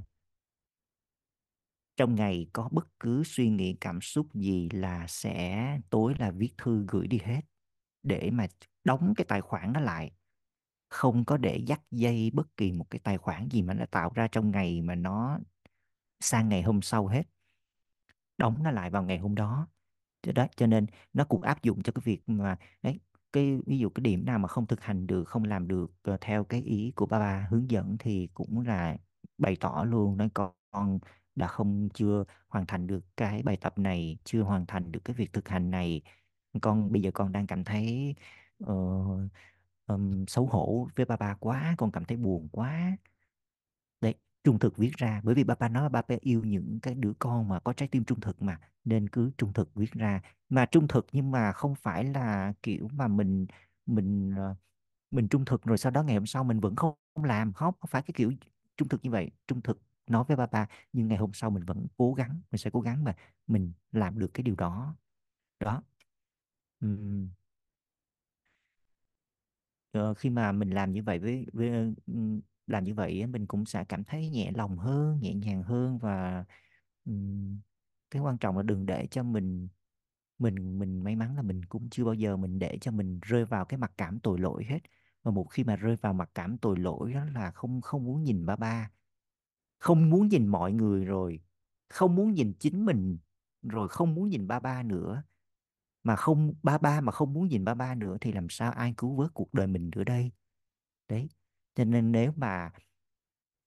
trong 1.97 2.15
ngày 2.15 2.47
có 2.53 2.69
bất 2.71 2.87
cứ 2.99 3.23
suy 3.25 3.49
nghĩ 3.49 3.77
cảm 3.81 4.01
xúc 4.01 4.27
gì 4.35 4.69
là 4.73 5.05
sẽ 5.07 5.79
tối 5.89 6.13
là 6.19 6.31
viết 6.31 6.49
thư 6.57 6.85
gửi 6.87 7.07
đi 7.07 7.19
hết 7.23 7.41
để 8.03 8.29
mà 8.33 8.47
đóng 8.83 9.13
cái 9.17 9.25
tài 9.29 9.41
khoản 9.41 9.73
đó 9.73 9.81
lại 9.81 10.11
không 10.89 11.25
có 11.25 11.37
để 11.37 11.57
dắt 11.57 11.81
dây 11.91 12.31
bất 12.33 12.57
kỳ 12.57 12.71
một 12.71 12.85
cái 12.89 12.99
tài 13.03 13.17
khoản 13.17 13.49
gì 13.49 13.61
mà 13.61 13.73
nó 13.73 13.85
tạo 13.91 14.11
ra 14.15 14.27
trong 14.31 14.51
ngày 14.51 14.81
mà 14.81 14.95
nó 14.95 15.39
sang 16.19 16.49
ngày 16.49 16.61
hôm 16.61 16.81
sau 16.81 17.07
hết. 17.07 17.23
Đóng 18.37 18.63
nó 18.63 18.71
lại 18.71 18.89
vào 18.89 19.03
ngày 19.03 19.17
hôm 19.17 19.35
đó. 19.35 19.67
Cho 20.21 20.31
đó 20.31 20.47
cho 20.55 20.67
nên 20.67 20.85
nó 21.13 21.25
cũng 21.25 21.41
áp 21.41 21.63
dụng 21.63 21.83
cho 21.83 21.91
cái 21.91 22.01
việc 22.05 22.21
mà 22.29 22.57
đấy 22.81 22.99
cái 23.33 23.59
ví 23.65 23.79
dụ 23.79 23.89
cái 23.89 24.01
điểm 24.01 24.25
nào 24.25 24.39
mà 24.39 24.47
không 24.47 24.67
thực 24.67 24.81
hành 24.81 25.07
được 25.07 25.23
không 25.25 25.43
làm 25.43 25.67
được 25.67 25.91
ờ, 26.03 26.17
theo 26.21 26.43
cái 26.43 26.61
ý 26.61 26.91
của 26.95 27.05
ba 27.05 27.19
ba 27.19 27.47
hướng 27.49 27.71
dẫn 27.71 27.97
thì 27.99 28.29
cũng 28.33 28.61
là 28.61 28.97
bày 29.37 29.55
tỏ 29.59 29.85
luôn 29.87 30.17
nói 30.17 30.29
con 30.33 30.99
đã 31.35 31.47
không 31.47 31.89
chưa 31.93 32.23
hoàn 32.47 32.65
thành 32.65 32.87
được 32.87 33.05
cái 33.17 33.43
bài 33.43 33.57
tập 33.57 33.77
này 33.77 34.17
chưa 34.23 34.41
hoàn 34.41 34.65
thành 34.65 34.91
được 34.91 34.99
cái 35.05 35.15
việc 35.15 35.33
thực 35.33 35.49
hành 35.49 35.71
này. 35.71 36.01
Con 36.61 36.91
bây 36.91 37.01
giờ 37.01 37.11
con 37.13 37.31
đang 37.31 37.47
cảm 37.47 37.63
thấy 37.63 38.15
uh, 38.63 39.21
um, 39.87 40.25
xấu 40.27 40.45
hổ 40.45 40.87
với 40.95 41.05
ba 41.05 41.17
ba 41.17 41.35
quá 41.39 41.75
con 41.77 41.91
cảm 41.91 42.05
thấy 42.05 42.17
buồn 42.17 42.49
quá. 42.51 42.97
Đấy 44.01 44.15
trung 44.43 44.59
thực 44.59 44.77
viết 44.77 44.91
ra 44.97 45.21
bởi 45.23 45.35
vì 45.35 45.43
ba 45.43 45.55
ba 45.55 45.69
nói 45.69 45.89
ba 45.89 46.01
ba 46.07 46.15
yêu 46.21 46.43
những 46.43 46.79
cái 46.81 46.95
đứa 46.95 47.13
con 47.19 47.47
mà 47.49 47.59
có 47.59 47.73
trái 47.73 47.87
tim 47.91 48.03
trung 48.05 48.19
thực 48.19 48.41
mà 48.41 48.59
nên 48.83 49.09
cứ 49.09 49.31
trung 49.37 49.53
thực 49.53 49.75
viết 49.75 49.91
ra. 49.91 50.21
Mà 50.49 50.65
trung 50.65 50.87
thực 50.87 51.07
nhưng 51.11 51.31
mà 51.31 51.51
không 51.51 51.75
phải 51.75 52.03
là 52.05 52.53
kiểu 52.63 52.87
mà 52.93 53.07
mình 53.07 53.45
mình 53.85 54.33
ờ, 54.37 54.55
mình 55.11 55.27
trung 55.29 55.45
thực 55.45 55.63
rồi 55.65 55.77
sau 55.77 55.91
đó 55.91 56.03
ngày 56.03 56.15
hôm 56.15 56.25
sau 56.25 56.45
mình 56.45 56.59
vẫn 56.61 56.75
không, 56.75 56.95
làm 57.23 57.53
không 57.53 57.75
không 57.81 57.89
phải 57.91 58.01
cái 58.01 58.13
kiểu 58.17 58.33
trung 58.77 58.87
thực 58.89 59.03
như 59.05 59.11
vậy. 59.11 59.31
Trung 59.47 59.61
thực 59.61 59.81
nói 60.07 60.23
với 60.27 60.37
ba 60.37 60.45
ba 60.47 60.67
nhưng 60.93 61.07
ngày 61.07 61.17
hôm 61.17 61.31
sau 61.33 61.49
mình 61.51 61.65
vẫn 61.65 61.87
cố 61.97 62.13
gắng 62.13 62.41
mình 62.51 62.59
sẽ 62.59 62.69
cố 62.73 62.81
gắng 62.81 63.03
mà 63.03 63.15
mình 63.47 63.73
làm 63.91 64.19
được 64.19 64.31
cái 64.33 64.43
điều 64.43 64.55
đó. 64.55 64.95
Đó 65.61 65.83
ờ, 69.97 70.13
khi 70.13 70.29
mà 70.29 70.51
mình 70.51 70.69
làm 70.69 70.93
như 70.93 71.03
vậy 71.03 71.19
với, 71.19 71.45
với 71.53 71.69
ừm, 72.07 72.41
làm 72.67 72.83
như 72.83 72.93
vậy 72.93 73.21
á, 73.21 73.27
mình 73.27 73.45
cũng 73.47 73.65
sẽ 73.65 73.83
cảm 73.89 74.03
thấy 74.03 74.29
nhẹ 74.29 74.51
lòng 74.55 74.77
hơn 74.77 75.19
nhẹ 75.21 75.33
nhàng 75.33 75.63
hơn 75.63 75.97
và 75.99 76.45
ừm, 77.05 77.59
cái 78.11 78.21
quan 78.21 78.37
trọng 78.37 78.57
là 78.57 78.63
đừng 78.63 78.85
để 78.85 79.07
cho 79.11 79.23
mình 79.23 79.67
mình 80.39 80.79
mình 80.79 81.03
may 81.03 81.15
mắn 81.15 81.35
là 81.35 81.41
mình 81.41 81.65
cũng 81.65 81.89
chưa 81.91 82.05
bao 82.05 82.13
giờ 82.13 82.37
mình 82.37 82.59
để 82.59 82.77
cho 82.81 82.91
mình 82.91 83.19
rơi 83.23 83.45
vào 83.45 83.65
cái 83.65 83.77
mặc 83.77 83.91
cảm 83.97 84.19
tội 84.19 84.39
lỗi 84.39 84.63
hết. 84.65 84.79
Mà 85.23 85.31
một 85.31 85.45
khi 85.51 85.63
mà 85.63 85.75
rơi 85.75 85.95
vào 85.95 86.13
mặc 86.13 86.29
cảm 86.35 86.57
tội 86.57 86.77
lỗi 86.79 87.13
đó 87.13 87.25
là 87.25 87.51
không 87.51 87.81
không 87.81 88.05
muốn 88.05 88.23
nhìn 88.23 88.45
ba 88.45 88.55
ba 88.55 88.91
không 89.79 90.09
muốn 90.09 90.27
nhìn 90.27 90.47
mọi 90.47 90.73
người 90.73 91.05
rồi 91.05 91.39
không 91.89 92.15
muốn 92.15 92.33
nhìn 92.33 92.53
chính 92.59 92.85
mình 92.85 93.17
rồi 93.63 93.89
không 93.89 94.15
muốn 94.15 94.29
nhìn 94.29 94.47
ba 94.47 94.59
ba 94.59 94.83
nữa 94.83 95.23
mà 96.07 96.15
không 96.15 96.53
ba 96.63 96.77
ba 96.77 97.01
mà 97.01 97.11
không 97.11 97.33
muốn 97.33 97.47
nhìn 97.47 97.65
ba 97.65 97.73
ba 97.73 97.95
nữa 97.95 98.17
thì 98.21 98.31
làm 98.31 98.49
sao 98.49 98.71
ai 98.71 98.93
cứu 98.97 99.15
vớt 99.15 99.33
cuộc 99.33 99.53
đời 99.53 99.67
mình 99.67 99.91
nữa 99.95 100.03
đây? 100.03 100.31
Đấy 101.09 101.29
cho 101.75 101.85
nên 101.85 102.11
nếu 102.11 102.33
mà 102.35 102.71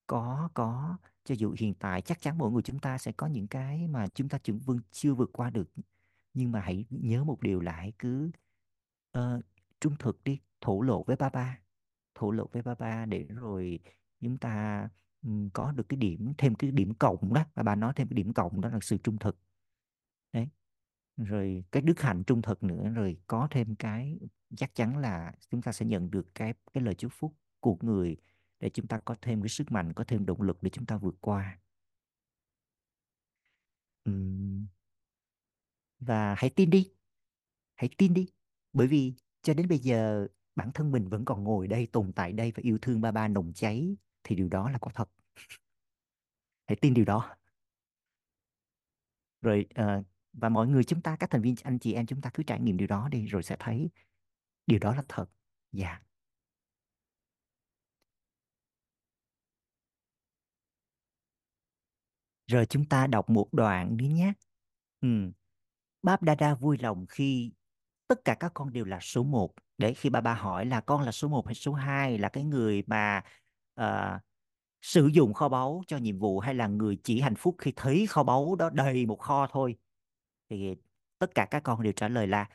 có 0.07 0.51
có 0.55 0.99
cho 1.25 1.35
dù 1.39 1.55
hiện 1.59 1.75
tại 1.75 2.03
chắc 2.03 2.21
chắn 2.21 2.39
mỗi 2.39 2.51
người 2.53 2.63
chúng 2.63 2.79
ta 2.79 2.99
sẽ 2.99 3.13
có 3.13 3.27
những 3.27 3.49
cái 3.49 3.89
mà 3.89 4.09
chúng 4.09 4.29
ta 4.29 4.39
chứng 4.39 4.59
vương 4.59 4.81
chưa 4.91 5.15
vượt 5.15 5.31
qua 5.33 5.51
được 5.51 5.71
nhưng 6.35 6.53
mà 6.53 6.61
hãy 6.61 6.85
nhớ 6.91 7.25
một 7.25 7.41
điều 7.43 7.61
là 7.61 7.73
hãy 7.73 7.93
cứ 7.99 8.31
uh, 9.19 9.23
trung 9.81 9.95
thực 9.99 10.25
đi 10.25 10.41
thổ 10.61 10.83
lộ 10.83 11.03
với 11.03 11.17
ba 11.17 11.29
ba 11.29 11.59
thổ 12.15 12.31
lộ 12.31 12.47
với 12.53 12.63
ba 12.63 12.75
ba 12.75 13.07
để 13.07 13.25
rồi 13.25 13.79
chúng 14.21 14.39
ta 14.39 14.89
um, 15.23 15.51
có 15.51 15.73
được 15.73 15.89
cái 15.89 15.97
điểm 15.97 16.33
thêm 16.39 16.55
cái 16.55 16.71
điểm 16.71 16.95
cộng 16.95 17.35
đó. 17.35 17.45
Ba 17.55 17.63
ba 17.63 17.75
nói 17.75 17.93
thêm 17.97 18.09
cái 18.09 18.15
điểm 18.15 18.33
cộng 18.33 18.61
đó 18.61 18.69
là 18.69 18.79
sự 18.83 18.97
trung 18.99 19.19
thực. 19.19 19.39
Đấy 20.33 20.49
rồi 21.25 21.65
cái 21.73 21.83
đức 21.83 22.01
hạnh 22.01 22.23
trung 22.27 22.43
thực 22.43 22.63
nữa 22.63 22.89
rồi 22.89 23.17
có 23.27 23.49
thêm 23.51 23.75
cái 23.75 24.19
chắc 24.57 24.75
chắn 24.75 24.99
là 24.99 25.33
chúng 25.51 25.63
ta 25.63 25.73
sẽ 25.73 25.87
nhận 25.87 26.11
được 26.11 26.35
cái 26.35 26.55
cái 26.73 26.85
lời 26.85 26.95
chúc 26.95 27.13
phúc 27.15 27.37
của 27.61 27.77
người 27.81 28.17
để 28.61 28.71
chúng 28.71 28.87
ta 28.87 29.01
có 29.05 29.17
thêm 29.23 29.43
cái 29.43 29.49
sức 29.49 29.73
mạnh 29.73 29.93
có 29.93 30.05
thêm 30.09 30.27
động 30.27 30.43
lực 30.43 30.63
để 30.63 30.71
chúng 30.71 30.87
ta 30.87 30.97
vượt 30.97 31.15
qua. 31.21 31.59
Và 36.01 36.35
hãy 36.39 36.51
tin 36.51 36.71
đi 36.71 36.93
hãy 37.77 37.91
tin 37.99 38.15
đi 38.15 38.29
bởi 38.73 38.87
vì 38.87 39.15
cho 39.43 39.55
đến 39.55 39.69
bây 39.69 39.79
giờ 39.79 40.27
bản 40.57 40.71
thân 40.75 40.93
mình 40.93 41.09
vẫn 41.09 41.25
còn 41.25 41.45
ngồi 41.45 41.69
đây 41.69 41.89
tồn 41.93 42.13
tại 42.13 42.33
đây 42.33 42.53
và 42.53 42.61
yêu 42.63 42.79
thương 42.83 43.01
ba 43.01 43.13
ba 43.13 43.29
nồng 43.29 43.53
cháy 43.55 43.97
thì 44.25 44.37
điều 44.37 44.49
đó 44.49 44.71
là 44.71 44.79
có 44.81 44.91
thật. 44.95 45.11
Hãy 46.67 46.77
tin 46.77 46.95
điều 46.95 47.05
đó. 47.05 47.37
Rồi 49.43 49.67
uh, 49.81 50.07
và 50.33 50.49
mọi 50.49 50.67
người 50.69 50.85
chúng 50.85 51.01
ta 51.01 51.17
các 51.17 51.31
thành 51.31 51.43
viên 51.43 51.55
anh 51.63 51.79
chị 51.79 51.93
em 51.93 52.07
chúng 52.07 52.21
ta 52.21 52.31
cứ 52.35 52.43
trải 52.43 52.61
nghiệm 52.61 52.77
điều 52.77 52.89
đó 52.89 53.09
đi 53.09 53.27
rồi 53.27 53.43
sẽ 53.43 53.57
thấy 53.59 53.91
điều 54.67 54.79
đó 54.79 54.95
là 54.95 55.03
thật. 55.09 55.27
Dạ. 55.73 56.01
Rồi 62.47 62.67
chúng 62.67 62.85
ta 62.85 63.07
đọc 63.07 63.31
một 63.31 63.49
đoạn 63.53 63.97
nữa 63.97 64.05
nhé. 64.05 64.33
Ừ. 65.01 65.09
Báp 66.03 66.23
Đa 66.23 66.35
Đa 66.35 66.55
vui 66.55 66.79
lòng 66.79 67.07
khi 67.09 67.53
tất 68.09 68.25
cả 68.25 68.35
các 68.41 68.53
con 68.55 68.73
đều 68.73 68.85
là 68.85 69.01
số 69.01 69.23
một. 69.23 69.55
Để 69.79 69.95
khi 69.95 70.11
bà 70.11 70.21
bà 70.21 70.35
hỏi 70.35 70.67
là 70.67 70.81
con 70.81 71.03
là 71.03 71.13
số 71.13 71.29
một 71.29 71.47
hay 71.47 71.55
số 71.55 71.73
2 71.73 72.19
là 72.19 72.29
cái 72.29 72.45
người 72.45 72.83
mà 72.87 73.23
uh, 73.81 74.23
sử 74.83 75.07
dụng 75.07 75.35
kho 75.35 75.49
báu 75.49 75.83
cho 75.87 75.97
nhiệm 75.97 76.19
vụ 76.19 76.41
hay 76.41 76.55
là 76.55 76.67
người 76.67 76.99
chỉ 77.05 77.21
hạnh 77.21 77.35
phúc 77.37 77.57
khi 77.59 77.73
thấy 77.77 78.07
kho 78.07 78.23
báu 78.23 78.57
đó 78.57 78.71
đầy 78.71 79.07
một 79.07 79.21
kho 79.21 79.47
thôi? 79.53 79.77
Thì 80.51 80.77
tất 81.19 81.35
cả 81.35 81.49
các 81.51 81.61
con 81.65 81.83
đều 81.83 81.93
trả 81.93 82.09
lời 82.09 82.27
là 82.27 82.49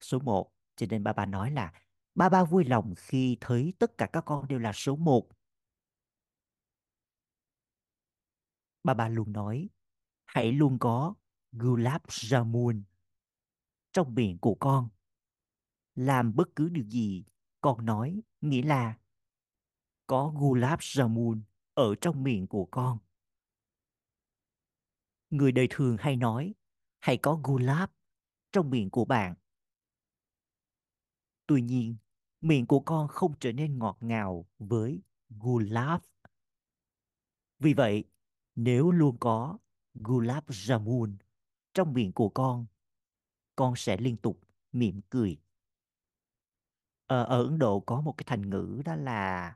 số 0.00 0.18
một. 0.18 0.52
Cho 0.76 0.86
nên 0.90 1.04
ba 1.04 1.12
ba 1.12 1.26
nói 1.26 1.50
là 1.50 1.72
ba 2.14 2.28
ba 2.28 2.44
vui 2.44 2.64
lòng 2.64 2.94
khi 2.96 3.36
thấy 3.40 3.74
tất 3.78 3.98
cả 3.98 4.06
các 4.12 4.24
con 4.26 4.48
đều 4.48 4.58
là 4.58 4.72
số 4.72 4.96
một. 4.96 5.28
Ba 8.84 8.94
ba 8.94 9.08
luôn 9.08 9.32
nói, 9.32 9.68
hãy 10.24 10.52
luôn 10.52 10.78
có 10.78 11.14
gulab 11.52 12.02
jamun 12.02 12.82
trong 13.92 14.14
miệng 14.14 14.38
của 14.38 14.56
con. 14.60 14.88
Làm 15.94 16.36
bất 16.36 16.48
cứ 16.56 16.68
điều 16.68 16.84
gì 16.84 17.24
con 17.60 17.84
nói 17.84 18.22
nghĩa 18.40 18.62
là 18.62 18.98
có 20.06 20.32
gulab 20.36 20.78
jamun 20.78 21.40
ở 21.74 21.94
trong 22.00 22.22
miệng 22.22 22.46
của 22.46 22.68
con. 22.70 22.98
Người 25.30 25.52
đời 25.52 25.66
thường 25.70 25.96
hay 26.00 26.16
nói 26.16 26.54
hay 27.02 27.16
có 27.16 27.40
gulab 27.44 27.90
trong 28.52 28.70
miệng 28.70 28.90
của 28.90 29.04
bạn? 29.04 29.34
Tuy 31.46 31.62
nhiên 31.62 31.96
miệng 32.40 32.66
của 32.66 32.80
con 32.80 33.08
không 33.08 33.32
trở 33.40 33.52
nên 33.52 33.78
ngọt 33.78 33.98
ngào 34.00 34.46
với 34.58 35.00
gulab. 35.30 36.00
Vì 37.58 37.74
vậy 37.74 38.04
nếu 38.56 38.90
luôn 38.90 39.16
có 39.20 39.58
gulab 39.94 40.44
jamun 40.50 41.16
trong 41.74 41.92
miệng 41.92 42.12
của 42.12 42.28
con 42.28 42.66
con 43.56 43.76
sẽ 43.76 43.96
liên 43.96 44.16
tục 44.16 44.40
mỉm 44.72 45.00
cười. 45.10 45.38
Ờ, 47.06 47.24
ở 47.24 47.42
Ấn 47.44 47.58
Độ 47.58 47.80
có 47.80 48.00
một 48.00 48.12
cái 48.16 48.24
thành 48.26 48.50
ngữ 48.50 48.82
đó 48.84 48.94
là 48.96 49.48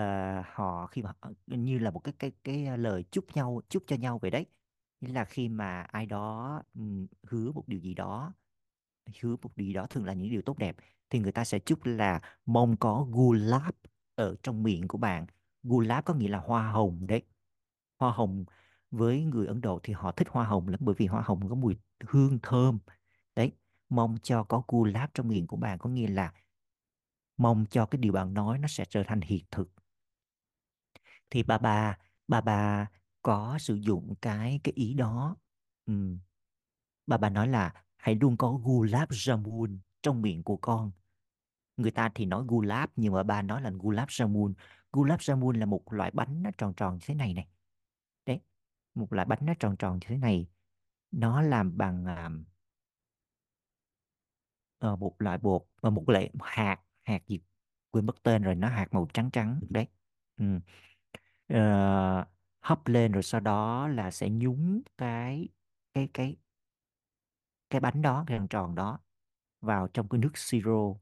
uh, 0.00 0.46
họ 0.46 0.86
khi 0.86 1.02
mà 1.02 1.12
ờ, 1.20 1.32
như 1.46 1.78
là 1.78 1.90
một 1.90 2.00
cái 2.04 2.14
cái 2.18 2.32
cái 2.44 2.66
ờ, 2.66 2.76
lời 2.76 3.04
chúc 3.10 3.36
nhau 3.36 3.60
chúc 3.68 3.84
cho 3.86 3.96
nhau 3.96 4.18
vậy 4.18 4.30
đấy 4.30 4.46
nghĩa 5.02 5.12
là 5.12 5.24
khi 5.24 5.48
mà 5.48 5.82
ai 5.82 6.06
đó 6.06 6.62
hứa 7.22 7.52
một 7.52 7.64
điều 7.68 7.80
gì 7.80 7.94
đó, 7.94 8.34
hứa 9.22 9.36
một 9.42 9.56
điều 9.56 9.66
gì 9.66 9.72
đó 9.72 9.86
thường 9.86 10.04
là 10.04 10.12
những 10.12 10.30
điều 10.30 10.42
tốt 10.42 10.58
đẹp, 10.58 10.76
thì 11.10 11.18
người 11.18 11.32
ta 11.32 11.44
sẽ 11.44 11.58
chúc 11.58 11.84
là 11.84 12.20
mong 12.46 12.76
có 12.76 13.06
gulab 13.10 13.74
ở 14.14 14.36
trong 14.42 14.62
miệng 14.62 14.88
của 14.88 14.98
bạn. 14.98 15.26
Gulab 15.62 16.04
có 16.04 16.14
nghĩa 16.14 16.28
là 16.28 16.38
hoa 16.38 16.70
hồng 16.72 17.06
đấy. 17.06 17.22
Hoa 17.98 18.12
hồng 18.12 18.44
với 18.90 19.24
người 19.24 19.46
Ấn 19.46 19.60
Độ 19.60 19.80
thì 19.82 19.92
họ 19.92 20.12
thích 20.12 20.28
hoa 20.30 20.44
hồng 20.44 20.68
lắm, 20.68 20.80
bởi 20.82 20.94
vì 20.98 21.06
hoa 21.06 21.22
hồng 21.22 21.48
có 21.48 21.54
mùi 21.54 21.76
hương 22.06 22.38
thơm. 22.42 22.78
Đấy, 23.36 23.52
mong 23.88 24.16
cho 24.22 24.44
có 24.44 24.62
gulab 24.68 25.10
trong 25.14 25.28
miệng 25.28 25.46
của 25.46 25.56
bạn 25.56 25.78
có 25.78 25.90
nghĩa 25.90 26.08
là 26.08 26.32
mong 27.36 27.64
cho 27.70 27.86
cái 27.86 27.98
điều 27.98 28.12
bạn 28.12 28.34
nói 28.34 28.58
nó 28.58 28.68
sẽ 28.68 28.84
trở 28.84 29.02
thành 29.06 29.20
hiện 29.20 29.44
thực. 29.50 29.72
Thì 31.30 31.42
bà 31.42 31.58
bà 31.58 31.98
bà 32.28 32.40
bà 32.40 32.86
có 33.22 33.58
sử 33.60 33.74
dụng 33.74 34.14
cái 34.22 34.60
cái 34.64 34.72
ý 34.76 34.94
đó. 34.94 35.36
Ừ. 35.86 36.16
bà 37.06 37.16
bà 37.16 37.30
nói 37.30 37.48
là 37.48 37.72
hãy 37.96 38.14
luôn 38.14 38.36
có 38.36 38.52
gulab 38.52 39.08
jamun 39.10 39.78
trong 40.02 40.22
miệng 40.22 40.42
của 40.42 40.56
con. 40.56 40.90
Người 41.76 41.90
ta 41.90 42.10
thì 42.14 42.26
nói 42.26 42.44
gulab 42.48 42.90
nhưng 42.96 43.12
mà 43.14 43.22
bà 43.22 43.42
nói 43.42 43.62
là 43.62 43.70
gulab 43.70 44.08
jamun. 44.08 44.54
Gulab 44.92 45.20
jamun 45.20 45.52
là 45.58 45.66
một 45.66 45.92
loại 45.92 46.10
bánh 46.14 46.42
nó 46.42 46.50
tròn 46.58 46.74
tròn 46.76 46.94
như 46.94 47.00
thế 47.06 47.14
này 47.14 47.34
này. 47.34 47.48
Đấy 48.26 48.40
một 48.94 49.12
loại 49.12 49.26
bánh 49.26 49.38
nó 49.42 49.54
tròn 49.60 49.76
tròn 49.78 49.94
như 49.94 50.06
thế 50.08 50.16
này. 50.18 50.48
Nó 51.12 51.42
làm 51.42 51.76
bằng 51.78 52.06
ờ, 54.78 54.96
một 54.96 55.14
loại 55.18 55.38
bột 55.38 55.62
và 55.80 55.90
một 55.90 56.08
loại 56.08 56.30
hạt 56.42 56.76
hạt 57.02 57.22
gì 57.28 57.40
quên 57.90 58.06
mất 58.06 58.22
tên 58.22 58.42
rồi 58.42 58.54
nó 58.54 58.68
hạt 58.68 58.86
màu 58.92 59.08
trắng 59.14 59.30
trắng 59.32 59.60
đấy. 59.70 59.86
Ừ. 60.36 60.44
Ờ, 61.48 62.24
hấp 62.62 62.88
lên 62.88 63.12
rồi 63.12 63.22
sau 63.22 63.40
đó 63.40 63.88
là 63.88 64.10
sẽ 64.10 64.28
nhúng 64.30 64.82
cái 64.98 65.48
cái 65.94 66.08
cái 66.14 66.36
cái 67.70 67.80
bánh 67.80 68.02
đó 68.02 68.24
cái 68.26 68.38
hàng 68.38 68.48
tròn 68.48 68.74
đó 68.74 68.98
vào 69.60 69.88
trong 69.88 70.08
cái 70.08 70.18
nước 70.18 70.32
siro. 70.34 70.94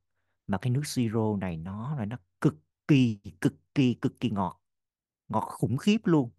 Mà 0.47 0.59
cái 0.59 0.71
nước 0.71 0.87
siro 0.87 1.37
này 1.37 1.57
nó 1.57 1.97
là 1.97 2.05
nó 2.05 2.17
cực 2.41 2.55
kỳ 2.89 3.21
cực 3.41 3.55
kỳ 3.75 3.95
cực 3.95 4.21
kỳ 4.21 4.31
ngọt 4.31 4.63
ngọt 5.29 5.41
khủng 5.41 5.77
khiếp 5.77 5.99
luôn. 6.05 6.31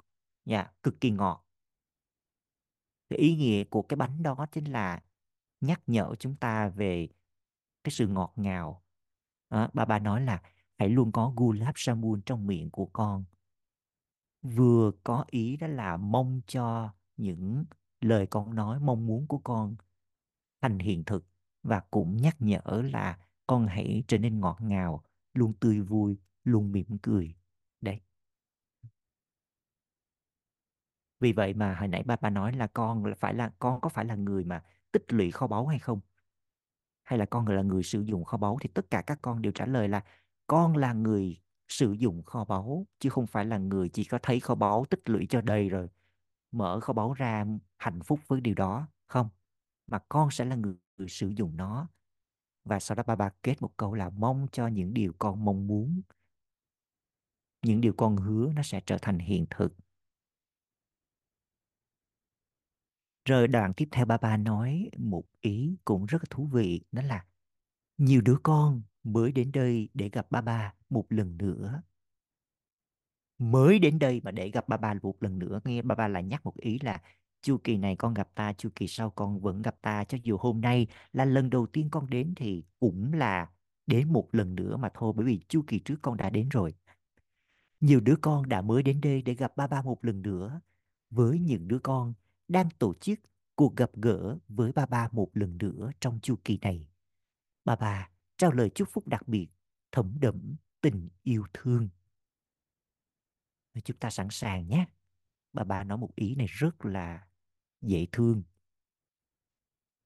Dạ 0.45 0.71
cực 0.83 1.01
kỳ 1.01 1.11
ngọt. 1.11 1.45
Cái 3.09 3.19
ý 3.19 3.35
nghĩa 3.35 3.63
của 3.63 3.81
cái 3.81 3.97
bánh 3.97 4.23
đó 4.23 4.45
chính 4.51 4.65
là 4.65 5.03
nhắc 5.61 5.81
nhở 5.87 6.15
chúng 6.19 6.35
ta 6.35 6.69
về 6.69 7.07
cái 7.83 7.91
sự 7.91 8.07
ngọt 8.07 8.33
ngào. 8.35 8.83
À, 9.49 9.69
bà 9.73 9.85
bà 9.85 9.99
nói 9.99 10.21
là 10.21 10.41
hãy 10.77 10.89
luôn 10.89 11.11
có 11.11 11.33
gulab 11.37 11.75
jamun 11.75 12.21
trong 12.25 12.47
miệng 12.47 12.69
của 12.71 12.85
con 12.93 13.25
vừa 14.41 14.91
có 15.03 15.25
ý 15.29 15.57
đó 15.57 15.67
là 15.67 15.97
mong 15.97 16.41
cho 16.47 16.93
những 17.17 17.65
lời 18.01 18.27
con 18.27 18.55
nói, 18.55 18.79
mong 18.79 19.07
muốn 19.07 19.27
của 19.27 19.37
con 19.37 19.75
thành 20.61 20.79
hiện 20.79 21.03
thực 21.03 21.25
và 21.63 21.79
cũng 21.91 22.17
nhắc 22.17 22.35
nhở 22.39 22.61
là 22.93 23.17
con 23.47 23.67
hãy 23.67 24.03
trở 24.07 24.17
nên 24.17 24.39
ngọt 24.39 24.57
ngào, 24.61 25.03
luôn 25.33 25.53
tươi 25.59 25.81
vui, 25.81 26.17
luôn 26.43 26.71
mỉm 26.71 26.97
cười. 27.01 27.35
Đấy. 27.81 28.01
Vì 31.19 31.33
vậy 31.33 31.53
mà 31.53 31.75
hồi 31.75 31.87
nãy 31.87 32.03
ba 32.03 32.15
ba 32.15 32.29
nói 32.29 32.53
là 32.53 32.67
con 32.67 33.05
là 33.05 33.15
phải 33.15 33.33
là, 33.33 33.51
con 33.59 33.81
có 33.81 33.89
phải 33.89 34.05
là 34.05 34.15
người 34.15 34.43
mà 34.43 34.63
tích 34.91 35.05
lũy 35.13 35.31
kho 35.31 35.47
báu 35.47 35.67
hay 35.67 35.79
không? 35.79 35.99
Hay 37.03 37.19
là 37.19 37.25
con 37.25 37.47
là 37.47 37.61
người 37.61 37.83
sử 37.83 38.01
dụng 38.01 38.23
kho 38.23 38.37
báu 38.37 38.57
thì 38.61 38.69
tất 38.73 38.85
cả 38.89 39.01
các 39.01 39.19
con 39.21 39.41
đều 39.41 39.51
trả 39.51 39.65
lời 39.65 39.87
là 39.87 40.03
con 40.47 40.77
là 40.77 40.93
người 40.93 41.41
sử 41.71 41.91
dụng 41.91 42.23
kho 42.23 42.45
báu 42.45 42.85
chứ 42.99 43.09
không 43.09 43.27
phải 43.27 43.45
là 43.45 43.57
người 43.57 43.89
chỉ 43.89 44.03
có 44.03 44.19
thấy 44.23 44.39
kho 44.39 44.55
báu 44.55 44.85
tích 44.89 45.09
lũy 45.09 45.27
cho 45.29 45.41
đầy 45.41 45.69
rồi 45.69 45.89
mở 46.51 46.79
kho 46.79 46.93
báu 46.93 47.13
ra 47.13 47.45
hạnh 47.77 47.99
phúc 48.05 48.19
với 48.27 48.41
điều 48.41 48.55
đó 48.55 48.87
không. 49.07 49.29
Mà 49.87 49.99
con 50.09 50.31
sẽ 50.31 50.45
là 50.45 50.55
người, 50.55 50.75
người 50.97 51.09
sử 51.09 51.27
dụng 51.27 51.57
nó. 51.57 51.89
Và 52.63 52.79
sau 52.79 52.95
đó 52.95 53.03
ba 53.03 53.15
ba 53.15 53.29
kết 53.43 53.61
một 53.61 53.77
câu 53.77 53.93
là 53.93 54.09
mong 54.09 54.47
cho 54.51 54.67
những 54.67 54.93
điều 54.93 55.13
con 55.19 55.45
mong 55.45 55.67
muốn. 55.67 56.01
Những 57.61 57.81
điều 57.81 57.93
con 57.97 58.17
hứa 58.17 58.51
nó 58.55 58.61
sẽ 58.63 58.81
trở 58.85 58.97
thành 59.01 59.19
hiện 59.19 59.45
thực. 59.49 59.73
Rồi 63.25 63.47
đoạn 63.47 63.73
tiếp 63.73 63.87
theo 63.91 64.05
ba 64.05 64.17
ba 64.17 64.37
nói 64.37 64.89
một 64.97 65.23
ý 65.41 65.77
cũng 65.85 66.05
rất 66.05 66.29
thú 66.29 66.45
vị 66.45 66.81
đó 66.91 67.01
là 67.01 67.25
nhiều 67.97 68.21
đứa 68.21 68.37
con 68.43 68.81
mới 69.03 69.31
đến 69.31 69.51
đây 69.51 69.89
để 69.93 70.09
gặp 70.09 70.31
ba 70.31 70.41
ba 70.41 70.73
một 70.89 71.05
lần 71.09 71.37
nữa. 71.37 71.81
Mới 73.37 73.79
đến 73.79 73.99
đây 73.99 74.21
mà 74.23 74.31
để 74.31 74.49
gặp 74.49 74.67
ba 74.67 74.77
ba 74.77 74.93
một 75.01 75.23
lần 75.23 75.39
nữa, 75.39 75.59
nghe 75.65 75.81
ba 75.81 75.95
ba 75.95 76.07
lại 76.07 76.23
nhắc 76.23 76.45
một 76.45 76.57
ý 76.57 76.79
là 76.79 77.01
chu 77.41 77.57
kỳ 77.57 77.77
này 77.77 77.95
con 77.95 78.13
gặp 78.13 78.29
ta, 78.35 78.53
chu 78.53 78.69
kỳ 78.75 78.87
sau 78.87 79.09
con 79.09 79.39
vẫn 79.39 79.61
gặp 79.61 79.75
ta, 79.81 80.03
cho 80.03 80.17
dù 80.23 80.37
hôm 80.37 80.61
nay 80.61 80.87
là 81.13 81.25
lần 81.25 81.49
đầu 81.49 81.67
tiên 81.67 81.89
con 81.91 82.09
đến 82.09 82.33
thì 82.35 82.63
cũng 82.79 83.13
là 83.13 83.49
đến 83.87 84.13
một 84.13 84.29
lần 84.31 84.55
nữa 84.55 84.77
mà 84.77 84.89
thôi, 84.93 85.13
bởi 85.15 85.25
vì 85.25 85.39
chu 85.47 85.63
kỳ 85.67 85.79
trước 85.79 85.95
con 86.01 86.17
đã 86.17 86.29
đến 86.29 86.49
rồi. 86.49 86.73
Nhiều 87.79 87.99
đứa 87.99 88.15
con 88.21 88.49
đã 88.49 88.61
mới 88.61 88.83
đến 88.83 89.01
đây 89.01 89.21
để 89.21 89.33
gặp 89.33 89.57
ba 89.57 89.67
ba 89.67 89.81
một 89.81 90.05
lần 90.05 90.21
nữa, 90.21 90.61
với 91.09 91.39
những 91.39 91.67
đứa 91.67 91.79
con 91.79 92.13
đang 92.47 92.69
tổ 92.79 92.93
chức 92.93 93.19
cuộc 93.55 93.75
gặp 93.75 93.91
gỡ 93.93 94.37
với 94.47 94.71
ba 94.71 94.85
ba 94.85 95.09
một 95.11 95.29
lần 95.33 95.57
nữa 95.57 95.91
trong 95.99 96.19
chu 96.21 96.35
kỳ 96.43 96.57
này. 96.61 96.87
Ba 97.65 97.75
ba 97.75 98.10
trao 98.41 98.51
lời 98.51 98.69
chúc 98.75 98.89
phúc 98.91 99.07
đặc 99.07 99.27
biệt, 99.27 99.47
thấm 99.91 100.17
đẫm 100.21 100.55
tình 100.81 101.09
yêu 101.23 101.45
thương. 101.53 101.89
Chúng 103.83 103.97
ta 103.97 104.09
sẵn 104.09 104.27
sàng 104.31 104.67
nhé. 104.67 104.85
Bà 105.53 105.63
bà 105.63 105.83
nói 105.83 105.97
một 105.97 106.15
ý 106.15 106.35
này 106.35 106.47
rất 106.49 106.85
là 106.85 107.27
dễ 107.81 108.07
thương. 108.11 108.43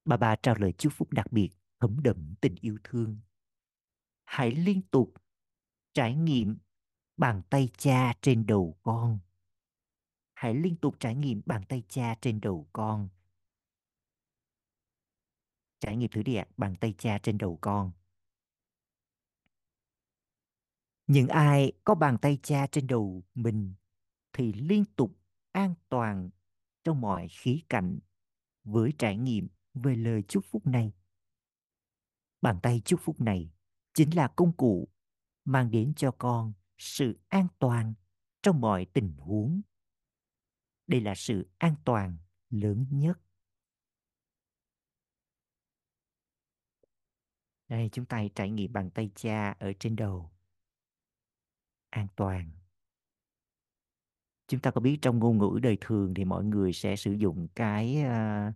Bà 0.05 0.17
bà 0.17 0.35
trao 0.35 0.55
lời 0.55 0.73
chúc 0.77 0.93
phúc 0.95 1.11
đặc 1.11 1.31
biệt, 1.31 1.49
thấm 1.79 1.97
đẫm 2.03 2.35
tình 2.41 2.55
yêu 2.61 2.77
thương. 2.83 3.19
Hãy 4.23 4.51
liên 4.51 4.81
tục 4.81 5.13
trải 5.93 6.15
nghiệm 6.15 6.57
bàn 7.17 7.41
tay 7.49 7.69
cha 7.77 8.13
trên 8.21 8.45
đầu 8.45 8.77
con. 8.83 9.19
Hãy 10.33 10.55
liên 10.55 10.75
tục 10.77 10.95
trải 10.99 11.15
nghiệm 11.15 11.41
bàn 11.45 11.63
tay 11.69 11.83
cha 11.87 12.15
trên 12.21 12.41
đầu 12.41 12.69
con. 12.73 13.09
Trải 15.79 15.97
nghiệm 15.97 16.09
thử 16.09 16.23
đi 16.23 16.35
ạ, 16.35 16.45
bàn 16.57 16.75
tay 16.75 16.93
cha 16.97 17.19
trên 17.23 17.37
đầu 17.37 17.57
con 17.61 17.91
những 21.07 21.27
ai 21.27 21.71
có 21.83 21.95
bàn 21.95 22.17
tay 22.21 22.39
cha 22.43 22.67
trên 22.67 22.87
đầu 22.87 23.23
mình 23.33 23.73
thì 24.33 24.53
liên 24.53 24.85
tục 24.95 25.17
an 25.51 25.73
toàn 25.89 26.29
trong 26.83 27.01
mọi 27.01 27.27
khía 27.27 27.59
cạnh 27.69 27.99
với 28.63 28.93
trải 28.97 29.17
nghiệm 29.17 29.47
về 29.73 29.95
lời 29.95 30.23
chúc 30.27 30.45
phúc 30.45 30.67
này. 30.67 30.93
Bàn 32.41 32.59
tay 32.63 32.81
chúc 32.85 32.99
phúc 33.03 33.21
này 33.21 33.51
chính 33.93 34.15
là 34.15 34.27
công 34.35 34.57
cụ 34.57 34.89
mang 35.45 35.71
đến 35.71 35.93
cho 35.95 36.11
con 36.11 36.53
sự 36.77 37.19
an 37.27 37.47
toàn 37.59 37.93
trong 38.41 38.61
mọi 38.61 38.85
tình 38.93 39.13
huống. 39.17 39.61
Đây 40.87 41.01
là 41.01 41.15
sự 41.15 41.47
an 41.57 41.75
toàn 41.85 42.17
lớn 42.49 42.85
nhất. 42.91 43.19
Đây, 47.67 47.89
chúng 47.91 48.05
ta 48.05 48.17
hãy 48.17 48.29
trải 48.35 48.49
nghiệm 48.49 48.73
bàn 48.73 48.89
tay 48.89 49.09
cha 49.15 49.51
ở 49.59 49.73
trên 49.79 49.95
đầu. 49.95 50.34
An 51.95 52.07
toàn 52.15 52.49
chúng 54.47 54.59
ta 54.59 54.71
có 54.71 54.81
biết 54.81 54.97
trong 55.01 55.19
ngôn 55.19 55.37
ngữ 55.37 55.59
đời 55.61 55.77
thường 55.81 56.13
thì 56.13 56.25
mọi 56.25 56.43
người 56.43 56.73
sẽ 56.73 56.95
sử 56.95 57.11
dụng 57.11 57.47
cái 57.55 58.03
uh, 58.03 58.53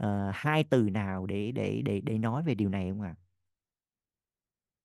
uh, 0.00 0.34
hai 0.34 0.64
từ 0.64 0.90
nào 0.90 1.26
để 1.26 1.52
để 1.52 1.82
để 1.84 2.00
để 2.00 2.18
nói 2.18 2.42
về 2.42 2.54
điều 2.54 2.68
này 2.68 2.90
không 2.90 3.02
ạ? 3.02 3.14
À? 3.18 3.20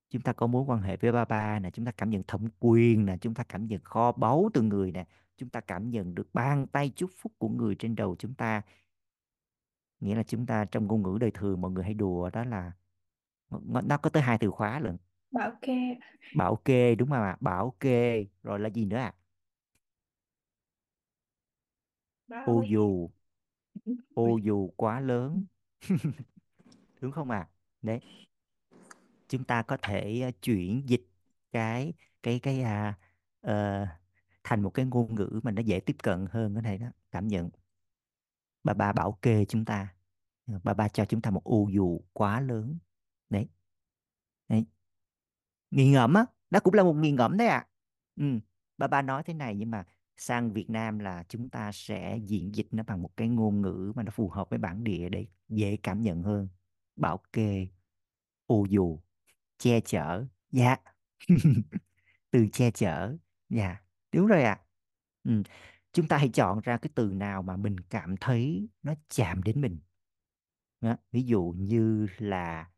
Chúng 0.09 0.21
ta 0.21 0.33
có 0.33 0.47
mối 0.47 0.63
quan 0.67 0.81
hệ 0.81 0.97
với 0.97 1.11
ba 1.11 1.25
ba 1.25 1.59
nè, 1.59 1.69
chúng 1.71 1.85
ta 1.85 1.91
cảm 1.91 2.09
nhận 2.09 2.23
thẩm 2.23 2.47
quyền 2.59 3.05
nè, 3.05 3.17
chúng 3.21 3.33
ta 3.33 3.43
cảm 3.43 3.67
nhận 3.67 3.83
kho 3.83 4.11
báu 4.11 4.49
từ 4.53 4.61
người 4.61 4.91
nè, 4.91 5.05
chúng 5.37 5.49
ta 5.49 5.61
cảm 5.61 5.89
nhận 5.89 6.15
được 6.15 6.33
bàn 6.33 6.67
tay 6.67 6.91
chúc 6.95 7.09
phúc 7.17 7.31
của 7.37 7.49
người 7.49 7.75
trên 7.75 7.95
đầu 7.95 8.15
chúng 8.19 8.33
ta. 8.33 8.61
Nghĩa 9.99 10.15
là 10.15 10.23
chúng 10.23 10.45
ta 10.45 10.65
trong 10.65 10.87
ngôn 10.87 11.03
ngữ 11.03 11.17
đời 11.21 11.31
thường 11.31 11.61
mọi 11.61 11.71
người 11.71 11.83
hay 11.83 11.93
đùa 11.93 12.29
đó 12.29 12.43
là 12.43 12.71
nó 13.83 13.97
có 13.97 14.09
tới 14.09 14.23
hai 14.23 14.37
từ 14.37 14.51
khóa 14.51 14.79
lận. 14.79 14.97
Bảo 15.31 15.51
kê. 15.61 15.97
Bảo 16.35 16.55
kê 16.55 16.95
đúng 16.95 17.09
không 17.09 17.21
ạ? 17.21 17.37
Bảo 17.39 17.75
kê 17.79 18.25
rồi 18.43 18.59
là 18.59 18.69
gì 18.69 18.85
nữa 18.85 18.97
ạ? 18.97 19.13
À? 19.15 19.21
ô 22.45 22.63
dù 22.69 23.09
ô 24.13 24.37
dù 24.37 24.73
quá 24.75 24.99
lớn 24.99 25.45
đúng 27.01 27.11
không 27.11 27.29
ạ 27.29 27.37
à? 27.37 27.49
đấy 27.81 27.99
chúng 29.27 29.43
ta 29.43 29.61
có 29.61 29.77
thể 29.81 30.23
uh, 30.29 30.41
chuyển 30.41 30.89
dịch 30.89 31.07
cái 31.51 31.93
cái 32.23 32.39
cái 32.39 32.61
à, 32.61 32.97
uh, 33.47 33.87
thành 34.43 34.61
một 34.61 34.69
cái 34.69 34.85
ngôn 34.85 35.15
ngữ 35.15 35.39
mà 35.43 35.51
nó 35.51 35.61
dễ 35.61 35.79
tiếp 35.79 35.95
cận 36.03 36.25
hơn 36.31 36.53
cái 36.53 36.61
này 36.61 36.77
đó 36.77 36.87
cảm 37.11 37.27
nhận 37.27 37.49
bà 38.63 38.73
ba 38.73 38.93
bảo 38.93 39.17
kê 39.21 39.45
chúng 39.45 39.65
ta 39.65 39.95
bà 40.63 40.73
ba 40.73 40.87
cho 40.87 41.05
chúng 41.05 41.21
ta 41.21 41.31
một 41.31 41.43
ô 41.43 41.67
dù 41.71 42.01
quá 42.13 42.41
lớn 42.41 42.77
đấy 43.29 43.47
đấy 44.47 44.65
nghiền 45.71 45.91
ngẫm 45.91 46.13
á 46.13 46.25
đó 46.49 46.59
cũng 46.63 46.73
là 46.73 46.83
một 46.83 46.93
nghiền 46.93 47.15
ngẫm 47.15 47.37
đấy 47.37 47.47
ạ 47.47 47.57
à. 47.57 47.67
ừ 48.15 48.39
bà 48.77 48.87
ba 48.87 49.01
nói 49.01 49.23
thế 49.23 49.33
này 49.33 49.55
nhưng 49.55 49.71
mà 49.71 49.85
sang 50.17 50.53
Việt 50.53 50.69
Nam 50.69 50.99
là 50.99 51.23
chúng 51.29 51.49
ta 51.49 51.71
sẽ 51.71 52.19
diễn 52.25 52.55
dịch 52.55 52.67
nó 52.71 52.83
bằng 52.83 53.01
một 53.01 53.17
cái 53.17 53.27
ngôn 53.27 53.61
ngữ 53.61 53.93
mà 53.95 54.03
nó 54.03 54.11
phù 54.11 54.29
hợp 54.29 54.49
với 54.49 54.59
bản 54.59 54.83
địa 54.83 55.09
để 55.09 55.25
dễ 55.49 55.77
cảm 55.83 56.03
nhận 56.03 56.23
hơn 56.23 56.47
bảo 56.95 57.17
kê, 57.33 57.67
ô 58.45 58.65
dù, 58.69 58.99
che 59.57 59.81
chở 59.81 60.25
dạ 60.51 60.77
từ 62.31 62.47
che 62.53 62.71
chở 62.71 63.17
dạ 63.49 63.81
đúng 64.11 64.27
rồi 64.27 64.43
ạ 64.43 64.51
à. 64.51 64.65
ừ. 65.23 65.43
chúng 65.93 66.07
ta 66.07 66.17
hãy 66.17 66.29
chọn 66.29 66.59
ra 66.61 66.77
cái 66.77 66.89
từ 66.95 67.13
nào 67.13 67.41
mà 67.41 67.57
mình 67.57 67.79
cảm 67.79 68.17
thấy 68.17 68.69
nó 68.83 68.93
chạm 69.09 69.43
đến 69.43 69.61
mình 69.61 69.79
đó. 70.81 70.97
ví 71.11 71.23
dụ 71.23 71.53
như 71.57 72.07
là 72.17 72.71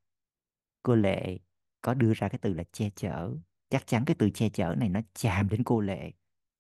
cô 0.84 0.96
Lệ 0.96 1.40
có 1.84 1.94
đưa 1.94 2.14
ra 2.14 2.30
cái 2.30 2.40
từ 2.42 2.54
là 2.54 2.64
che 2.72 2.90
chở 2.96 3.36
chắc 3.70 3.88
chắn 3.88 4.06
cái 4.06 4.16
từ 4.20 4.30
che 4.30 4.50
chở 4.50 4.76
này 4.78 4.90
nó 4.90 5.00
chạm 5.14 5.50
đến 5.50 5.64
cô 5.64 5.80
Lệ 5.80 6.12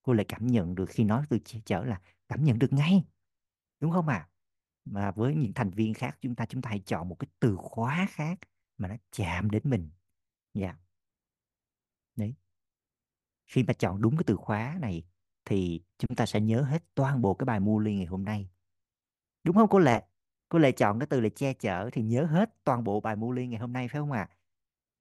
cô 0.03 0.13
lệ 0.13 0.23
cảm 0.27 0.47
nhận 0.47 0.75
được 0.75 0.85
khi 0.89 1.03
nói 1.03 1.25
từ 1.29 1.39
che 1.39 1.59
chở 1.65 1.83
là 1.83 2.01
cảm 2.27 2.43
nhận 2.43 2.59
được 2.59 2.73
ngay, 2.73 3.03
đúng 3.79 3.91
không 3.91 4.07
ạ 4.07 4.15
à? 4.15 4.29
mà 4.85 5.11
với 5.11 5.35
những 5.35 5.53
thành 5.53 5.69
viên 5.69 5.93
khác 5.93 6.17
chúng 6.21 6.35
ta 6.35 6.45
chúng 6.45 6.61
ta 6.61 6.69
hãy 6.69 6.79
chọn 6.79 7.09
một 7.09 7.15
cái 7.19 7.27
từ 7.39 7.55
khóa 7.55 8.07
khác 8.09 8.39
mà 8.77 8.87
nó 8.87 8.95
chạm 9.11 9.49
đến 9.49 9.61
mình 9.65 9.89
dạ 10.53 10.65
yeah. 10.67 10.79
đấy 12.15 12.35
khi 13.45 13.63
mà 13.63 13.73
chọn 13.73 14.01
đúng 14.01 14.17
cái 14.17 14.23
từ 14.27 14.35
khóa 14.35 14.77
này 14.81 15.03
thì 15.45 15.83
chúng 15.97 16.15
ta 16.15 16.25
sẽ 16.25 16.41
nhớ 16.41 16.61
hết 16.61 16.83
toàn 16.95 17.21
bộ 17.21 17.33
cái 17.33 17.45
bài 17.45 17.59
mua 17.59 17.79
ly 17.79 17.95
ngày 17.95 18.05
hôm 18.05 18.25
nay 18.25 18.49
đúng 19.43 19.55
không 19.55 19.69
cô 19.69 19.79
lệ 19.79 20.03
cô 20.53 20.59
Lệ 20.59 20.71
chọn 20.71 20.99
cái 20.99 21.07
từ 21.07 21.21
là 21.21 21.29
che 21.29 21.53
chở 21.53 21.89
thì 21.93 22.01
nhớ 22.01 22.25
hết 22.25 22.63
toàn 22.63 22.83
bộ 22.83 22.99
bài 22.99 23.15
Muli 23.15 23.47
ngày 23.47 23.59
hôm 23.59 23.73
nay 23.73 23.87
phải 23.87 23.99
không 23.99 24.11
ạ 24.11 24.27
à? 24.29 24.35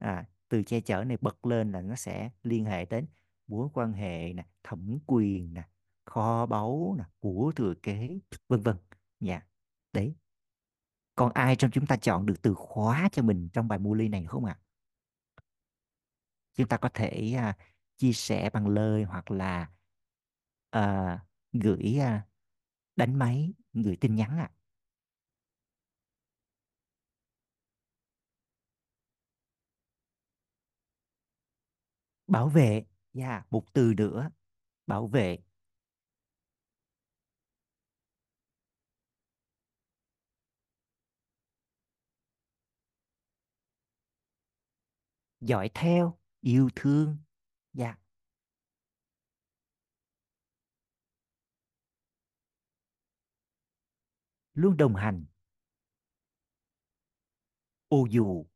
À, 0.03 0.25
từ 0.49 0.63
che 0.63 0.81
chở 0.81 1.05
này 1.05 1.17
bật 1.21 1.47
lên 1.47 1.73
là 1.73 1.81
nó 1.81 1.95
sẽ 1.97 2.31
liên 2.43 2.65
hệ 2.65 2.85
đến 2.85 3.07
mối 3.47 3.69
quan 3.75 3.93
hệ 3.93 4.33
nè 4.33 4.47
thẩm 4.63 4.99
quyền 5.07 5.55
nè 5.55 5.69
kho 6.05 6.47
báu 6.47 6.95
nè 6.99 7.05
của 7.21 7.53
thừa 7.57 7.75
kế 7.83 8.19
vân 8.49 8.61
vân. 8.61 8.77
Dạ 9.21 9.43
đấy. 9.93 10.15
Còn 11.15 11.33
ai 11.33 11.57
trong 11.57 11.71
chúng 11.71 11.87
ta 11.87 11.97
chọn 11.97 12.27
được 12.27 12.43
từ 12.43 12.55
khóa 12.55 13.09
cho 13.13 13.23
mình 13.23 13.49
trong 13.53 13.69
bài 13.69 13.79
mua 13.79 13.95
ly 13.95 14.09
này 14.09 14.25
không 14.27 14.45
ạ? 14.45 14.59
Chúng 16.55 16.69
ta 16.69 16.77
có 16.77 16.89
thể 16.95 17.37
uh, 17.51 17.57
chia 17.97 18.13
sẻ 18.13 18.51
bằng 18.51 18.69
lời 18.69 19.05
hoặc 19.05 19.31
là 19.31 19.71
uh, 20.77 21.21
gửi 21.53 21.99
uh, 21.99 22.23
đánh 22.97 23.19
máy 23.19 23.53
gửi 23.73 23.97
tin 23.97 24.15
nhắn 24.15 24.39
ạ. 24.39 24.51
à. 24.55 24.62
Bảo 32.33 32.49
vệ 32.49 32.85
dạ 33.13 33.29
yeah, 33.29 33.53
một 33.53 33.73
từ 33.73 33.95
nữa 33.97 34.31
bảo 34.87 35.07
vệ. 35.07 35.39
Dõi 45.41 45.71
theo 45.75 46.19
yêu 46.41 46.69
thương 46.77 47.17
dạ 47.73 47.85
yeah. 47.87 47.99
luôn 54.55 54.77
đồng 54.77 54.95
hành. 54.95 55.25
Ô 57.89 58.07
dù. 58.11 58.52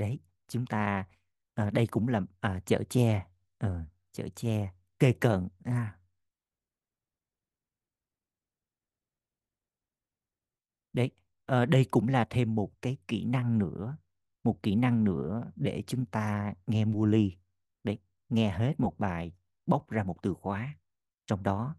Đấy 0.00 0.18
chúng 0.48 0.66
ta 0.66 1.06
à, 1.54 1.70
đây 1.70 1.86
cũng 1.86 2.08
là 2.08 2.20
à, 2.40 2.60
chở 2.66 2.82
che 2.90 3.26
à, 3.58 3.86
chở 4.12 4.28
che 4.34 4.72
kê 4.98 5.12
cận 5.12 5.48
à. 5.64 5.98
đấy 10.92 11.10
à, 11.46 11.66
đây 11.66 11.84
cũng 11.90 12.08
là 12.08 12.26
thêm 12.30 12.54
một 12.54 12.82
cái 12.82 12.96
kỹ 13.08 13.24
năng 13.24 13.58
nữa 13.58 13.96
một 14.44 14.62
kỹ 14.62 14.74
năng 14.74 15.04
nữa 15.04 15.52
để 15.56 15.82
chúng 15.86 16.06
ta 16.06 16.54
nghe 16.66 16.84
mua 16.84 17.06
ly 17.06 17.36
đấy 17.84 17.98
nghe 18.28 18.50
hết 18.50 18.80
một 18.80 18.98
bài 18.98 19.32
bóc 19.66 19.90
ra 19.90 20.04
một 20.04 20.16
từ 20.22 20.34
khóa 20.34 20.74
trong 21.26 21.42
đó 21.42 21.76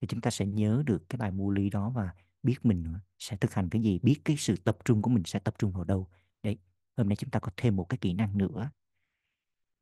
thì 0.00 0.08
chúng 0.08 0.20
ta 0.20 0.30
sẽ 0.30 0.46
nhớ 0.46 0.82
được 0.86 1.08
cái 1.08 1.16
bài 1.16 1.30
mua 1.30 1.50
ly 1.50 1.70
đó 1.70 1.90
và 1.90 2.14
biết 2.42 2.56
mình 2.62 2.94
sẽ 3.18 3.36
thực 3.36 3.54
hành 3.54 3.68
cái 3.68 3.82
gì 3.82 3.98
biết 4.02 4.20
cái 4.24 4.36
sự 4.36 4.56
tập 4.56 4.78
trung 4.84 5.02
của 5.02 5.10
mình 5.10 5.24
sẽ 5.24 5.38
tập 5.38 5.54
trung 5.58 5.72
vào 5.72 5.84
đâu 5.84 6.08
hôm 6.96 7.08
nay 7.08 7.16
chúng 7.16 7.30
ta 7.30 7.38
có 7.40 7.52
thêm 7.56 7.76
một 7.76 7.86
cái 7.88 7.98
kỹ 7.98 8.12
năng 8.12 8.38
nữa. 8.38 8.70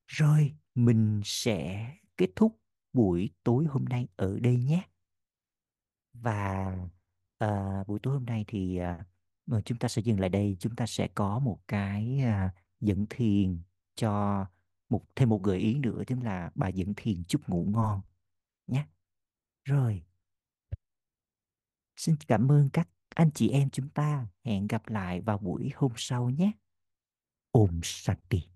Rồi 0.06 0.54
mình 0.74 1.20
sẽ 1.24 1.90
kết 2.16 2.28
thúc 2.36 2.60
buổi 2.92 3.30
tối 3.42 3.64
hôm 3.64 3.84
nay 3.84 4.08
ở 4.16 4.38
đây 4.40 4.56
nhé. 4.56 4.88
Và 6.12 6.76
uh, 7.44 7.86
buổi 7.86 7.98
tối 8.02 8.14
hôm 8.14 8.24
nay 8.24 8.44
thì 8.48 8.80
uh, 9.52 9.64
chúng 9.64 9.78
ta 9.78 9.88
sẽ 9.88 10.02
dừng 10.02 10.20
lại 10.20 10.28
đây. 10.28 10.56
Chúng 10.60 10.76
ta 10.76 10.86
sẽ 10.86 11.08
có 11.08 11.38
một 11.38 11.60
cái 11.68 12.20
uh, 12.24 12.52
dẫn 12.80 13.06
thiền 13.10 13.62
cho 13.94 14.46
một 14.88 15.04
thêm 15.16 15.28
một 15.28 15.42
gợi 15.42 15.58
ý 15.58 15.78
nữa 15.78 16.02
chính 16.06 16.20
là 16.20 16.50
bà 16.54 16.68
dẫn 16.68 16.94
thiền 16.96 17.24
chúc 17.24 17.48
ngủ 17.48 17.64
ngon 17.70 18.00
nhé. 18.66 18.86
Rồi. 19.64 20.02
Xin 21.96 22.16
cảm 22.28 22.52
ơn 22.52 22.68
các 22.72 22.88
anh 23.14 23.30
chị 23.34 23.48
em 23.48 23.70
chúng 23.70 23.88
ta. 23.88 24.26
Hẹn 24.44 24.66
gặp 24.66 24.88
lại 24.88 25.20
vào 25.20 25.38
buổi 25.38 25.70
hôm 25.74 25.92
sau 25.96 26.30
nhé. 26.30 26.52
Om 27.52 27.82
Shanti. 27.82 28.49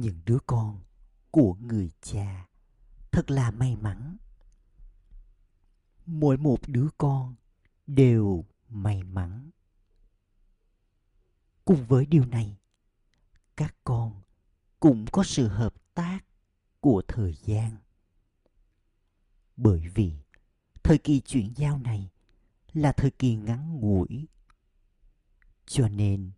Những 0.00 0.20
đứa 0.24 0.38
con 0.46 0.80
của 1.30 1.54
người 1.54 1.90
cha. 2.02 2.48
Thật 3.10 3.30
là 3.30 3.50
may 3.50 3.76
mắn. 3.76 4.16
Mỗi 6.06 6.36
một 6.36 6.58
đứa 6.66 6.88
con 6.98 7.34
đều 7.86 8.44
may 8.68 9.02
mắn. 9.02 9.50
Cùng 11.64 11.86
với 11.86 12.06
điều 12.06 12.24
này, 12.24 12.56
các 13.56 13.76
con 13.84 14.22
cũng 14.80 15.06
có 15.12 15.24
sự 15.24 15.48
hợp 15.48 15.74
tác 15.94 16.20
của 16.80 17.02
thời 17.08 17.34
gian. 17.34 17.76
Bởi 19.56 19.88
vì 19.94 20.12
thời 20.82 20.98
kỳ 20.98 21.20
chuyển 21.20 21.52
giao 21.56 21.78
này 21.78 22.10
là 22.72 22.92
thời 22.92 23.10
kỳ 23.10 23.34
ngắn 23.34 23.80
ngủi, 23.80 24.26
cho 25.66 25.88
nên 25.88 26.30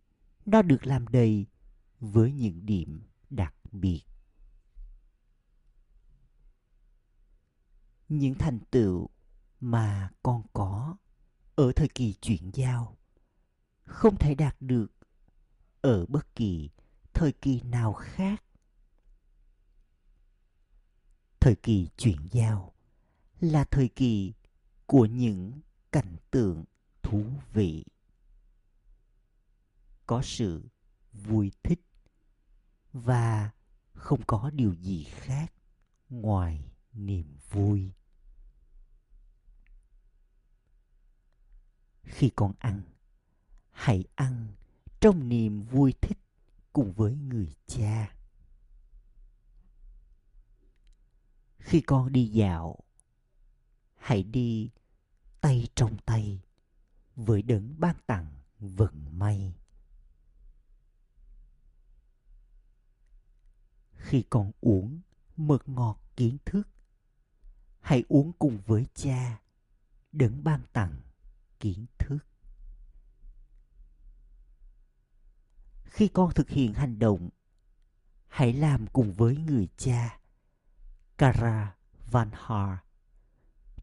nó 0.45 0.61
được 0.61 0.85
làm 0.85 1.07
đầy 1.07 1.45
với 1.99 2.31
những 2.31 2.65
điểm 2.65 3.01
biệt. 3.71 4.03
Những 8.09 8.35
thành 8.39 8.59
tựu 8.71 9.09
mà 9.59 10.11
con 10.23 10.43
có 10.53 10.97
ở 11.55 11.71
thời 11.75 11.87
kỳ 11.87 12.13
chuyển 12.13 12.51
giao 12.53 12.97
không 13.83 14.17
thể 14.17 14.35
đạt 14.35 14.55
được 14.59 14.91
ở 15.81 16.05
bất 16.05 16.35
kỳ 16.35 16.69
thời 17.13 17.31
kỳ 17.31 17.61
nào 17.61 17.93
khác. 17.93 18.43
Thời 21.39 21.55
kỳ 21.55 21.87
chuyển 21.97 22.27
giao 22.31 22.73
là 23.39 23.63
thời 23.63 23.87
kỳ 23.87 24.33
của 24.85 25.05
những 25.05 25.61
cảnh 25.91 26.15
tượng 26.31 26.65
thú 27.03 27.25
vị. 27.53 27.85
Có 30.05 30.21
sự 30.23 30.69
vui 31.13 31.51
thích 31.63 31.81
và 32.93 33.51
không 34.01 34.21
có 34.27 34.49
điều 34.53 34.73
gì 34.73 35.03
khác 35.03 35.53
ngoài 36.09 36.71
niềm 36.93 37.37
vui. 37.49 37.91
Khi 42.03 42.31
con 42.35 42.53
ăn, 42.59 42.81
hãy 43.71 44.03
ăn 44.15 44.47
trong 44.99 45.29
niềm 45.29 45.63
vui 45.63 45.93
thích 46.01 46.17
cùng 46.73 46.93
với 46.93 47.15
người 47.15 47.55
cha. 47.67 48.15
Khi 51.57 51.81
con 51.81 52.11
đi 52.11 52.25
dạo, 52.25 52.79
hãy 53.95 54.23
đi 54.23 54.69
tay 55.41 55.67
trong 55.75 55.97
tay 56.05 56.41
với 57.15 57.41
đấng 57.41 57.79
ban 57.79 57.95
tặng 58.07 58.27
vận 58.59 59.19
may. 59.19 59.53
Khi 64.01 64.23
con 64.29 64.51
uống 64.61 65.01
mật 65.37 65.69
ngọt 65.69 65.99
kiến 66.15 66.37
thức. 66.45 66.67
Hãy 67.79 68.03
uống 68.09 68.33
cùng 68.39 68.59
với 68.65 68.85
cha, 68.93 69.41
đấng 70.11 70.43
ban 70.43 70.61
tặng 70.73 70.95
kiến 71.59 71.85
thức. 71.97 72.19
Khi 75.83 76.07
con 76.07 76.33
thực 76.33 76.49
hiện 76.49 76.73
hành 76.73 76.99
động, 76.99 77.29
hãy 78.27 78.53
làm 78.53 78.87
cùng 78.87 79.13
với 79.13 79.37
người 79.37 79.67
cha, 79.77 80.19
kara 81.17 81.75
vanhar 82.11 82.77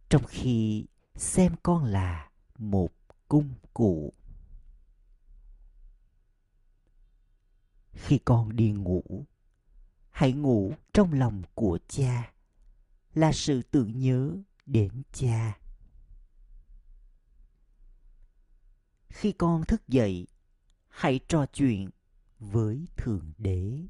trong 0.09 0.23
khi 0.29 0.87
xem 1.15 1.55
con 1.63 1.85
là 1.85 2.31
một 2.59 2.93
cung 3.29 3.55
cụ. 3.75 4.13
Khi 7.93 8.19
con 8.25 8.57
đi 8.57 8.71
ngủ 8.73 9.27
hãy 10.19 10.33
ngủ 10.33 10.73
trong 10.93 11.13
lòng 11.13 11.43
của 11.55 11.79
cha 11.89 12.33
là 13.15 13.33
sự 13.33 13.63
tưởng 13.63 13.99
nhớ 13.99 14.37
đến 14.67 15.03
cha. 15.13 15.59
Khi 19.09 19.33
con 19.33 19.65
thức 19.65 19.89
dậy, 19.89 20.27
hãy 20.89 21.21
trò 21.29 21.47
chuyện 21.53 21.91
với 22.39 22.89
thượng 22.97 23.33
đế. 23.39 23.87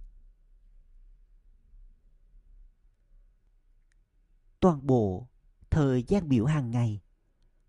Toàn 4.60 4.86
bộ 4.86 5.28
thời 5.70 6.02
gian 6.02 6.28
biểu 6.28 6.46
hàng 6.46 6.70
ngày 6.70 7.00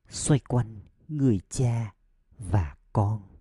xoay 0.09 0.39
quanh 0.39 0.79
người 1.07 1.39
cha 1.49 1.93
và 2.37 2.77
con. 2.93 3.37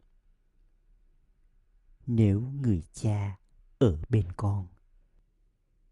Nếu 2.06 2.40
người 2.40 2.82
cha 2.92 3.38
ở 3.78 3.98
bên 4.08 4.32
con 4.36 4.68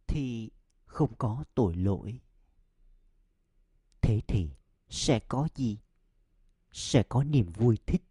thì 0.07 0.51
không 0.87 1.15
có 1.19 1.45
tội 1.55 1.77
lỗi. 1.77 2.21
Thế 4.01 4.21
thì 4.29 4.51
sẽ 4.89 5.21
có 5.29 5.49
gì? 5.55 5.79
Sẽ 6.73 7.03
có 7.03 7.25
niềm 7.25 7.53
vui 7.53 7.79
thích 7.87 8.03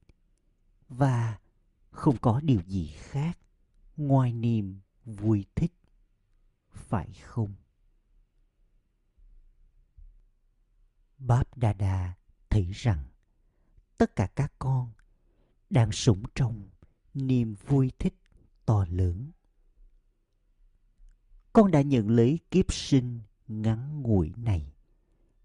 và 0.90 1.40
không 1.90 2.18
có 2.18 2.40
điều 2.44 2.62
gì 2.68 2.88
khác 2.88 3.38
ngoài 3.98 4.34
niềm 4.34 4.80
vui 5.06 5.46
thích, 5.56 5.72
phải 6.72 7.14
không? 7.14 7.56
Báp 11.18 11.58
đa 11.58 11.74
đa 11.74 12.14
thấy 12.50 12.72
rằng 12.74 13.06
tất 13.98 14.16
cả 14.16 14.28
các 14.36 14.54
con 14.60 14.92
đang 15.70 15.92
sống 15.92 16.24
trong 16.36 16.70
niềm 17.14 17.56
vui 17.68 17.92
thích 18.00 18.16
to 18.66 18.86
lớn 18.90 19.32
con 21.56 21.72
đã 21.72 21.82
nhận 21.82 22.10
lấy 22.10 22.40
kiếp 22.52 22.74
sinh 22.74 23.20
ngắn 23.48 24.02
ngủi 24.02 24.32
này 24.38 24.74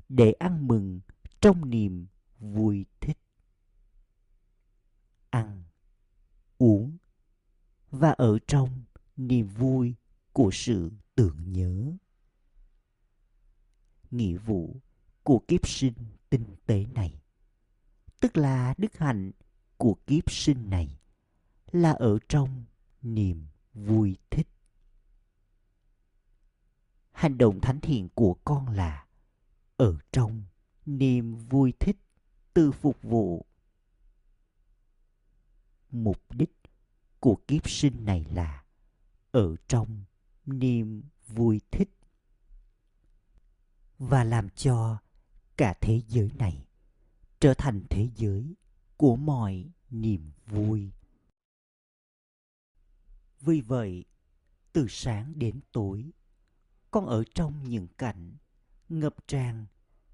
để 0.08 0.32
ăn 0.32 0.68
mừng 0.68 1.00
trong 1.40 1.70
niềm 1.70 2.06
vui 2.38 2.86
thích. 3.00 3.18
Ăn, 5.30 5.62
uống 6.58 6.96
và 7.90 8.10
ở 8.10 8.38
trong 8.46 8.84
niềm 9.16 9.48
vui 9.48 9.94
của 10.32 10.50
sự 10.52 10.90
tưởng 11.14 11.52
nhớ. 11.52 11.92
Nghĩa 14.10 14.36
vụ 14.36 14.76
của 15.22 15.38
kiếp 15.48 15.68
sinh 15.68 15.94
tinh 16.30 16.44
tế 16.66 16.86
này, 16.94 17.20
tức 18.20 18.36
là 18.36 18.74
đức 18.78 18.98
hạnh 18.98 19.30
của 19.76 19.96
kiếp 20.06 20.30
sinh 20.30 20.70
này, 20.70 20.98
là 21.72 21.92
ở 21.92 22.18
trong 22.28 22.64
niềm 23.02 23.46
vui 23.74 24.16
thích 24.30 24.49
hành 27.20 27.38
động 27.38 27.60
thánh 27.60 27.80
thiện 27.80 28.08
của 28.14 28.36
con 28.44 28.68
là 28.68 29.06
ở 29.76 29.98
trong 30.12 30.42
niềm 30.86 31.34
vui 31.34 31.72
thích 31.80 31.96
từ 32.54 32.72
phục 32.72 33.02
vụ. 33.02 33.46
Mục 35.90 36.32
đích 36.32 36.52
của 37.18 37.36
kiếp 37.48 37.70
sinh 37.70 38.04
này 38.04 38.24
là 38.24 38.64
ở 39.30 39.56
trong 39.68 40.04
niềm 40.46 41.02
vui 41.26 41.60
thích 41.70 41.90
và 43.98 44.24
làm 44.24 44.48
cho 44.48 44.98
cả 45.56 45.74
thế 45.80 46.02
giới 46.08 46.30
này 46.34 46.66
trở 47.40 47.54
thành 47.54 47.82
thế 47.90 48.08
giới 48.16 48.54
của 48.96 49.16
mọi 49.16 49.70
niềm 49.90 50.32
vui. 50.46 50.90
Vì 53.40 53.60
vậy, 53.60 54.04
từ 54.72 54.86
sáng 54.88 55.32
đến 55.38 55.60
tối 55.72 56.10
con 56.90 57.06
ở 57.06 57.24
trong 57.34 57.64
những 57.68 57.88
cảnh 57.98 58.36
ngập 58.88 59.14
tràn 59.26 59.66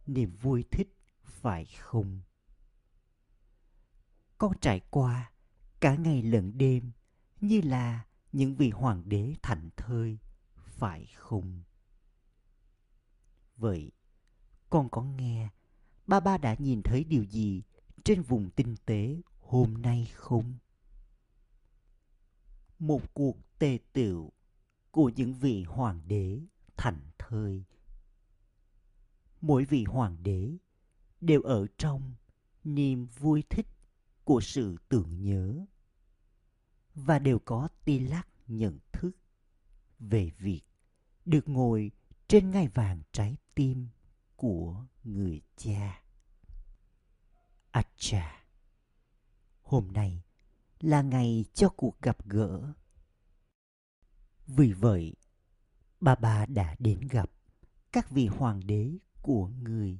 niềm 0.06 0.36
vui 0.36 0.64
thích, 0.70 0.96
phải 1.24 1.64
không? 1.64 2.20
Con 4.38 4.52
trải 4.60 4.80
qua 4.90 5.32
cả 5.80 5.94
ngày 5.96 6.22
lẫn 6.22 6.58
đêm 6.58 6.90
như 7.40 7.60
là 7.60 8.06
những 8.32 8.54
vị 8.54 8.70
hoàng 8.70 9.02
đế 9.08 9.34
thảnh 9.42 9.70
thơi, 9.76 10.18
phải 10.56 11.06
không? 11.14 11.62
Vậy, 13.56 13.92
con 14.70 14.88
có 14.90 15.02
nghe 15.02 15.48
ba 16.06 16.20
ba 16.20 16.38
đã 16.38 16.56
nhìn 16.58 16.82
thấy 16.82 17.04
điều 17.04 17.24
gì 17.24 17.62
trên 18.04 18.22
vùng 18.22 18.50
tinh 18.50 18.76
tế 18.86 19.20
hôm 19.40 19.82
nay 19.82 20.10
không? 20.14 20.54
Một 22.78 23.14
cuộc 23.14 23.36
tề 23.58 23.78
tựu 23.92 24.32
của 24.90 25.10
những 25.16 25.34
vị 25.34 25.62
hoàng 25.62 26.00
đế 26.06 26.40
thành 26.76 27.00
thơi 27.18 27.64
mỗi 29.40 29.64
vị 29.64 29.84
hoàng 29.84 30.16
đế 30.22 30.56
đều 31.20 31.42
ở 31.42 31.66
trong 31.78 32.14
niềm 32.64 33.06
vui 33.06 33.44
thích 33.50 33.66
của 34.24 34.40
sự 34.40 34.76
tưởng 34.88 35.22
nhớ 35.22 35.66
và 36.94 37.18
đều 37.18 37.38
có 37.38 37.68
ti 37.84 37.98
lắc 37.98 38.28
nhận 38.46 38.78
thức 38.92 39.10
về 39.98 40.30
việc 40.38 40.62
được 41.24 41.48
ngồi 41.48 41.90
trên 42.28 42.50
ngai 42.50 42.68
vàng 42.68 43.02
trái 43.12 43.36
tim 43.54 43.88
của 44.36 44.86
người 45.04 45.40
cha. 45.56 46.02
Acha, 47.70 48.44
hôm 49.62 49.92
nay 49.92 50.22
là 50.80 51.02
ngày 51.02 51.44
cho 51.54 51.68
cuộc 51.68 52.00
gặp 52.02 52.28
gỡ. 52.28 52.72
Vì 54.46 54.72
vậy, 54.72 55.14
bà 56.00 56.14
bà 56.14 56.46
đã 56.46 56.76
đến 56.78 57.00
gặp 57.10 57.30
các 57.92 58.10
vị 58.10 58.26
hoàng 58.26 58.60
đế 58.66 58.92
của 59.22 59.46
người 59.46 59.98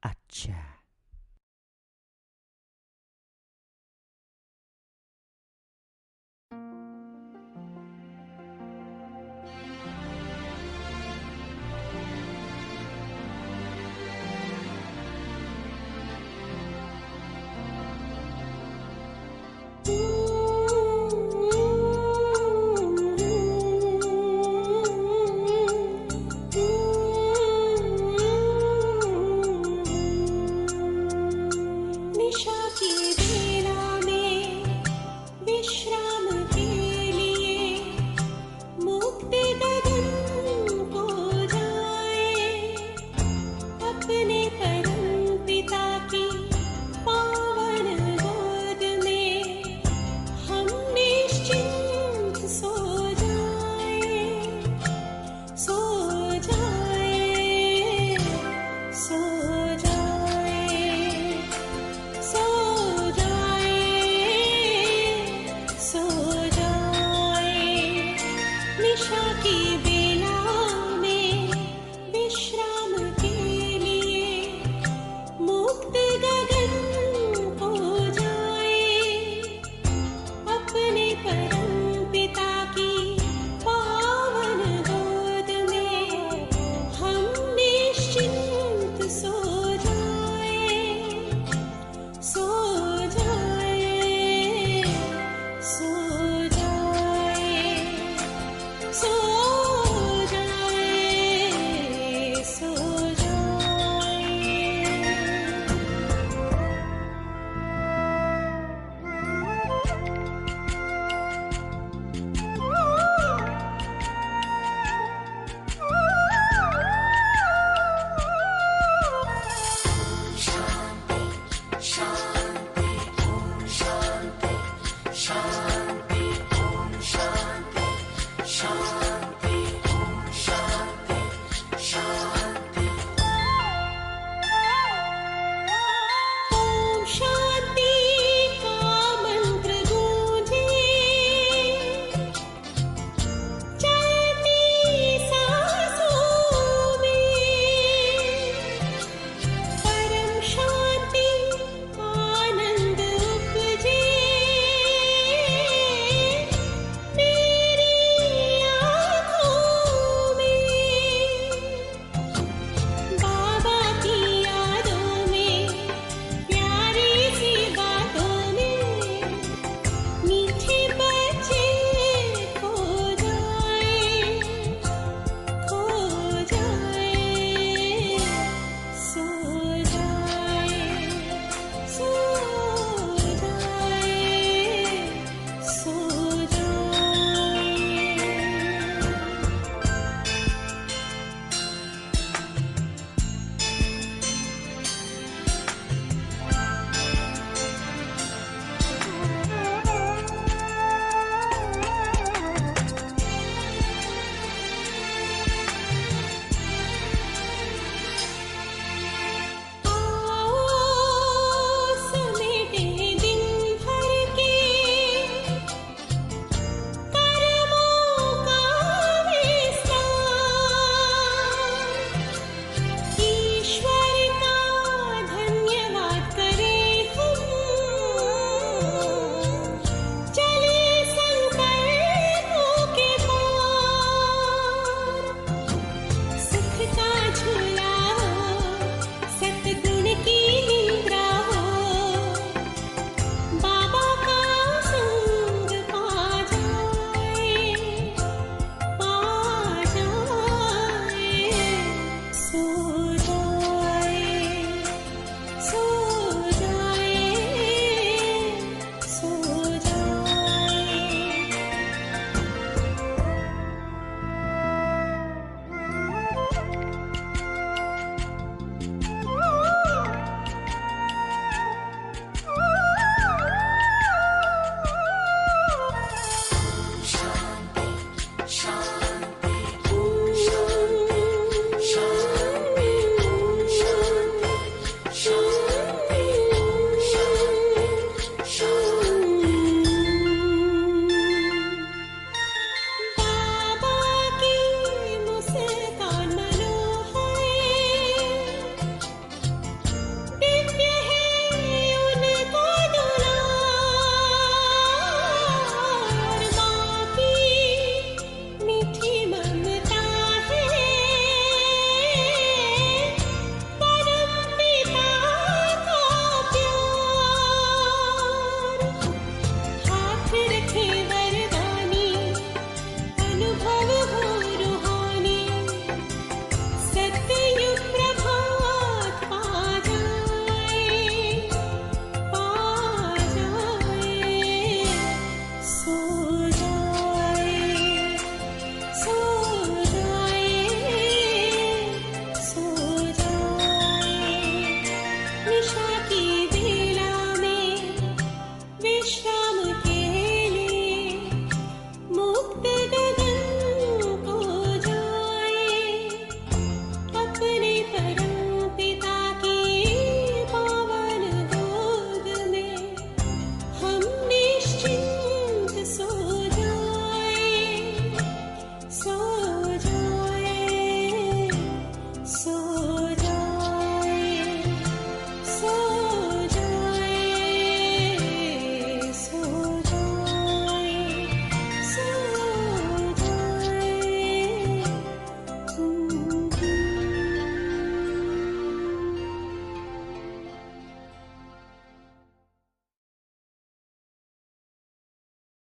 Acha. 0.00 0.81